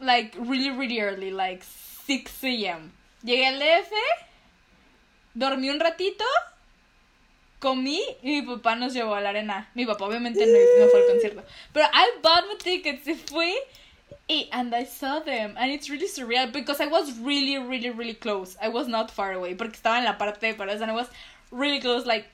like, 0.00 0.36
really, 0.38 0.70
really 0.70 0.98
early, 1.00 1.30
like 1.30 1.64
6 2.06 2.44
a.m. 2.44 2.90
Llegué 3.22 3.46
al 3.46 3.58
DF, 3.58 3.92
dormí 5.34 5.70
un 5.70 5.80
ratito, 5.80 6.24
comí 7.58 8.00
y 8.22 8.40
mi 8.40 8.42
papá 8.42 8.76
nos 8.76 8.92
llevó 8.92 9.14
a 9.14 9.20
la 9.20 9.30
arena. 9.30 9.70
Mi 9.74 9.86
papá 9.86 10.04
obviamente 10.04 10.44
no, 10.46 10.84
no 10.84 10.90
fue 10.90 11.00
al 11.00 11.06
concierto. 11.06 11.42
Pero 11.72 11.86
I 11.86 12.20
bought 12.22 12.44
my 12.52 12.58
tickets 12.58 13.06
y 13.08 13.14
fui 13.14 13.48
y 13.50 13.56
and 14.52 14.74
I 14.74 14.84
saw 14.84 15.20
them 15.20 15.54
and 15.56 15.70
it's 15.70 15.88
really 15.90 16.08
surreal 16.08 16.52
because 16.52 16.80
I 16.80 16.86
was 16.86 17.18
really, 17.18 17.58
really, 17.58 17.90
really 17.90 18.14
close. 18.14 18.56
I 18.60 18.68
was 18.68 18.88
not 18.88 19.10
far 19.10 19.32
away 19.32 19.54
porque 19.54 19.76
estaba 19.76 19.98
en 19.98 20.04
la 20.04 20.16
parte 20.18 20.40
de 20.40 20.54
Paras 20.54 20.80
and 20.80 20.90
I 20.90 20.94
was 20.94 21.08
really 21.50 21.80
close, 21.80 22.06
like... 22.06 22.26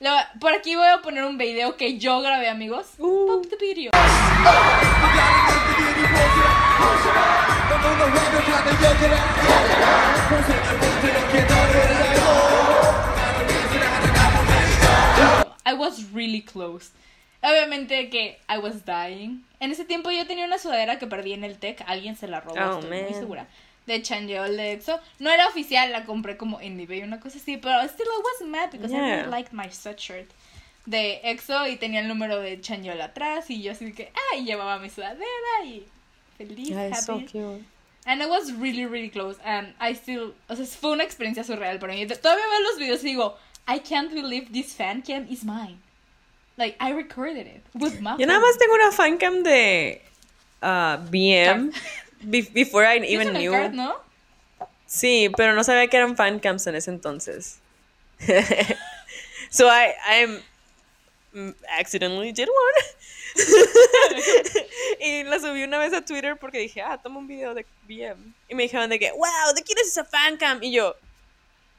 lo- 0.00 0.20
por 0.40 0.52
aquí 0.52 0.74
voy 0.76 0.86
a 0.86 1.02
poner 1.02 1.24
un 1.24 1.36
video 1.38 1.76
que 1.76 1.98
yo 1.98 2.20
grabé, 2.20 2.48
amigos. 2.48 2.94
Uh. 2.98 3.26
Pop 3.26 3.50
the 3.50 3.56
video. 3.56 3.90
I 15.66 15.74
was 15.74 16.04
really 16.12 16.40
close. 16.40 16.90
Obviamente 17.42 18.10
que 18.10 18.38
I 18.48 18.58
was 18.58 18.84
dying. 18.84 19.44
En 19.60 19.70
ese 19.70 19.84
tiempo 19.84 20.10
yo 20.10 20.26
tenía 20.26 20.44
una 20.44 20.58
sudadera 20.58 20.98
que 20.98 21.06
perdí 21.06 21.32
en 21.32 21.44
el 21.44 21.58
tech. 21.58 21.82
Alguien 21.86 22.16
se 22.16 22.28
la 22.28 22.40
robó, 22.40 22.56
Oh, 22.60 22.78
estoy 22.80 23.02
muy 23.02 23.14
segura. 23.14 23.46
De 23.86 24.02
Chanyeol 24.02 24.56
de 24.56 24.72
EXO. 24.72 25.00
No 25.18 25.30
era 25.30 25.46
oficial, 25.48 25.90
la 25.92 26.04
compré 26.04 26.36
como 26.36 26.60
en 26.60 26.78
eBay, 26.78 27.02
una 27.02 27.20
cosa 27.20 27.38
así. 27.38 27.56
Pero 27.56 27.80
still 27.88 28.06
I 28.06 28.22
was 28.22 28.48
mad 28.48 28.70
because 28.72 28.92
I 28.94 28.98
really 29.00 29.30
liked 29.30 29.52
my 29.52 29.70
sweatshirt 29.70 30.28
de 30.84 31.20
EXO 31.24 31.66
y 31.68 31.76
tenía 31.76 32.00
el 32.00 32.08
número 32.08 32.38
de 32.40 32.60
Chanyeol 32.60 33.00
atrás. 33.00 33.48
Y 33.50 33.62
yo 33.62 33.72
así 33.72 33.92
que, 33.92 34.12
ay, 34.32 34.44
llevaba 34.44 34.78
mi 34.78 34.90
sudadera 34.90 35.64
y 35.64 35.86
feliz, 36.36 36.68
Yeah, 36.68 36.94
so 36.94 37.14
happy. 37.14 37.24
cute. 37.26 37.64
And 38.04 38.22
I 38.22 38.26
was 38.26 38.52
really, 38.52 38.84
really 38.86 39.10
close. 39.10 39.38
And 39.44 39.74
I 39.80 39.94
still. 39.94 40.34
O 40.48 40.56
sea, 40.56 40.66
fue 40.66 40.90
una 40.92 41.04
experiencia 41.04 41.44
surreal 41.44 41.78
para 41.78 41.94
mí. 41.94 42.06
Todavía 42.06 42.44
veo 42.46 42.60
los 42.70 42.78
videos 42.78 43.02
y 43.04 43.08
digo, 43.08 43.36
I 43.66 43.80
can't 43.80 44.12
believe 44.12 44.50
this 44.52 44.74
fan 44.74 45.02
cam 45.02 45.26
is 45.30 45.44
mine. 45.44 45.78
Like, 46.58 46.76
I 46.80 46.90
recorded 46.92 47.46
it 47.46 47.62
with 47.74 48.00
my 48.00 48.16
Yo 48.18 48.26
nada 48.26 48.40
más 48.40 48.58
tengo 48.58 48.74
una 48.74 48.90
fancam 48.90 49.44
de 49.44 50.02
uh, 50.60 50.96
BM. 51.08 51.72
be- 52.30 52.50
before 52.52 52.84
I 52.84 52.98
even 52.98 53.32
knew. 53.32 53.52
card, 53.52 53.74
¿no? 53.74 53.94
Sí, 54.86 55.30
pero 55.36 55.54
no 55.54 55.62
sabía 55.62 55.88
que 55.88 55.96
eran 55.96 56.16
fancams 56.16 56.66
en 56.66 56.74
ese 56.74 56.90
entonces. 56.90 57.58
so 59.50 59.68
I, 59.68 59.94
I 60.04 60.40
mm, 61.32 61.54
accidentally 61.78 62.32
did 62.32 62.48
one. 62.48 62.84
y 65.00 65.22
la 65.24 65.38
subí 65.38 65.62
una 65.62 65.78
vez 65.78 65.92
a 65.92 66.04
Twitter 66.04 66.36
porque 66.36 66.58
dije, 66.58 66.82
ah, 66.82 66.98
toma 67.00 67.18
un 67.18 67.28
video 67.28 67.54
de 67.54 67.64
BM. 67.86 68.34
Y 68.48 68.54
me 68.56 68.64
dijeron 68.64 68.90
de 68.90 68.98
que, 68.98 69.12
wow, 69.12 69.54
¿de 69.54 69.62
quién 69.62 69.78
es 69.78 69.88
esa 69.88 70.04
fancam? 70.04 70.60
Y 70.62 70.72
yo, 70.72 70.96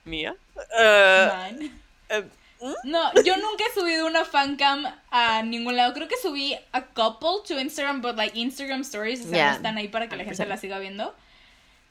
¿mía? 0.05 0.36
Uh, 0.55 1.51
Mine. 1.51 1.71
uh, 2.11 2.23
¿mm? 2.62 2.74
No, 2.86 3.14
yo 3.24 3.36
nunca 3.38 3.64
he 3.70 3.80
subido 3.80 4.05
una 4.07 4.26
fancam 4.26 4.86
a 5.12 5.41
ningún 5.43 5.76
lado. 5.76 5.93
Creo 5.93 6.07
que 6.07 6.18
subí 6.18 6.55
a 6.72 6.82
couple 6.86 7.41
to 7.47 7.60
Instagram, 7.60 8.01
but 8.01 8.16
like 8.16 8.38
Instagram 8.39 8.82
stories, 8.82 9.22
o 9.26 9.30
sea, 9.30 9.36
Yeah. 9.38 9.49
no 9.51 9.55
están 9.57 9.78
ahí 9.78 9.88
para 9.88 10.07
que 10.10 10.16
la 10.16 10.24
gente 10.24 10.43
100%. 10.43 10.47
la 10.47 10.57
siga 10.57 10.80
viendo. 10.80 11.14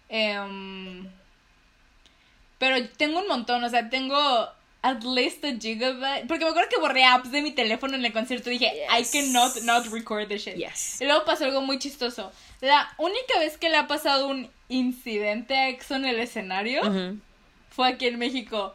Em, 0.09 1.07
pero 2.59 2.77
tengo 2.97 3.21
un 3.21 3.29
montón, 3.29 3.63
o 3.63 3.69
sea, 3.69 3.89
tengo 3.91 4.17
at 4.83 5.03
least 5.05 5.45
a 5.45 5.53
gigabyte. 5.59 6.27
Porque 6.27 6.45
me 6.45 6.51
acuerdo 6.51 6.69
que 6.71 6.79
borré 6.81 7.05
apps 7.05 7.31
de 7.31 7.43
mi 7.43 7.53
teléfono 7.53 7.95
en 7.97 8.05
el 8.05 8.13
concierto. 8.13 8.49
Dije, 8.51 8.73
I 8.91 9.05
cannot 9.05 9.63
not 9.63 9.87
record 9.93 10.29
this 10.29 10.45
shit. 10.45 10.57
Yes. 10.57 11.01
Y 11.01 11.05
luego 11.05 11.25
pasó 11.25 11.45
algo 11.45 11.61
muy 11.61 11.79
chistoso. 11.79 12.33
La 12.61 12.93
única 12.99 13.39
vez 13.39 13.57
que 13.59 13.69
le 13.69 13.77
ha 13.77 13.87
pasado 13.87 14.29
un 14.29 14.51
incidente 14.69 15.57
a 15.57 15.69
EXO 15.69 15.97
en 15.97 16.05
el 16.07 16.19
escenario 16.21 16.83
fue 17.71 17.89
aquí 17.89 18.07
en 18.07 18.19
México. 18.19 18.75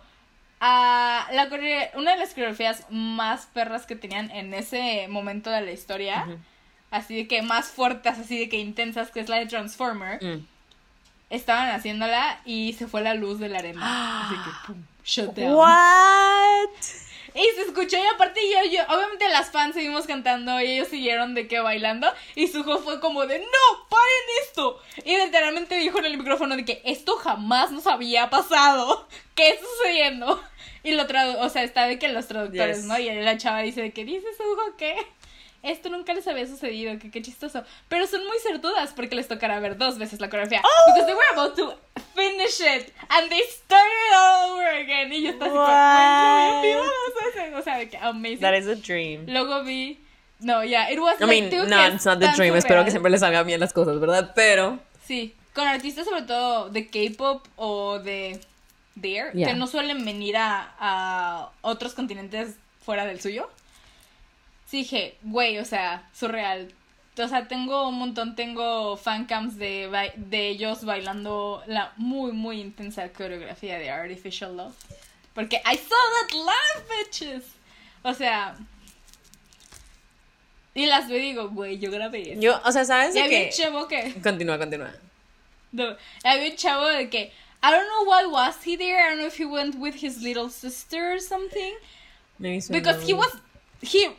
Ah, 0.65 1.27
la 1.33 1.49
una 1.95 2.11
de 2.11 2.17
las 2.17 2.29
coreografías 2.29 2.85
más 2.89 3.47
perras 3.47 3.85
que 3.85 3.97
tenían 3.97 4.31
en 4.31 4.53
ese 4.53 5.09
momento 5.09 5.49
de 5.49 5.59
la 5.59 5.71
historia, 5.73 6.25
así 6.89 7.17
de 7.17 7.27
que 7.27 7.41
más 7.41 7.67
fuertes, 7.67 8.17
así 8.17 8.39
de 8.39 8.47
que 8.47 8.55
intensas, 8.59 9.11
que 9.11 9.19
es 9.19 9.27
la 9.27 9.39
de 9.39 9.45
Transformer, 9.45 10.23
Mm. 10.23 10.45
estaban 11.29 11.69
haciéndola 11.71 12.39
y 12.45 12.71
se 12.79 12.87
fue 12.87 13.01
la 13.01 13.13
luz 13.13 13.39
de 13.39 13.49
la 13.49 13.59
arena. 13.59 13.81
Así 14.25 14.35
que, 14.35 14.67
pum, 14.67 14.85
shut 15.03 15.35
down. 15.35 15.53
What? 15.53 16.69
Y 17.35 17.41
se 17.55 17.63
escuchó 17.63 17.97
y 17.97 18.05
aparte 18.13 18.39
yo, 18.49 18.71
yo, 18.71 18.83
obviamente 18.95 19.27
las 19.29 19.49
fans 19.51 19.73
seguimos 19.73 20.05
cantando 20.05 20.61
y 20.61 20.65
ellos 20.65 20.87
siguieron 20.87 21.33
de 21.33 21.47
que 21.47 21.59
bailando 21.59 22.07
y 22.35 22.47
Suho 22.47 22.77
fue 22.79 22.99
como 23.01 23.25
de 23.25 23.39
no, 23.39 23.87
paren 23.89 24.23
esto. 24.47 24.79
Y 25.03 25.17
literalmente 25.17 25.75
dijo 25.75 25.97
en 25.99 26.05
el 26.05 26.17
micrófono 26.17 26.55
de 26.55 26.63
que 26.63 26.81
esto 26.85 27.17
jamás 27.17 27.71
nos 27.71 27.87
había 27.87 28.29
pasado. 28.29 29.07
¿Qué 29.35 29.49
está 29.49 29.65
sucediendo? 29.77 30.41
Y 30.83 30.91
lo 30.91 31.07
tradu 31.07 31.39
o 31.39 31.49
sea, 31.49 31.63
está 31.63 31.85
de 31.87 31.97
que 31.97 32.09
los 32.09 32.27
traductores, 32.27 32.77
Yes. 32.77 32.85
¿no? 32.85 32.99
Y 32.99 33.09
la 33.11 33.37
chava 33.37 33.59
dice 33.61 33.81
de 33.81 33.91
que 33.93 34.03
dice 34.03 34.27
Suho 34.37 34.75
que 34.77 34.95
esto 35.63 35.87
nunca 35.89 36.13
les 36.13 36.27
había 36.27 36.45
sucedido, 36.45 36.99
que 36.99 37.09
qué 37.09 37.21
chistoso. 37.21 37.63
Pero 37.87 38.05
son 38.05 38.25
muy 38.27 38.37
certudas 38.39 38.91
porque 38.93 39.15
les 39.15 39.29
tocará 39.29 39.59
ver 39.61 39.77
dos 39.77 39.97
veces 39.97 40.19
la 40.19 40.29
coreografía. 40.29 40.61
Because 40.87 41.05
they 41.05 41.15
were 41.15 41.29
about 41.31 41.55
to 41.55 41.73
finish 42.13 42.59
it 42.59 42.93
and 43.09 43.29
they 43.29 43.41
started 43.49 44.13
all 44.13 44.51
over 44.51 44.67
again. 44.75 45.13
Y 45.13 45.21
yo 45.23 45.29
estaba 45.29 46.59
así 46.59 46.73
como. 46.73 47.59
O 47.59 47.61
sea, 47.61 47.77
de 47.77 47.89
que 47.89 47.97
amazing. 47.97 48.41
That 48.41 48.55
is 48.55 48.67
a 48.67 48.75
dream. 48.75 49.25
Luego 49.27 49.63
vi. 49.63 49.99
No, 50.39 50.61
yeah, 50.65 50.91
it 50.91 50.99
was 50.99 51.15
I 51.21 51.23
like 51.23 51.41
mean, 51.41 51.49
two 51.49 51.65
no, 51.69 51.87
it's 51.87 52.05
not 52.05 52.19
the 52.19 52.27
dream. 52.35 52.53
Espero 52.55 52.83
que 52.83 52.91
siempre 52.91 53.09
les 53.09 53.21
salgan 53.21 53.47
bien 53.47 53.61
las 53.61 53.71
cosas, 53.71 53.97
¿verdad? 54.01 54.33
Pero. 54.35 54.79
Sí, 55.07 55.33
con 55.53 55.65
artistas 55.65 56.03
sobre 56.05 56.23
todo 56.23 56.69
de 56.69 56.87
K-pop 56.89 57.47
o 57.55 57.99
de 57.99 58.41
Yeah. 59.01 59.31
que 59.33 59.53
no 59.55 59.67
suelen 59.67 60.05
venir 60.05 60.37
a, 60.37 60.75
a 60.79 61.51
otros 61.61 61.93
continentes 61.93 62.55
fuera 62.85 63.05
del 63.05 63.19
suyo. 63.19 63.49
Sí 64.67 64.77
dije, 64.77 65.17
güey, 65.23 65.57
o 65.59 65.65
sea, 65.65 66.07
surreal. 66.13 66.73
O 67.17 67.27
sea, 67.27 67.47
tengo 67.47 67.87
un 67.89 67.95
montón, 67.99 68.35
tengo 68.35 68.97
fancams 68.97 69.57
de, 69.57 70.11
de 70.15 70.47
ellos 70.47 70.83
bailando 70.83 71.63
la 71.67 71.93
muy, 71.97 72.31
muy 72.31 72.59
intensa 72.59 73.07
coreografía 73.09 73.77
de 73.77 73.89
Artificial 73.91 74.57
Love. 74.57 74.75
Porque 75.35 75.57
I 75.57 75.77
saw 75.77 75.97
that 76.21 76.33
live, 76.33 77.03
bitches. 77.03 77.43
O 78.03 78.13
sea... 78.13 78.55
Y 80.75 80.87
las 80.87 81.07
veo 81.07 81.19
y 81.19 81.21
digo, 81.21 81.49
güey, 81.49 81.77
yo 81.77 81.91
grabé 81.91 82.31
eso. 82.31 82.41
Yo, 82.41 82.59
o 82.65 82.71
sea, 82.71 82.83
¿sabes 82.83 83.15
Y 83.15 83.19
había 83.19 83.43
un 83.43 83.49
chavo 83.49 83.87
que... 83.87 84.15
Continúa, 84.23 84.57
continúa. 84.57 84.91
No, 85.71 85.95
había 86.23 86.49
un 86.49 86.55
chavo 86.55 86.87
de 86.87 87.11
que 87.11 87.31
I 87.65 87.71
don't 87.71 87.87
know 87.87 88.03
why 88.11 88.25
was 88.25 88.61
he 88.63 88.75
there. 88.75 89.05
I 89.05 89.09
don't 89.09 89.19
know 89.19 89.25
if 89.27 89.37
he 89.37 89.45
went 89.45 89.75
with 89.79 89.95
his 89.95 90.21
little 90.21 90.49
sister 90.49 91.13
or 91.13 91.19
something 91.19 91.73
Maybe 92.37 92.59
so, 92.59 92.73
because 92.73 93.01
he 93.07 93.13
was 93.13 93.31
he 93.81 94.09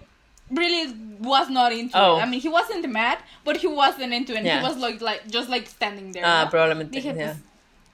really 0.50 0.94
was 1.20 1.50
not 1.50 1.72
into 1.72 1.96
Oh. 1.98 2.16
it. 2.16 2.22
I 2.22 2.26
mean, 2.26 2.40
he 2.40 2.48
wasn't 2.48 2.88
mad, 2.88 3.18
but 3.44 3.58
he 3.58 3.66
wasn't 3.66 4.12
into 4.14 4.32
it. 4.34 4.44
Yeah. 4.44 4.60
He 4.60 4.64
was 4.66 4.76
like 4.78 5.00
like 5.02 5.26
just 5.28 5.48
like 5.50 5.66
standing 5.66 6.12
there. 6.12 6.24
Ah, 6.24 6.44
¿no? 6.44 6.50
probablemente. 6.50 6.90
Dije, 6.92 7.14
yeah. 7.16 7.34
pues, 7.34 7.36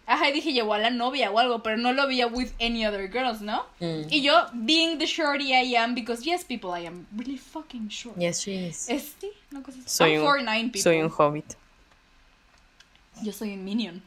ajá, 0.06 0.32
dije, 0.32 0.52
llevó 0.52 0.74
a 0.74 0.78
la 0.78 0.90
novia 0.90 1.30
o 1.32 1.38
algo, 1.38 1.62
pero 1.62 1.76
no 1.76 1.92
lo 1.92 2.06
veía 2.06 2.26
with 2.30 2.52
any 2.60 2.84
other 2.84 3.06
girls, 3.08 3.40
¿no? 3.40 3.64
Mm. 3.80 4.06
Y 4.10 4.20
yo, 4.22 4.46
being 4.64 4.98
the 4.98 5.06
shorty 5.06 5.52
I 5.54 5.74
am, 5.76 5.94
because 5.94 6.24
yes, 6.26 6.44
people, 6.44 6.70
I 6.72 6.80
am 6.86 7.06
really 7.16 7.36
fucking 7.38 7.88
short. 7.88 8.16
Yes, 8.18 8.40
she 8.42 8.54
is. 8.68 8.88
Este, 8.88 9.26
no 9.52 9.62
cosa. 9.62 9.78
Soy 9.86 10.14
I'm 10.14 10.26
un- 10.26 10.44
4'9 10.46 10.62
people. 10.72 10.80
Soy 10.80 11.00
un 11.00 11.10
hobbit. 11.10 11.56
Yo 13.22 13.32
soy 13.32 13.52
un 13.54 13.64
minion. 13.64 14.02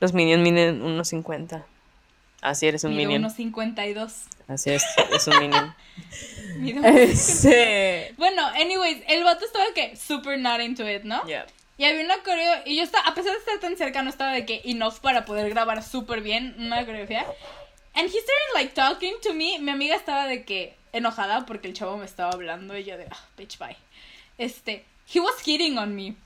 Los 0.00 0.12
minions 0.12 0.42
miden 0.42 0.82
unos 0.82 1.08
50. 1.08 1.64
Así 2.42 2.66
eres 2.66 2.84
un 2.84 2.90
Mido 2.90 3.08
minion. 3.08 3.22
unos 3.22 3.34
52. 3.34 4.12
Así 4.48 4.70
es, 4.70 4.84
es 5.12 5.26
un 5.28 5.38
minion. 5.38 5.74
Mido 6.58 6.80
unos 6.80 6.92
52. 6.92 7.10
Ese. 7.10 8.14
Bueno, 8.18 8.46
anyways, 8.48 9.02
el 9.08 9.24
vato 9.24 9.44
estaba 9.44 9.64
que 9.74 9.96
super 9.96 10.38
not 10.38 10.60
into 10.60 10.88
it, 10.88 11.04
¿no? 11.04 11.24
Yeah. 11.26 11.46
Y 11.78 11.84
había 11.86 12.04
una 12.04 12.18
coreo, 12.22 12.52
y 12.64 12.76
yo 12.76 12.82
estaba, 12.82 13.08
a 13.08 13.14
pesar 13.14 13.32
de 13.32 13.38
estar 13.38 13.58
tan 13.58 13.76
cerca, 13.76 14.02
no 14.02 14.10
estaba 14.10 14.32
de 14.32 14.44
que 14.46 14.60
enough 14.64 15.00
para 15.00 15.24
poder 15.24 15.48
grabar 15.50 15.82
súper 15.82 16.20
bien 16.20 16.54
una 16.58 16.84
coreografía. 16.84 17.24
And 17.94 18.06
he 18.06 18.10
started 18.10 18.54
like 18.54 18.74
talking 18.74 19.14
to 19.22 19.32
me. 19.34 19.58
Mi 19.58 19.70
amiga 19.70 19.96
estaba 19.96 20.26
de 20.26 20.44
que 20.44 20.76
enojada 20.92 21.46
porque 21.46 21.66
el 21.68 21.74
chavo 21.74 21.96
me 21.96 22.04
estaba 22.04 22.30
hablando 22.30 22.76
y 22.76 22.84
yo 22.84 22.96
de, 22.96 23.06
ah, 23.10 23.24
bitch, 23.36 23.58
bye. 23.58 23.76
Este, 24.38 24.84
he 25.06 25.20
was 25.20 25.38
hitting 25.44 25.76
on 25.78 25.94
me 25.94 26.16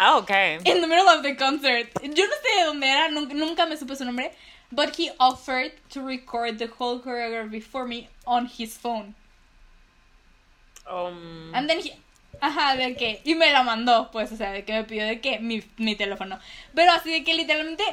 Ah, 0.00 0.18
okay. 0.18 0.58
in 0.64 0.80
the 0.80 0.86
middle 0.86 1.08
of 1.08 1.22
the 1.22 1.34
concert. 1.34 1.86
Yo 2.02 2.24
no 2.26 2.34
sé 2.36 2.58
de 2.58 2.64
dónde 2.66 2.84
era, 2.86 3.08
nunca, 3.10 3.34
nunca 3.34 3.66
me 3.66 3.76
supe 3.76 3.94
su 3.96 4.04
nombre. 4.04 4.32
But 4.72 4.96
he 4.96 5.10
offered 5.20 5.72
to 5.90 6.02
record 6.02 6.58
the 6.58 6.66
whole 6.66 6.98
choreography 7.00 7.62
for 7.62 7.86
me 7.86 8.08
on 8.26 8.46
his 8.46 8.76
phone. 8.76 9.14
Um, 10.90 11.50
And 11.54 11.68
then 11.70 11.78
he, 11.80 11.92
ajá, 12.42 12.76
de 12.76 12.94
que, 12.96 13.20
y 13.24 13.34
me 13.34 13.52
la 13.52 13.62
mandó, 13.62 14.10
pues, 14.10 14.32
o 14.32 14.36
sea, 14.36 14.50
de 14.52 14.64
que 14.64 14.72
me 14.72 14.84
pidió 14.84 15.06
de 15.06 15.20
que 15.20 15.38
mi, 15.38 15.62
mi 15.78 15.94
teléfono. 15.96 16.38
Pero 16.74 16.92
así 16.92 17.10
de 17.12 17.22
que 17.24 17.34
literalmente, 17.34 17.84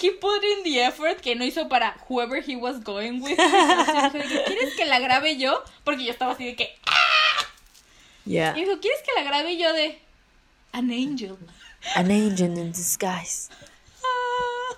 he 0.00 0.10
put 0.12 0.42
in 0.42 0.64
the 0.64 0.82
effort 0.86 1.20
que 1.20 1.34
no 1.34 1.44
hizo 1.44 1.68
para 1.68 1.96
whoever 2.08 2.42
he 2.42 2.56
was 2.56 2.82
going 2.82 3.20
with. 3.20 3.38
Entonces, 3.38 4.42
¿quieres 4.46 4.74
que 4.76 4.86
la 4.86 4.98
grabe 4.98 5.36
yo? 5.36 5.62
Porque 5.84 6.04
yo 6.04 6.10
estaba 6.10 6.32
así 6.32 6.44
de 6.46 6.56
que, 6.56 6.74
yeah. 8.24 8.56
y 8.56 8.64
dijo, 8.64 8.78
¿quieres 8.80 9.00
que 9.02 9.12
la 9.16 9.22
grabe 9.22 9.56
yo 9.56 9.72
de 9.72 9.98
An 10.72 10.90
Angel? 10.90 11.36
An 11.94 12.10
angel 12.10 12.56
in 12.58 12.72
disguise. 12.72 13.48
Ah. 14.02 14.76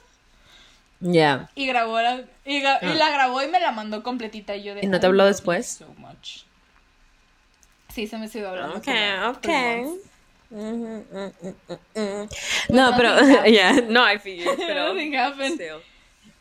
Yeah. 1.01 1.51
Y 1.55 1.67
grabó 1.67 2.01
la, 2.01 2.23
y, 2.45 2.61
gra- 2.63 2.79
y 2.83 2.87
Ah. 2.87 2.95
la 2.95 3.11
grabó 3.11 3.43
y 3.43 3.49
me 3.49 3.59
la 3.61 3.73
mandó 3.73 4.03
completita 4.03 4.55
y 4.55 4.63
yo 4.63 4.75
de 4.75 4.83
¿Y 4.83 4.87
no 4.87 5.01
te 5.01 5.07
"I 5.07 5.09
habló 5.09 5.25
después? 5.27 5.67
so 5.67 5.87
much". 5.99 6.45
Sí, 7.93 8.07
se 8.07 8.17
me 8.19 8.29
sigue 8.29 8.47
hablando. 8.47 8.79
Okay, 8.79 8.95
como 9.21 9.39
three 9.41 9.53
okay. 9.53 9.83
months. 9.83 10.07
Mhm, 10.51 11.05
mm, 11.11 11.33
mm, 11.43 11.55
mm, 11.69 12.23
mm. 12.25 12.29
No, 12.71 12.93
pero, 12.97 13.17
yeah, 13.47 13.73
no, 13.89 14.05
I 14.11 14.19
figured, 14.19 14.57
pero 14.67 14.95
still. 15.55 15.81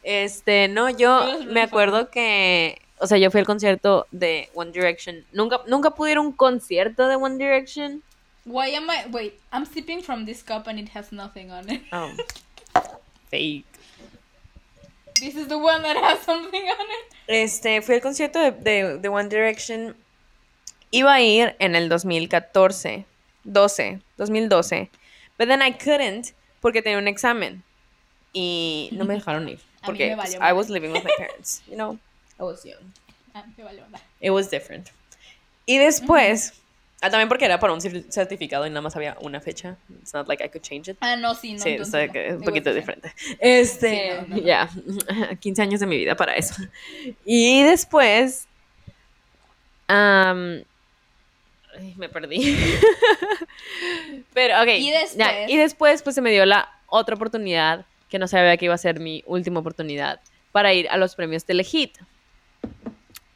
Este, 0.03 0.67
no, 0.67 0.89
yo 0.89 1.39
me 1.45 1.61
acuerdo 1.61 2.09
que, 2.09 2.81
o 3.01 3.07
sea, 3.07 3.17
yo 3.17 3.31
fui 3.31 3.39
al 3.39 3.47
concierto 3.47 4.05
de 4.11 4.49
One 4.53 4.71
Direction. 4.71 5.25
Nunca, 5.33 5.61
nunca 5.65 5.89
pude 5.91 6.11
ir 6.11 6.17
a 6.17 6.21
un 6.21 6.31
concierto 6.31 7.07
de 7.07 7.15
One 7.15 7.37
Direction. 7.37 8.03
Why 8.45 8.75
am 8.75 8.89
I? 8.89 9.09
Wait, 9.09 9.33
I'm 9.51 9.65
sipping 9.65 10.03
from 10.03 10.25
this 10.25 10.43
cup 10.43 10.67
and 10.67 10.79
it 10.79 10.89
has 10.95 11.11
nothing 11.11 11.51
on 11.51 11.67
it. 11.69 11.81
Oh, 11.91 12.11
fake. 13.29 13.65
This 15.19 15.35
is 15.35 15.47
the 15.47 15.57
one 15.57 15.81
that 15.81 15.97
has 15.97 16.19
something 16.19 16.61
on 16.61 16.85
it. 16.85 17.15
Este, 17.27 17.81
fui 17.81 17.95
al 17.95 18.01
concierto 18.01 18.39
de, 18.39 18.51
de, 18.51 18.97
de 18.99 19.09
One 19.09 19.29
Direction. 19.29 19.95
Iba 20.91 21.15
a 21.15 21.21
ir 21.21 21.55
en 21.59 21.75
el 21.75 21.89
2014, 21.89 23.05
12, 23.45 23.99
2012. 24.17 24.89
But 25.39 25.47
then 25.47 25.63
I 25.63 25.71
couldn't 25.71 26.33
porque 26.61 26.83
tenía 26.83 26.99
un 26.99 27.07
examen. 27.07 27.63
Y 28.31 28.89
no 28.91 29.05
me 29.05 29.13
dejaron 29.19 29.49
ir. 29.49 29.59
A 29.81 29.87
mí 29.87 29.97
Porque 29.97 30.09
me 30.11 30.17
pues, 30.17 30.35
I 30.39 30.53
was 30.53 30.69
living 30.69 30.91
with 30.91 31.03
my 31.03 31.11
parents. 31.17 31.63
You 31.67 31.75
know, 31.75 31.97
Young. 32.65 32.91
Ah, 33.33 33.45
me 33.57 33.63
vale 33.63 33.81
onda. 33.83 33.99
It 34.19 34.31
was 34.31 34.49
different. 34.49 34.89
Y 35.65 35.77
después, 35.77 36.53
ah, 37.01 37.09
también 37.09 37.29
porque 37.29 37.45
era 37.45 37.59
para 37.59 37.73
un 37.73 37.79
cer- 37.79 38.05
certificado 38.11 38.65
y 38.65 38.69
nada 38.69 38.81
más 38.81 38.95
había 38.95 39.15
una 39.21 39.39
fecha. 39.39 39.77
It's 40.01 40.13
not 40.13 40.27
like 40.27 40.43
I 40.43 40.49
could 40.49 40.63
change 40.63 40.89
it. 40.91 40.97
Ah, 41.01 41.15
no, 41.15 41.33
sí, 41.35 41.53
no. 41.53 41.59
Sí, 41.59 41.69
o 41.69 41.71
entonces 41.73 41.91
sea, 41.91 42.07
no. 42.07 42.13
que 42.13 42.27
es 42.27 42.33
un 42.33 42.39
It 42.41 42.45
poquito 42.45 42.73
diferente. 42.73 43.13
Este, 43.39 43.89
Sí, 43.89 44.01
no, 44.27 44.35
no, 44.35 44.37
no. 44.37 44.43
ya, 44.43 44.69
15 45.39 45.61
años 45.61 45.79
de 45.79 45.85
mi 45.87 45.97
vida 45.97 46.15
para 46.15 46.35
eso. 46.35 46.55
Y 47.25 47.63
después, 47.63 48.47
ay, 49.87 50.65
me 51.97 52.09
perdí. 52.09 52.39
Pero, 54.33 54.61
ok. 54.61 54.67
Y 54.77 54.91
ya, 54.91 54.99
después- 55.01 55.49
y 55.49 55.57
después, 55.57 56.03
pues 56.03 56.15
se 56.15 56.21
me 56.21 56.31
dio 56.31 56.45
la 56.45 56.69
otra 56.87 57.15
oportunidad, 57.15 57.85
que 58.09 58.19
no 58.19 58.27
sabía 58.27 58.57
que 58.57 58.65
iba 58.65 58.73
a 58.73 58.77
ser 58.77 58.99
mi 58.99 59.23
última 59.25 59.61
oportunidad, 59.61 60.19
para 60.51 60.73
ir 60.73 60.89
a 60.89 60.97
los 60.97 61.15
premios 61.15 61.45
Telehit. 61.45 61.97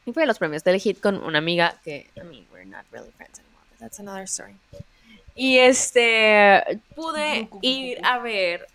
Y 0.05 0.13
fui 0.13 0.23
a 0.23 0.25
los 0.25 0.37
premios 0.37 0.63
Telehit 0.63 0.99
con 0.99 1.23
una 1.23 1.39
amiga 1.39 1.79
que, 1.83 2.09
I 2.15 2.21
mean, 2.21 2.45
we're 2.51 2.65
not 2.65 2.85
really 2.91 3.11
friends 3.17 3.39
anymore, 3.39 3.63
but 3.71 3.79
that's 3.79 3.99
another 3.99 4.23
story. 4.27 4.55
Y 5.35 5.57
este, 5.57 6.79
pude 6.95 7.49
ir 7.61 7.99
a 8.05 8.19
ver 8.19 8.67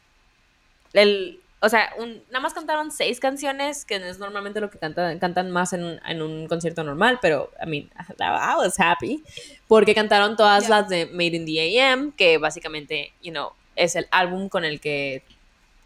el, 0.93 1.41
o 1.61 1.69
sea, 1.69 1.91
un, 1.99 2.23
nada 2.31 2.41
más 2.41 2.53
cantaron 2.53 2.91
seis 2.91 3.21
canciones, 3.21 3.85
que 3.85 3.97
es 3.97 4.19
normalmente 4.19 4.61
lo 4.61 4.71
que 4.71 4.79
cantan, 4.79 5.19
cantan 5.21 5.51
más 5.53 5.73
en, 5.73 5.85
un- 5.85 6.01
en 6.05 6.21
un 6.21 6.49
concierto 6.49 6.83
normal, 6.83 7.19
pero, 7.23 7.51
I 7.65 7.67
mean, 7.69 7.91
I 8.19 8.57
was 8.57 8.79
happy, 8.79 9.23
porque 9.69 9.95
cantaron 9.95 10.37
todas 10.37 10.65
Yeah. 10.67 10.81
las 10.81 10.89
de 10.89 11.07
Made 11.07 11.37
in 11.37 11.47
the 11.47 11.81
AM, 11.93 12.13
que 12.13 12.39
básicamente, 12.39 13.13
you 13.23 13.31
know, 13.31 13.53
es 13.77 13.95
el 13.95 14.09
álbum 14.11 14.49
con 14.49 14.65
el 14.65 14.81
que, 14.81 15.23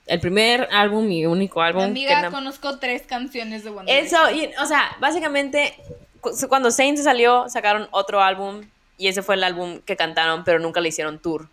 el 0.07 0.21
primer 0.21 0.69
álbum 0.71 1.11
y 1.11 1.25
único 1.27 1.63
álbum 1.63 1.83
que 1.83 1.87
Amiga, 1.91 2.23
na- 2.23 2.31
conozco 2.31 2.79
tres 2.79 3.03
canciones 3.03 3.65
de 3.65 3.71
One 3.71 3.99
eso, 4.01 4.31
y- 4.31 4.51
o 4.63 4.67
sea, 4.67 4.97
básicamente, 5.01 5.75
cu- 6.21 6.33
cuando 6.49 6.71
Saint 6.71 6.99
salió, 6.99 7.49
sacaron 7.49 7.89
otro 7.91 8.21
álbum 8.21 8.63
y 8.99 9.09
ese 9.09 9.23
fue 9.23 9.35
el 9.37 9.45
álbum 9.45 9.81
que 9.81 9.97
cantaron, 9.97 10.45
pero 10.45 10.59
nunca 10.59 10.81
le 10.81 10.89
hicieron 10.91 11.19
tour. 11.19 11.49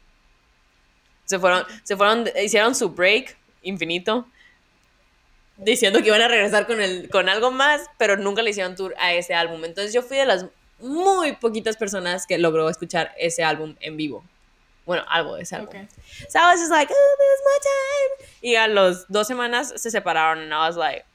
Se 1.25 1.39
fueron, 1.39 1.63
se 1.83 1.95
fueron, 1.95 2.29
hicieron 2.43 2.75
su 2.75 2.89
break 2.89 3.37
infinito, 3.63 4.27
diciendo 5.57 6.01
que 6.01 6.07
iban 6.07 6.21
a 6.21 6.27
regresar 6.27 6.67
con, 6.67 6.81
el, 6.81 7.09
con 7.09 7.29
algo 7.29 7.51
más, 7.51 7.81
pero 7.97 8.17
nunca 8.17 8.41
le 8.41 8.49
hicieron 8.49 8.75
tour 8.75 8.93
a 8.99 9.13
ese 9.13 9.33
álbum. 9.33 9.63
Entonces 9.63 9.93
yo 9.93 10.01
fui 10.01 10.17
de 10.17 10.25
las 10.25 10.45
muy 10.79 11.33
poquitas 11.33 11.77
personas 11.77 12.25
que 12.27 12.37
logró 12.37 12.67
escuchar 12.69 13.13
ese 13.17 13.43
álbum 13.43 13.75
en 13.79 13.95
vivo. 13.97 14.23
Bueno, 14.91 15.05
algo 15.07 15.35
de 15.35 15.43
ese 15.43 15.55
álbum. 15.55 15.69
Ok. 15.69 15.89
So 16.27 16.39
I 16.39 16.51
was 16.51 16.59
just 16.59 16.69
like, 16.69 16.91
oh, 16.91 17.15
this 17.17 17.39
is 17.39 17.43
my 17.45 17.59
time. 17.63 18.27
Y 18.41 18.55
a 18.55 18.67
los 18.67 19.07
dos 19.07 19.27
semanas 19.27 19.73
se 19.77 19.89
separaron 19.89 20.43
and 20.43 20.53
I 20.53 20.67
was 20.67 20.75
like, 20.75 21.05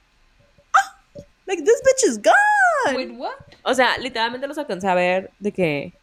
ah, 0.75 1.21
like 1.45 1.63
this 1.63 1.79
bitch 1.83 2.09
is 2.09 2.17
gone. 2.17 2.95
Wait, 2.95 3.11
what? 3.11 3.35
O 3.63 3.73
sea, 3.73 3.97
literalmente 3.99 4.47
los 4.47 4.57
alcancé 4.57 4.87
a 4.89 4.95
ver 4.95 5.29
de 5.39 5.51
que 5.51 5.93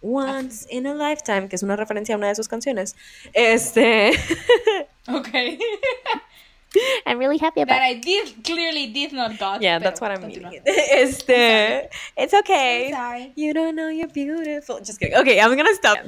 Once 0.00 0.66
in 0.70 0.86
a 0.86 0.94
Lifetime, 0.94 1.48
que 1.48 1.56
es 1.56 1.62
una 1.62 1.76
referencia 1.76 2.14
a 2.14 2.18
una 2.18 2.28
de 2.28 2.34
sus 2.34 2.48
canciones. 2.48 2.96
Este, 3.34 4.12
Okay. 5.08 5.58
I'm 7.06 7.18
really 7.18 7.38
happy 7.38 7.60
about 7.62 7.74
that 7.78 7.82
I 7.82 7.94
did 7.94 8.42
clearly 8.44 8.86
did 8.88 9.12
not 9.12 9.38
got. 9.38 9.62
yeah, 9.62 9.78
that's 9.78 10.00
what 10.00 10.10
I'm 10.10 10.20
continúa. 10.22 10.50
meaning. 10.50 10.62
Este, 10.90 11.88
it's 12.16 12.34
okay. 12.34 12.88
I'm 12.88 12.94
sorry. 12.94 13.32
You 13.36 13.52
don't 13.54 13.74
know 13.76 13.88
you're 13.88 14.08
beautiful. 14.08 14.78
Just 14.80 14.98
kidding. 14.98 15.16
Okay, 15.18 15.40
I'm 15.40 15.56
gonna 15.56 15.74
stop. 15.74 15.98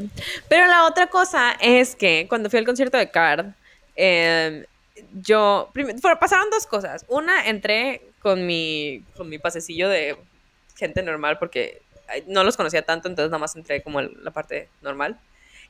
Pero 0.48 0.66
la 0.66 0.86
otra 0.86 1.06
cosa 1.08 1.56
es 1.60 1.94
que 1.94 2.26
cuando 2.28 2.50
fui 2.50 2.58
al 2.58 2.64
concierto 2.64 2.96
de 2.98 3.10
Card, 3.10 3.46
em, 3.96 4.64
yo 5.22 5.70
fueron- 5.74 6.18
pasaron 6.18 6.50
dos 6.50 6.66
cosas. 6.66 7.04
Una, 7.08 7.46
entré 7.46 8.02
con 8.20 8.46
mi 8.46 9.02
con 9.16 9.28
mi 9.28 9.38
pasecillo 9.38 9.88
de 9.88 10.16
gente 10.76 11.02
normal 11.02 11.38
porque 11.38 11.80
no 12.26 12.44
los 12.44 12.56
conocía 12.56 12.82
tanto, 12.82 13.08
entonces 13.08 13.30
nada 13.30 13.40
más 13.40 13.56
entré 13.56 13.82
como 13.82 14.00
en 14.00 14.12
la 14.22 14.30
parte 14.30 14.68
normal. 14.82 15.18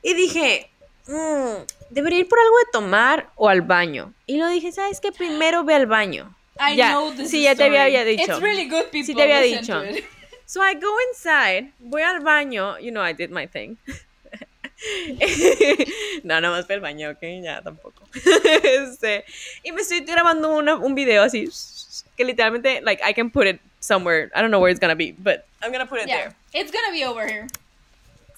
Y 0.03 0.13
dije, 0.13 0.69
"Mm, 1.07 1.63
debería 1.89 2.19
ir 2.19 2.27
por 2.27 2.39
algo 2.39 2.57
de 2.57 2.65
tomar 2.71 3.29
o 3.35 3.49
al 3.49 3.61
baño. 3.61 4.13
Y 4.25 4.37
lo 4.37 4.47
dije, 4.49 4.71
¿sabes 4.71 4.99
qué? 4.99 5.11
Primero 5.11 5.63
ve 5.63 5.75
al 5.75 5.85
baño. 5.87 6.33
I 6.59 6.75
Ya, 6.75 6.89
know 6.91 7.13
this 7.13 7.29
sí, 7.29 7.43
ya 7.43 7.55
te 7.55 7.65
había, 7.65 7.83
había 7.83 8.03
dicho. 8.03 8.23
It's 8.31 8.41
really 8.41 8.67
good 8.67 8.85
people. 8.85 9.03
Sí 9.03 9.13
te 9.15 9.23
había 9.23 9.41
dicho. 9.41 9.81
So 10.49 10.61
I 10.63 10.75
go 10.75 10.87
inside, 11.09 11.73
voy 11.77 12.03
al 12.03 12.21
baño, 12.21 12.79
you 12.79 12.89
know, 12.89 13.05
I 13.05 13.11
did 13.13 13.31
my 13.31 13.47
thing. 13.47 13.75
no, 16.23 16.39
no 16.39 16.51
más 16.51 16.63
para 16.65 16.75
el 16.75 16.81
baño, 16.81 17.09
ok, 17.11 17.19
ya 17.43 17.61
tampoco. 17.61 18.07
este, 18.63 19.25
y 19.63 19.73
me 19.73 19.81
estoy 19.81 20.01
grabando 20.05 20.55
una, 20.55 20.75
un 20.75 20.95
video 20.95 21.23
así, 21.23 21.49
que 22.15 22.23
literalmente, 22.23 22.79
like, 22.81 23.03
I 23.03 23.13
can 23.13 23.29
put 23.29 23.45
it 23.45 23.59
somewhere. 23.81 24.31
I 24.33 24.39
don't 24.41 24.51
know 24.51 24.61
where 24.61 24.71
it's 24.71 24.79
gonna 24.79 24.95
be, 24.95 25.13
but 25.17 25.43
I'm 25.61 25.71
gonna 25.71 25.85
put 25.85 25.99
it 25.99 26.07
Yeah. 26.07 26.17
there. 26.17 26.35
It's 26.53 26.71
gonna 26.71 26.91
be 26.93 27.03
over 27.03 27.27
here. 27.27 27.47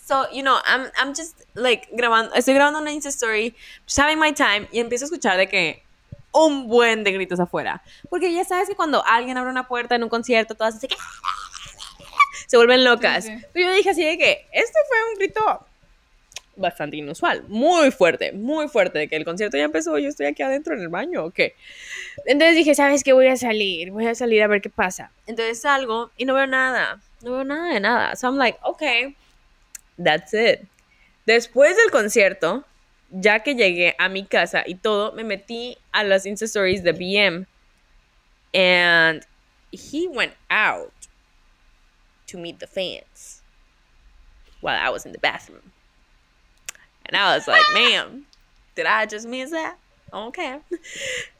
So, 0.09 0.25
you 0.31 0.41
know, 0.41 0.57
I'm, 0.65 0.89
I'm 0.97 1.13
just, 1.13 1.35
like, 1.53 1.87
grabando, 1.91 2.33
estoy 2.33 2.55
grabando 2.55 2.79
una 2.79 2.91
Insta 2.91 3.09
Story, 3.09 3.53
just 3.85 3.99
having 3.99 4.17
my 4.17 4.31
time, 4.31 4.67
y 4.71 4.79
empiezo 4.79 5.05
a 5.05 5.05
escuchar 5.05 5.37
de 5.37 5.47
que 5.47 5.83
un 6.33 6.67
buen 6.67 7.03
de 7.03 7.11
gritos 7.11 7.39
afuera. 7.39 7.83
Porque 8.09 8.33
ya 8.33 8.43
sabes 8.43 8.67
que 8.67 8.75
cuando 8.75 9.05
alguien 9.05 9.37
abre 9.37 9.51
una 9.51 9.67
puerta 9.67 9.93
en 9.93 10.01
un 10.01 10.09
concierto, 10.09 10.55
todas 10.55 10.77
así 10.77 10.87
que... 10.87 10.95
Se 12.47 12.57
vuelven 12.57 12.83
locas. 12.83 13.25
Sí, 13.25 13.37
sí. 13.37 13.45
Pero 13.53 13.67
yo 13.67 13.75
dije 13.75 13.91
así 13.91 14.03
de 14.03 14.17
que 14.17 14.47
este 14.51 14.79
fue 14.87 14.97
un 15.13 15.19
grito 15.19 15.67
bastante 16.55 16.97
inusual, 16.97 17.43
muy 17.47 17.91
fuerte, 17.91 18.31
muy 18.31 18.67
fuerte, 18.67 18.97
de 18.97 19.07
que 19.07 19.15
el 19.15 19.25
concierto 19.25 19.57
ya 19.57 19.65
empezó, 19.65 19.95
yo 19.99 20.09
estoy 20.09 20.25
aquí 20.25 20.41
adentro 20.41 20.73
en 20.73 20.81
el 20.81 20.89
baño, 20.89 21.23
¿o 21.23 21.29
qué? 21.29 21.53
Entonces 22.25 22.55
dije, 22.55 22.73
¿sabes 22.73 23.03
qué? 23.03 23.13
Voy 23.13 23.27
a 23.27 23.37
salir, 23.37 23.91
voy 23.91 24.07
a 24.07 24.15
salir 24.15 24.41
a 24.41 24.47
ver 24.47 24.59
qué 24.59 24.71
pasa. 24.71 25.11
Entonces 25.27 25.61
salgo 25.61 26.09
y 26.17 26.25
no 26.25 26.33
veo 26.33 26.47
nada, 26.47 26.99
no 27.21 27.33
veo 27.33 27.43
nada 27.43 27.71
de 27.71 27.79
nada. 27.79 28.15
So 28.15 28.27
I'm 28.27 28.37
like, 28.37 28.57
okay, 28.63 29.15
that's 29.99 30.33
it. 30.33 30.65
Después 31.27 31.75
del 31.75 31.91
concierto, 31.91 32.63
ya 33.11 33.39
que 33.39 33.53
llegué 33.53 33.95
a 33.99 34.09
mi 34.09 34.25
casa 34.25 34.63
y 34.65 34.75
todo, 34.75 35.11
me 35.11 35.23
metí 35.23 35.77
a 35.93 36.03
las 36.03 36.25
Insta 36.25 36.45
Stories 36.45 36.81
de 36.83 36.93
BM 36.93 37.45
and 38.53 39.23
he 39.71 40.07
went 40.07 40.33
out 40.49 40.93
to 42.27 42.37
meet 42.37 42.59
the 42.59 42.67
fans 42.67 43.41
while 44.61 44.79
I 44.79 44.89
was 44.89 45.05
in 45.05 45.11
the 45.11 45.19
bathroom. 45.19 45.71
And 47.05 47.15
I 47.15 47.35
was 47.35 47.47
like, 47.47 47.63
ma'am, 47.73 48.25
did 48.75 48.85
I 48.85 49.05
just 49.05 49.27
miss 49.27 49.51
that? 49.51 49.77
Okay. 50.13 50.59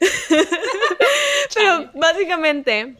Pero 1.54 1.90
básicamente, 1.94 2.96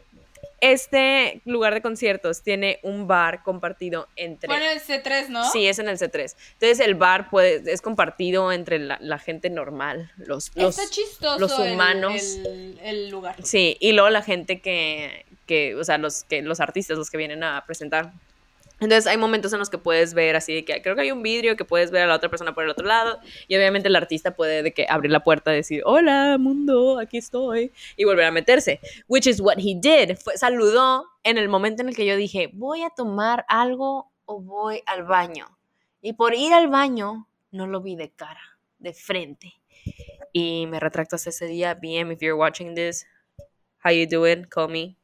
este 0.61 1.41
lugar 1.45 1.73
de 1.73 1.81
conciertos 1.81 2.43
tiene 2.43 2.79
un 2.83 3.07
bar 3.07 3.43
compartido 3.43 4.07
entre... 4.15 4.47
Bueno, 4.47 4.65
el 4.69 4.79
C3, 4.79 5.27
¿no? 5.29 5.49
Sí, 5.51 5.67
es 5.67 5.79
en 5.79 5.89
el 5.89 5.97
C3. 5.97 6.35
Entonces 6.53 6.79
el 6.79 6.95
bar 6.95 7.29
puede, 7.29 7.63
es 7.71 7.81
compartido 7.81 8.51
entre 8.51 8.79
la, 8.79 8.97
la 9.01 9.17
gente 9.19 9.49
normal, 9.49 10.11
los, 10.17 10.51
los, 10.55 10.77
Está 10.77 10.89
chistoso 10.93 11.39
los 11.39 11.59
el- 11.59 11.73
humanos. 11.73 12.21
El, 12.45 12.79
el 12.83 13.09
lugar. 13.09 13.35
Sí, 13.43 13.75
y 13.79 13.91
luego 13.93 14.09
la 14.11 14.21
gente 14.21 14.61
que, 14.61 15.25
que, 15.47 15.75
o 15.75 15.83
sea, 15.83 15.97
los, 15.97 16.23
que, 16.23 16.41
los 16.43 16.59
artistas, 16.59 16.97
los 16.97 17.09
que 17.09 17.17
vienen 17.17 17.43
a 17.43 17.65
presentar. 17.65 18.13
Entonces 18.81 19.05
hay 19.05 19.17
momentos 19.17 19.53
en 19.53 19.59
los 19.59 19.69
que 19.69 19.77
puedes 19.77 20.15
ver 20.15 20.35
así 20.35 20.55
de 20.55 20.65
que 20.65 20.81
creo 20.81 20.95
que 20.95 21.01
hay 21.01 21.11
un 21.11 21.21
vidrio 21.21 21.55
que 21.55 21.65
puedes 21.65 21.91
ver 21.91 22.01
a 22.01 22.07
la 22.07 22.15
otra 22.15 22.29
persona 22.29 22.55
por 22.55 22.63
el 22.63 22.71
otro 22.71 22.85
lado 22.85 23.19
y 23.47 23.55
obviamente 23.55 23.87
el 23.87 23.95
artista 23.95 24.35
puede 24.35 24.63
de 24.63 24.73
que 24.73 24.87
abrir 24.89 25.11
la 25.11 25.23
puerta 25.23 25.53
y 25.53 25.57
decir 25.57 25.83
hola 25.85 26.37
mundo 26.39 26.97
aquí 26.99 27.17
estoy 27.17 27.71
y 27.95 28.05
volver 28.05 28.25
a 28.25 28.31
meterse 28.31 28.79
which 29.07 29.27
is 29.27 29.39
what 29.39 29.57
he 29.59 29.75
did. 29.75 30.17
Fue 30.17 30.35
saludó 30.35 31.05
en 31.23 31.37
el 31.37 31.47
momento 31.47 31.83
en 31.83 31.89
el 31.89 31.95
que 31.95 32.07
yo 32.07 32.15
dije 32.15 32.49
voy 32.53 32.81
a 32.81 32.89
tomar 32.89 33.45
algo 33.47 34.11
o 34.25 34.41
voy 34.41 34.81
al 34.87 35.03
baño 35.03 35.59
y 36.01 36.13
por 36.13 36.33
ir 36.33 36.51
al 36.51 36.67
baño 36.67 37.27
no 37.51 37.67
lo 37.67 37.81
vi 37.81 37.95
de 37.95 38.09
cara 38.09 38.41
de 38.79 38.93
frente. 38.93 39.53
Y 40.33 40.65
me 40.67 40.79
retracto 40.79 41.17
hasta 41.17 41.29
ese 41.29 41.45
día 41.45 41.75
BM 41.75 42.13
if 42.13 42.19
you're 42.21 42.33
watching 42.33 42.73
this 42.73 43.05
how 43.83 43.91
you 43.91 44.07
doing 44.07 44.45
call 44.45 44.67
me 44.67 44.97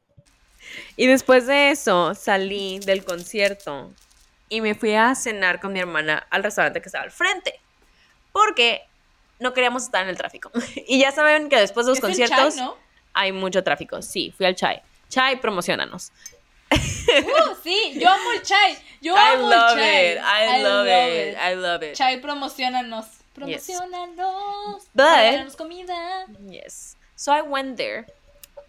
y 0.95 1.07
después 1.07 1.47
de 1.47 1.71
eso 1.71 2.15
salí 2.15 2.79
del 2.79 3.03
concierto 3.03 3.91
y 4.49 4.61
me 4.61 4.75
fui 4.75 4.93
a 4.93 5.13
cenar 5.15 5.59
con 5.59 5.73
mi 5.73 5.79
hermana 5.79 6.25
al 6.29 6.43
restaurante 6.43 6.81
que 6.81 6.87
estaba 6.87 7.03
al 7.03 7.11
frente. 7.11 7.59
Porque 8.31 8.81
no 9.39 9.53
queríamos 9.53 9.83
estar 9.83 10.03
en 10.03 10.09
el 10.09 10.17
tráfico. 10.17 10.51
y 10.87 10.99
ya 10.99 11.11
saben 11.11 11.49
que 11.49 11.57
después 11.57 11.85
de 11.85 11.91
los 11.91 11.99
conciertos 11.99 12.55
chai, 12.55 12.63
¿no? 12.63 12.77
hay 13.13 13.31
mucho 13.31 13.63
tráfico. 13.63 14.01
Sí, 14.01 14.33
fui 14.35 14.45
al 14.45 14.55
Chai. 14.55 14.81
Chai, 15.09 15.39
promocionanos. 15.39 16.11
Uh, 16.69 17.55
sí, 17.63 17.97
yo 17.97 18.09
amo 18.09 18.31
el 18.33 18.41
chai. 18.41 18.77
Yo 19.01 19.15
I 19.15 19.35
amo 19.35 19.49
love 19.49 19.71
el 19.71 19.77
chai. 19.77 20.11
it. 20.11 20.17
I, 20.17 20.61
love, 20.61 20.87
it. 20.87 21.37
I 21.37 21.55
love 21.55 21.83
it. 21.83 21.93
Chai, 21.95 22.19
promocionanos. 22.19 23.05
Promocionanos. 23.33 24.83
But- 24.93 25.05
Regálanos 25.05 25.55
comida. 25.55 26.25
Yes. 26.49 26.97
So 27.15 27.31
I 27.31 27.41
went 27.41 27.77
there. 27.77 28.05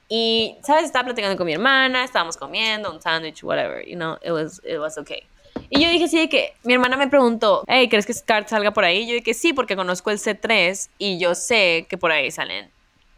Y, 0.09 0.57
¿sabes? 0.63 0.85
Estaba 0.85 1.05
platicando 1.05 1.37
con 1.37 1.47
mi 1.47 1.53
hermana, 1.53 2.05
estábamos 2.05 2.37
comiendo 2.37 2.91
un 2.91 3.01
sándwich, 3.01 3.45
whatever, 3.45 3.85
you 3.87 3.95
know, 3.95 4.17
it 4.23 4.31
was, 4.31 4.61
it 4.65 4.79
was 4.79 4.97
okay. 4.97 5.23
Y 5.71 5.83
yo 5.83 5.91
dije 5.91 6.09
sí 6.09 6.19
de 6.19 6.29
que, 6.29 6.55
mi 6.65 6.75
hermana 6.75 6.97
me 6.97 7.09
preguntó, 7.09 7.63
hey, 7.67 7.89
¿crees 7.89 8.07
que 8.07 8.15
Scar 8.15 8.49
salga 8.49 8.73
por 8.73 8.85
ahí? 8.85 9.07
Yo 9.07 9.15
dije 9.15 9.35
sí, 9.35 9.53
porque 9.53 9.77
conozco 9.77 10.11
el 10.11 10.19
C3 10.19 10.89
y 10.99 11.19
yo 11.19 11.35
sé 11.35 11.87
que 11.91 11.99
por 11.99 12.11
ahí 12.11 12.31
salen, 12.31 12.71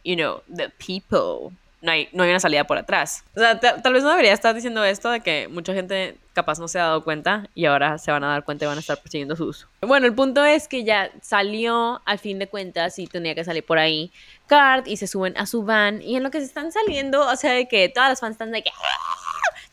you 0.04 0.16
know, 0.16 0.42
the 0.54 0.68
people. 0.70 1.54
No 1.82 1.92
hay, 1.92 2.08
no 2.12 2.24
hay 2.24 2.30
una 2.30 2.40
salida 2.40 2.64
por 2.64 2.76
atrás. 2.76 3.24
O 3.34 3.40
sea, 3.40 3.58
ta- 3.58 3.80
tal 3.80 3.94
vez 3.94 4.02
no 4.02 4.10
debería 4.10 4.34
estar 4.34 4.54
diciendo 4.54 4.84
esto 4.84 5.08
de 5.10 5.20
que 5.20 5.48
mucha 5.48 5.72
gente 5.72 6.18
capaz 6.34 6.58
no 6.58 6.68
se 6.68 6.78
ha 6.78 6.82
dado 6.82 7.02
cuenta 7.04 7.48
y 7.54 7.64
ahora 7.64 7.96
se 7.96 8.10
van 8.12 8.22
a 8.22 8.28
dar 8.28 8.44
cuenta 8.44 8.64
y 8.64 8.68
van 8.68 8.76
a 8.76 8.80
estar 8.80 8.98
persiguiendo 9.00 9.34
sus. 9.34 9.66
Bueno, 9.80 10.06
el 10.06 10.14
punto 10.14 10.44
es 10.44 10.68
que 10.68 10.84
ya 10.84 11.10
salió 11.22 12.02
al 12.04 12.18
fin 12.18 12.38
de 12.38 12.48
cuentas 12.48 12.98
y 12.98 13.06
tenía 13.06 13.34
que 13.34 13.44
salir 13.44 13.64
por 13.64 13.78
ahí 13.78 14.12
Card 14.46 14.86
y 14.88 14.98
se 14.98 15.06
suben 15.06 15.36
a 15.38 15.46
su 15.46 15.62
van 15.64 16.02
y 16.02 16.16
en 16.16 16.22
lo 16.22 16.30
que 16.30 16.40
se 16.40 16.46
están 16.46 16.70
saliendo, 16.70 17.26
o 17.26 17.36
sea, 17.36 17.52
de 17.52 17.66
que 17.66 17.88
todas 17.88 18.10
las 18.10 18.20
fans 18.20 18.32
están 18.34 18.52
de 18.52 18.62
que 18.62 18.70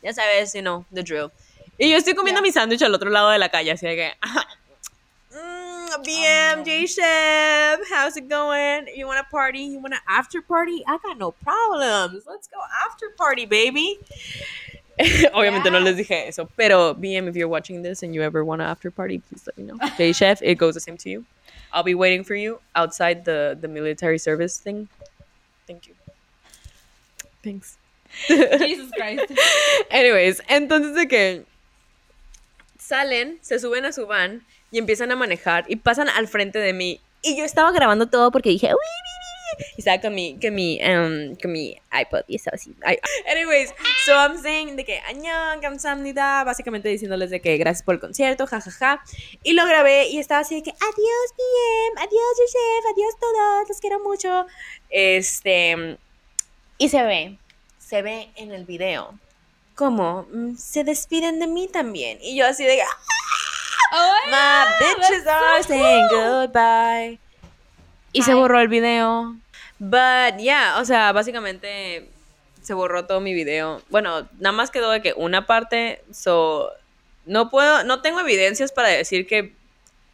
ya 0.02 0.14
sabes, 0.14 0.54
you 0.54 0.62
know, 0.62 0.86
the 0.94 1.04
drill. 1.04 1.30
Y 1.78 1.92
yo 1.92 1.98
estoy 1.98 2.16
comiendo 2.16 2.42
mi 2.42 2.52
sándwich 2.52 2.82
al 2.84 2.94
otro 2.96 3.10
lado 3.10 3.30
de 3.32 3.38
la 3.40 3.50
calle, 3.50 3.72
así 3.72 3.86
de 3.86 3.96
que 3.96 4.14
Mm, 4.22 4.67
BM, 5.96 6.66
J 6.66 6.86
Chef, 6.86 7.80
how's 7.90 8.18
it 8.18 8.28
going? 8.28 8.88
You 8.94 9.08
want 9.08 9.20
a 9.20 9.30
party? 9.30 9.60
You 9.60 9.80
want 9.80 9.94
an 9.94 10.00
after 10.08 10.42
party? 10.42 10.84
I 10.88 10.98
got 11.04 11.18
no 11.18 11.32
problems. 11.32 12.24
Let's 12.28 12.48
go 12.48 12.60
after 12.86 13.10
party, 13.18 13.46
baby. 13.46 14.00
Obviamente 15.34 15.72
no 15.72 15.80
Yes. 15.80 15.86
les 15.86 15.96
dije 15.98 16.28
eso, 16.28 16.50
pero 16.58 16.94
BM, 16.96 17.28
if 17.30 17.36
you're 17.36 17.48
watching 17.48 17.84
this 17.84 18.02
and 18.04 18.14
you 18.16 18.22
ever 18.24 18.44
want 18.44 18.62
an 18.62 18.68
after 18.68 18.90
party, 18.92 19.20
please 19.20 19.46
let 19.48 19.58
me 19.58 19.64
know. 19.64 19.78
J 19.98 20.12
Chef, 20.14 20.42
it 20.42 20.56
goes 20.56 20.74
the 20.74 20.80
same 20.80 20.98
to 20.98 21.10
you. 21.10 21.26
I'll 21.72 21.84
be 21.84 21.96
waiting 21.96 22.24
for 22.24 22.36
you 22.36 22.60
outside 22.76 23.24
the 23.26 23.58
the 23.60 23.68
military 23.68 24.18
service 24.18 24.58
thing. 24.60 24.90
Thank 25.68 25.88
you. 25.88 25.94
Thanks. 27.44 27.78
Jesus 28.28 28.90
Christ. 28.98 29.32
Anyways, 29.92 30.42
entonces 30.50 30.96
de 30.96 31.06
que 31.08 31.46
salen, 32.80 33.38
se 33.42 33.60
suben 33.60 33.86
a 33.86 33.92
su 33.94 34.06
van 34.08 34.44
y 34.72 34.80
empiezan 34.80 35.12
a 35.12 35.16
manejar 35.16 35.66
y 35.68 35.78
pasan 35.78 36.10
al 36.10 36.28
frente 36.28 36.60
de 36.60 36.74
mí. 36.74 37.02
Y 37.22 37.38
yo 37.38 37.44
estaba 37.44 37.72
grabando 37.72 38.08
todo 38.08 38.32
porque 38.32 38.50
dije, 38.50 38.68
uy, 38.68 39.08
y 39.76 39.82
estaba 39.82 40.00
con 40.02 40.14
mi, 40.14 40.38
que 40.40 40.52
mi, 40.52 40.80
um, 40.84 41.36
mi 41.46 41.78
iPod 41.92 42.22
y 42.28 42.36
estaba 42.36 42.56
así. 42.56 42.76
Anyways, 43.32 43.74
so 44.06 44.14
I'm 44.14 44.38
saying 44.42 44.76
de 44.76 44.86
que, 44.86 45.00
añón, 45.00 45.62
kamsamnida, 45.62 46.44
básicamente 46.44 46.90
diciéndoles 46.90 47.30
de 47.30 47.42
que 47.42 47.58
gracias 47.58 47.84
por 47.84 47.96
el 47.96 48.02
concierto, 48.02 48.46
jajaja. 48.46 48.72
Ja, 48.72 48.98
ja. 48.98 49.04
Y 49.44 49.54
lo 49.54 49.66
grabé 49.66 50.08
y 50.10 50.20
estaba 50.20 50.42
así 50.42 50.56
de 50.56 50.64
que, 50.64 50.72
adiós, 50.72 51.34
PM, 51.36 52.02
adiós, 52.02 52.38
Joseph, 52.38 52.86
adiós 52.94 53.14
todos, 53.20 53.70
los 53.70 53.80
quiero 53.80 54.00
mucho. 54.02 54.46
Este, 54.90 55.98
y 56.78 56.90
se 56.90 57.04
ve, 57.04 57.38
se 57.80 58.02
ve 58.02 58.30
en 58.36 58.52
el 58.52 58.66
video 58.66 59.18
como 59.76 60.26
mm, 60.34 60.58
se 60.58 60.84
despiden 60.84 61.40
de 61.40 61.48
mí 61.48 61.68
también. 61.68 62.18
Y 62.22 62.36
yo 62.36 62.48
así 62.48 62.64
de, 62.64 62.82
¡Ah! 62.82 63.27
Oh, 63.94 64.18
my 64.30 64.66
bitches 64.80 65.28
are 65.28 65.64
saying 65.64 66.08
goodbye. 66.10 67.20
Y 68.14 68.24
se 68.24 68.34
borró 68.34 68.60
el 68.60 68.68
video. 68.68 69.36
But 69.80 70.40
yeah, 70.40 70.78
o 70.80 70.86
sea, 70.86 71.12
básicamente 71.12 72.10
se 72.62 72.74
borró 72.74 73.06
todo 73.06 73.22
mi 73.22 73.34
video. 73.34 73.82
Bueno, 73.90 74.28
nada 74.40 74.54
más 74.54 74.72
quedó 74.72 74.92
de 74.92 75.02
que 75.02 75.14
una 75.16 75.46
parte, 75.46 76.02
so 76.12 76.72
no 77.26 77.50
puedo, 77.50 77.84
no 77.84 78.02
tengo 78.02 78.20
evidencias 78.20 78.72
para 78.72 78.90
decir 78.90 79.28
que 79.28 79.54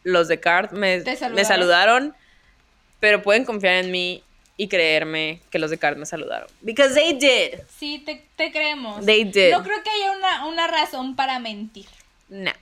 los 0.02 0.28
de 0.28 0.38
Card 0.38 0.72
me, 0.72 1.00
¿Te 1.00 1.16
me 1.30 1.44
saludaron? 1.44 2.14
pero 3.00 3.22
pueden 3.22 3.44
confiar 3.44 3.84
en 3.84 3.90
mí 3.90 4.22
y 4.56 4.68
creerme 4.68 5.40
que 5.50 5.58
los 5.58 5.70
de 5.70 5.78
Card 5.78 5.96
me 5.96 6.06
saludaron. 6.06 6.48
Because 6.62 6.94
they 6.94 7.12
did. 7.12 7.60
Sí, 7.76 7.98
te, 7.98 8.24
te 8.36 8.52
creemos. 8.52 9.04
They 9.04 9.24
did. 9.24 9.52
No 9.52 9.62
creo 9.62 9.82
que 9.82 9.90
haya 9.90 10.12
una, 10.12 10.46
una 10.46 10.66
razón 10.68 11.16
para 11.16 11.38
mentir. 11.38 11.86
No. 12.28 12.52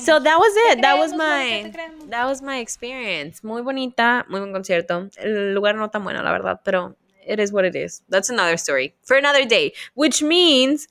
So 0.00 0.18
that 0.20 0.38
was 0.38 0.52
it. 0.70 0.76
Te 0.76 0.80
That 0.82 0.98
was 0.98 1.12
creemos, 1.12 2.06
my 2.06 2.08
that 2.08 2.26
was 2.26 2.42
my 2.42 2.58
experience. 2.58 3.44
Muy 3.44 3.62
bonita, 3.62 4.24
muy 4.28 4.40
buen 4.40 4.52
concierto. 4.52 5.10
El 5.18 5.54
lugar 5.54 5.74
no 5.74 5.88
tan 5.88 6.02
bueno, 6.02 6.22
la 6.22 6.32
verdad, 6.32 6.60
pero 6.64 6.94
it 7.26 7.38
is 7.40 7.52
what 7.52 7.64
it 7.64 7.76
is. 7.76 8.02
That's 8.08 8.30
another 8.30 8.56
story 8.56 8.94
for 9.02 9.16
another 9.16 9.44
day, 9.44 9.72
which 9.94 10.22
means 10.22 10.88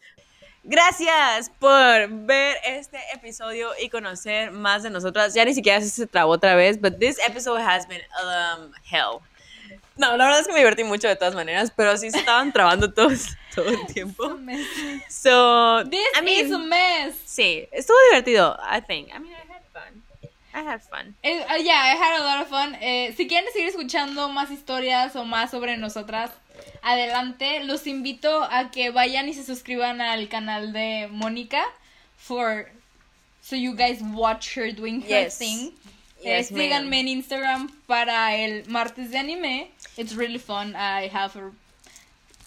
Gracias 0.70 1.50
por 1.60 2.10
ver 2.10 2.58
este 2.66 2.98
episodio 3.14 3.70
y 3.82 3.88
conocer 3.88 4.52
más 4.52 4.84
de 4.84 4.90
nosotras. 4.90 5.34
Ya 5.34 5.46
ni 5.46 5.54
siquiera 5.54 5.80
se 5.80 6.08
trabó 6.08 6.34
otra 6.34 6.56
vez, 6.56 6.78
but 6.78 7.00
this 7.00 7.18
episode 7.26 7.62
has 7.62 7.88
been 7.88 8.02
um, 8.22 8.74
hell. 8.84 9.22
No, 10.00 10.16
la 10.16 10.26
verdad 10.26 10.42
es 10.42 10.48
que 10.48 10.54
me 10.54 10.60
divertí 10.60 10.84
mucho 10.84 11.08
de 11.08 11.16
todas 11.16 11.34
maneras, 11.36 11.72
pero 11.76 11.98
sí 11.98 12.12
se 12.12 12.20
estaban 12.20 12.52
trabando 12.54 12.94
todos 12.94 13.28
todo 13.56 13.70
el 13.70 13.86
tiempo. 13.88 14.38
So, 15.10 15.84
This 15.90 16.08
I 16.16 16.22
mean, 16.22 16.46
is 16.46 16.52
a 16.52 16.60
mess. 16.60 17.16
Sí, 17.26 17.68
estuvo 17.72 17.98
divertido, 18.12 18.58
I 18.62 18.82
think. 18.82 19.10
I 19.14 19.20
mean, 19.20 19.34
I 19.34 19.52
had 19.52 19.64
fun. 19.74 20.04
I 20.54 20.60
had 20.62 20.82
fun. 20.82 21.16
Eh, 21.24 21.40
uh, 21.50 21.58
yeah, 21.62 21.82
I 21.94 21.96
had 21.96 22.20
a 22.20 22.24
lot 22.24 22.42
of 22.42 22.48
fun. 22.50 22.76
Eh, 22.82 23.14
si 23.16 23.28
quieren 23.28 23.52
seguir 23.54 23.70
escuchando 23.70 24.30
más 24.30 24.50
historias 24.52 25.16
o 25.16 25.24
más 25.26 25.52
sobre 25.52 25.78
nosotras, 25.78 26.32
adelante. 26.82 27.64
Los 27.64 27.86
invito 27.88 28.44
a 28.44 28.72
que 28.72 28.90
vayan 28.92 29.28
y 29.30 29.34
se 29.34 29.44
suscriban 29.44 30.02
al 30.02 30.30
canal 30.30 30.74
de 30.74 31.08
Mónica 31.12 31.64
for 32.18 32.70
so 33.42 33.56
you 33.56 33.74
guys 33.76 34.00
watch 34.14 34.56
her 34.58 34.72
doing 34.74 35.02
her 35.02 35.24
Yes. 35.26 35.38
thing. 35.38 35.74
Yes, 36.24 36.52
eh, 36.52 36.54
ma'am. 36.54 36.62
síganme 36.62 37.00
en 37.00 37.08
Instagram 37.10 37.72
para 37.86 38.36
el 38.36 38.66
martes 38.68 39.12
de 39.12 39.18
anime. 39.18 39.72
It's 39.98 40.16
really 40.16 40.40
fun. 40.40 40.72
I 40.76 41.10
have 41.14 41.38
a- 41.40 41.52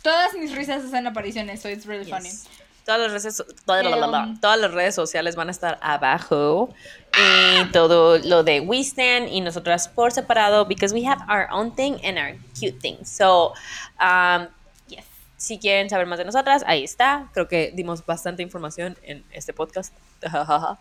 todas 0.02 0.34
mis 0.34 0.52
risas 0.54 0.84
hacen 0.84 1.06
apariciones, 1.06 1.60
so 1.60 1.68
it's 1.68 1.86
really 1.86 2.04
funny. 2.10 2.28
Yes. 2.28 2.48
Todas 2.84 3.00
las, 3.12 3.12
redes, 3.22 3.42
todas, 3.66 3.86
Um, 3.86 4.40
todas 4.40 4.58
las 4.58 4.72
redes 4.72 4.94
sociales 4.94 5.36
van 5.36 5.48
a 5.48 5.50
estar 5.52 5.78
abajo. 5.82 6.74
Y 7.16 7.64
todo 7.72 8.18
lo 8.18 8.42
de 8.42 8.60
We 8.60 8.80
Stand 8.80 9.28
y 9.28 9.40
nosotras 9.42 9.86
por 9.88 10.10
separado, 10.12 10.64
because 10.64 10.92
we 10.94 11.04
have 11.06 11.20
our 11.28 11.46
own 11.52 11.74
thing 11.74 11.98
and 12.04 12.18
our 12.18 12.36
cute 12.58 12.80
thing. 12.80 12.96
So, 13.04 13.52
um, 14.00 14.48
Yes. 14.88 15.04
si 15.36 15.58
quieren 15.58 15.88
saber 15.90 16.06
más 16.06 16.18
de 16.18 16.24
nosotras, 16.24 16.64
ahí 16.66 16.82
está. 16.82 17.28
Creo 17.32 17.46
que 17.46 17.70
dimos 17.74 18.04
bastante 18.04 18.42
información 18.42 18.96
en 19.02 19.22
este 19.32 19.52
podcast. 19.52 19.94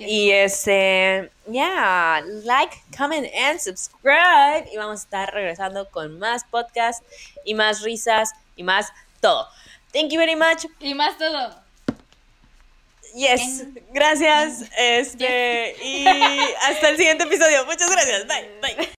Yes. 0.00 0.08
Y 0.08 0.30
este, 0.32 1.30
yeah, 1.46 2.22
like, 2.44 2.74
comment 2.96 3.26
and 3.34 3.60
subscribe. 3.60 4.66
Y 4.72 4.76
vamos 4.78 5.00
a 5.00 5.02
estar 5.04 5.34
regresando 5.34 5.90
con 5.90 6.18
más 6.18 6.42
podcasts 6.44 7.04
y 7.44 7.52
más 7.52 7.82
risas 7.82 8.30
y 8.56 8.62
más 8.62 8.90
todo. 9.20 9.46
Thank 9.92 10.10
you 10.10 10.18
very 10.18 10.36
much. 10.36 10.64
Y 10.80 10.94
más 10.94 11.18
todo. 11.18 11.54
Yes, 13.14 13.64
gracias. 13.92 14.70
Este, 14.78 15.76
y 15.82 16.06
hasta 16.62 16.88
el 16.88 16.96
siguiente 16.96 17.24
episodio. 17.24 17.66
Muchas 17.66 17.90
gracias. 17.90 18.26
Bye, 18.26 18.50
bye. 18.62 18.88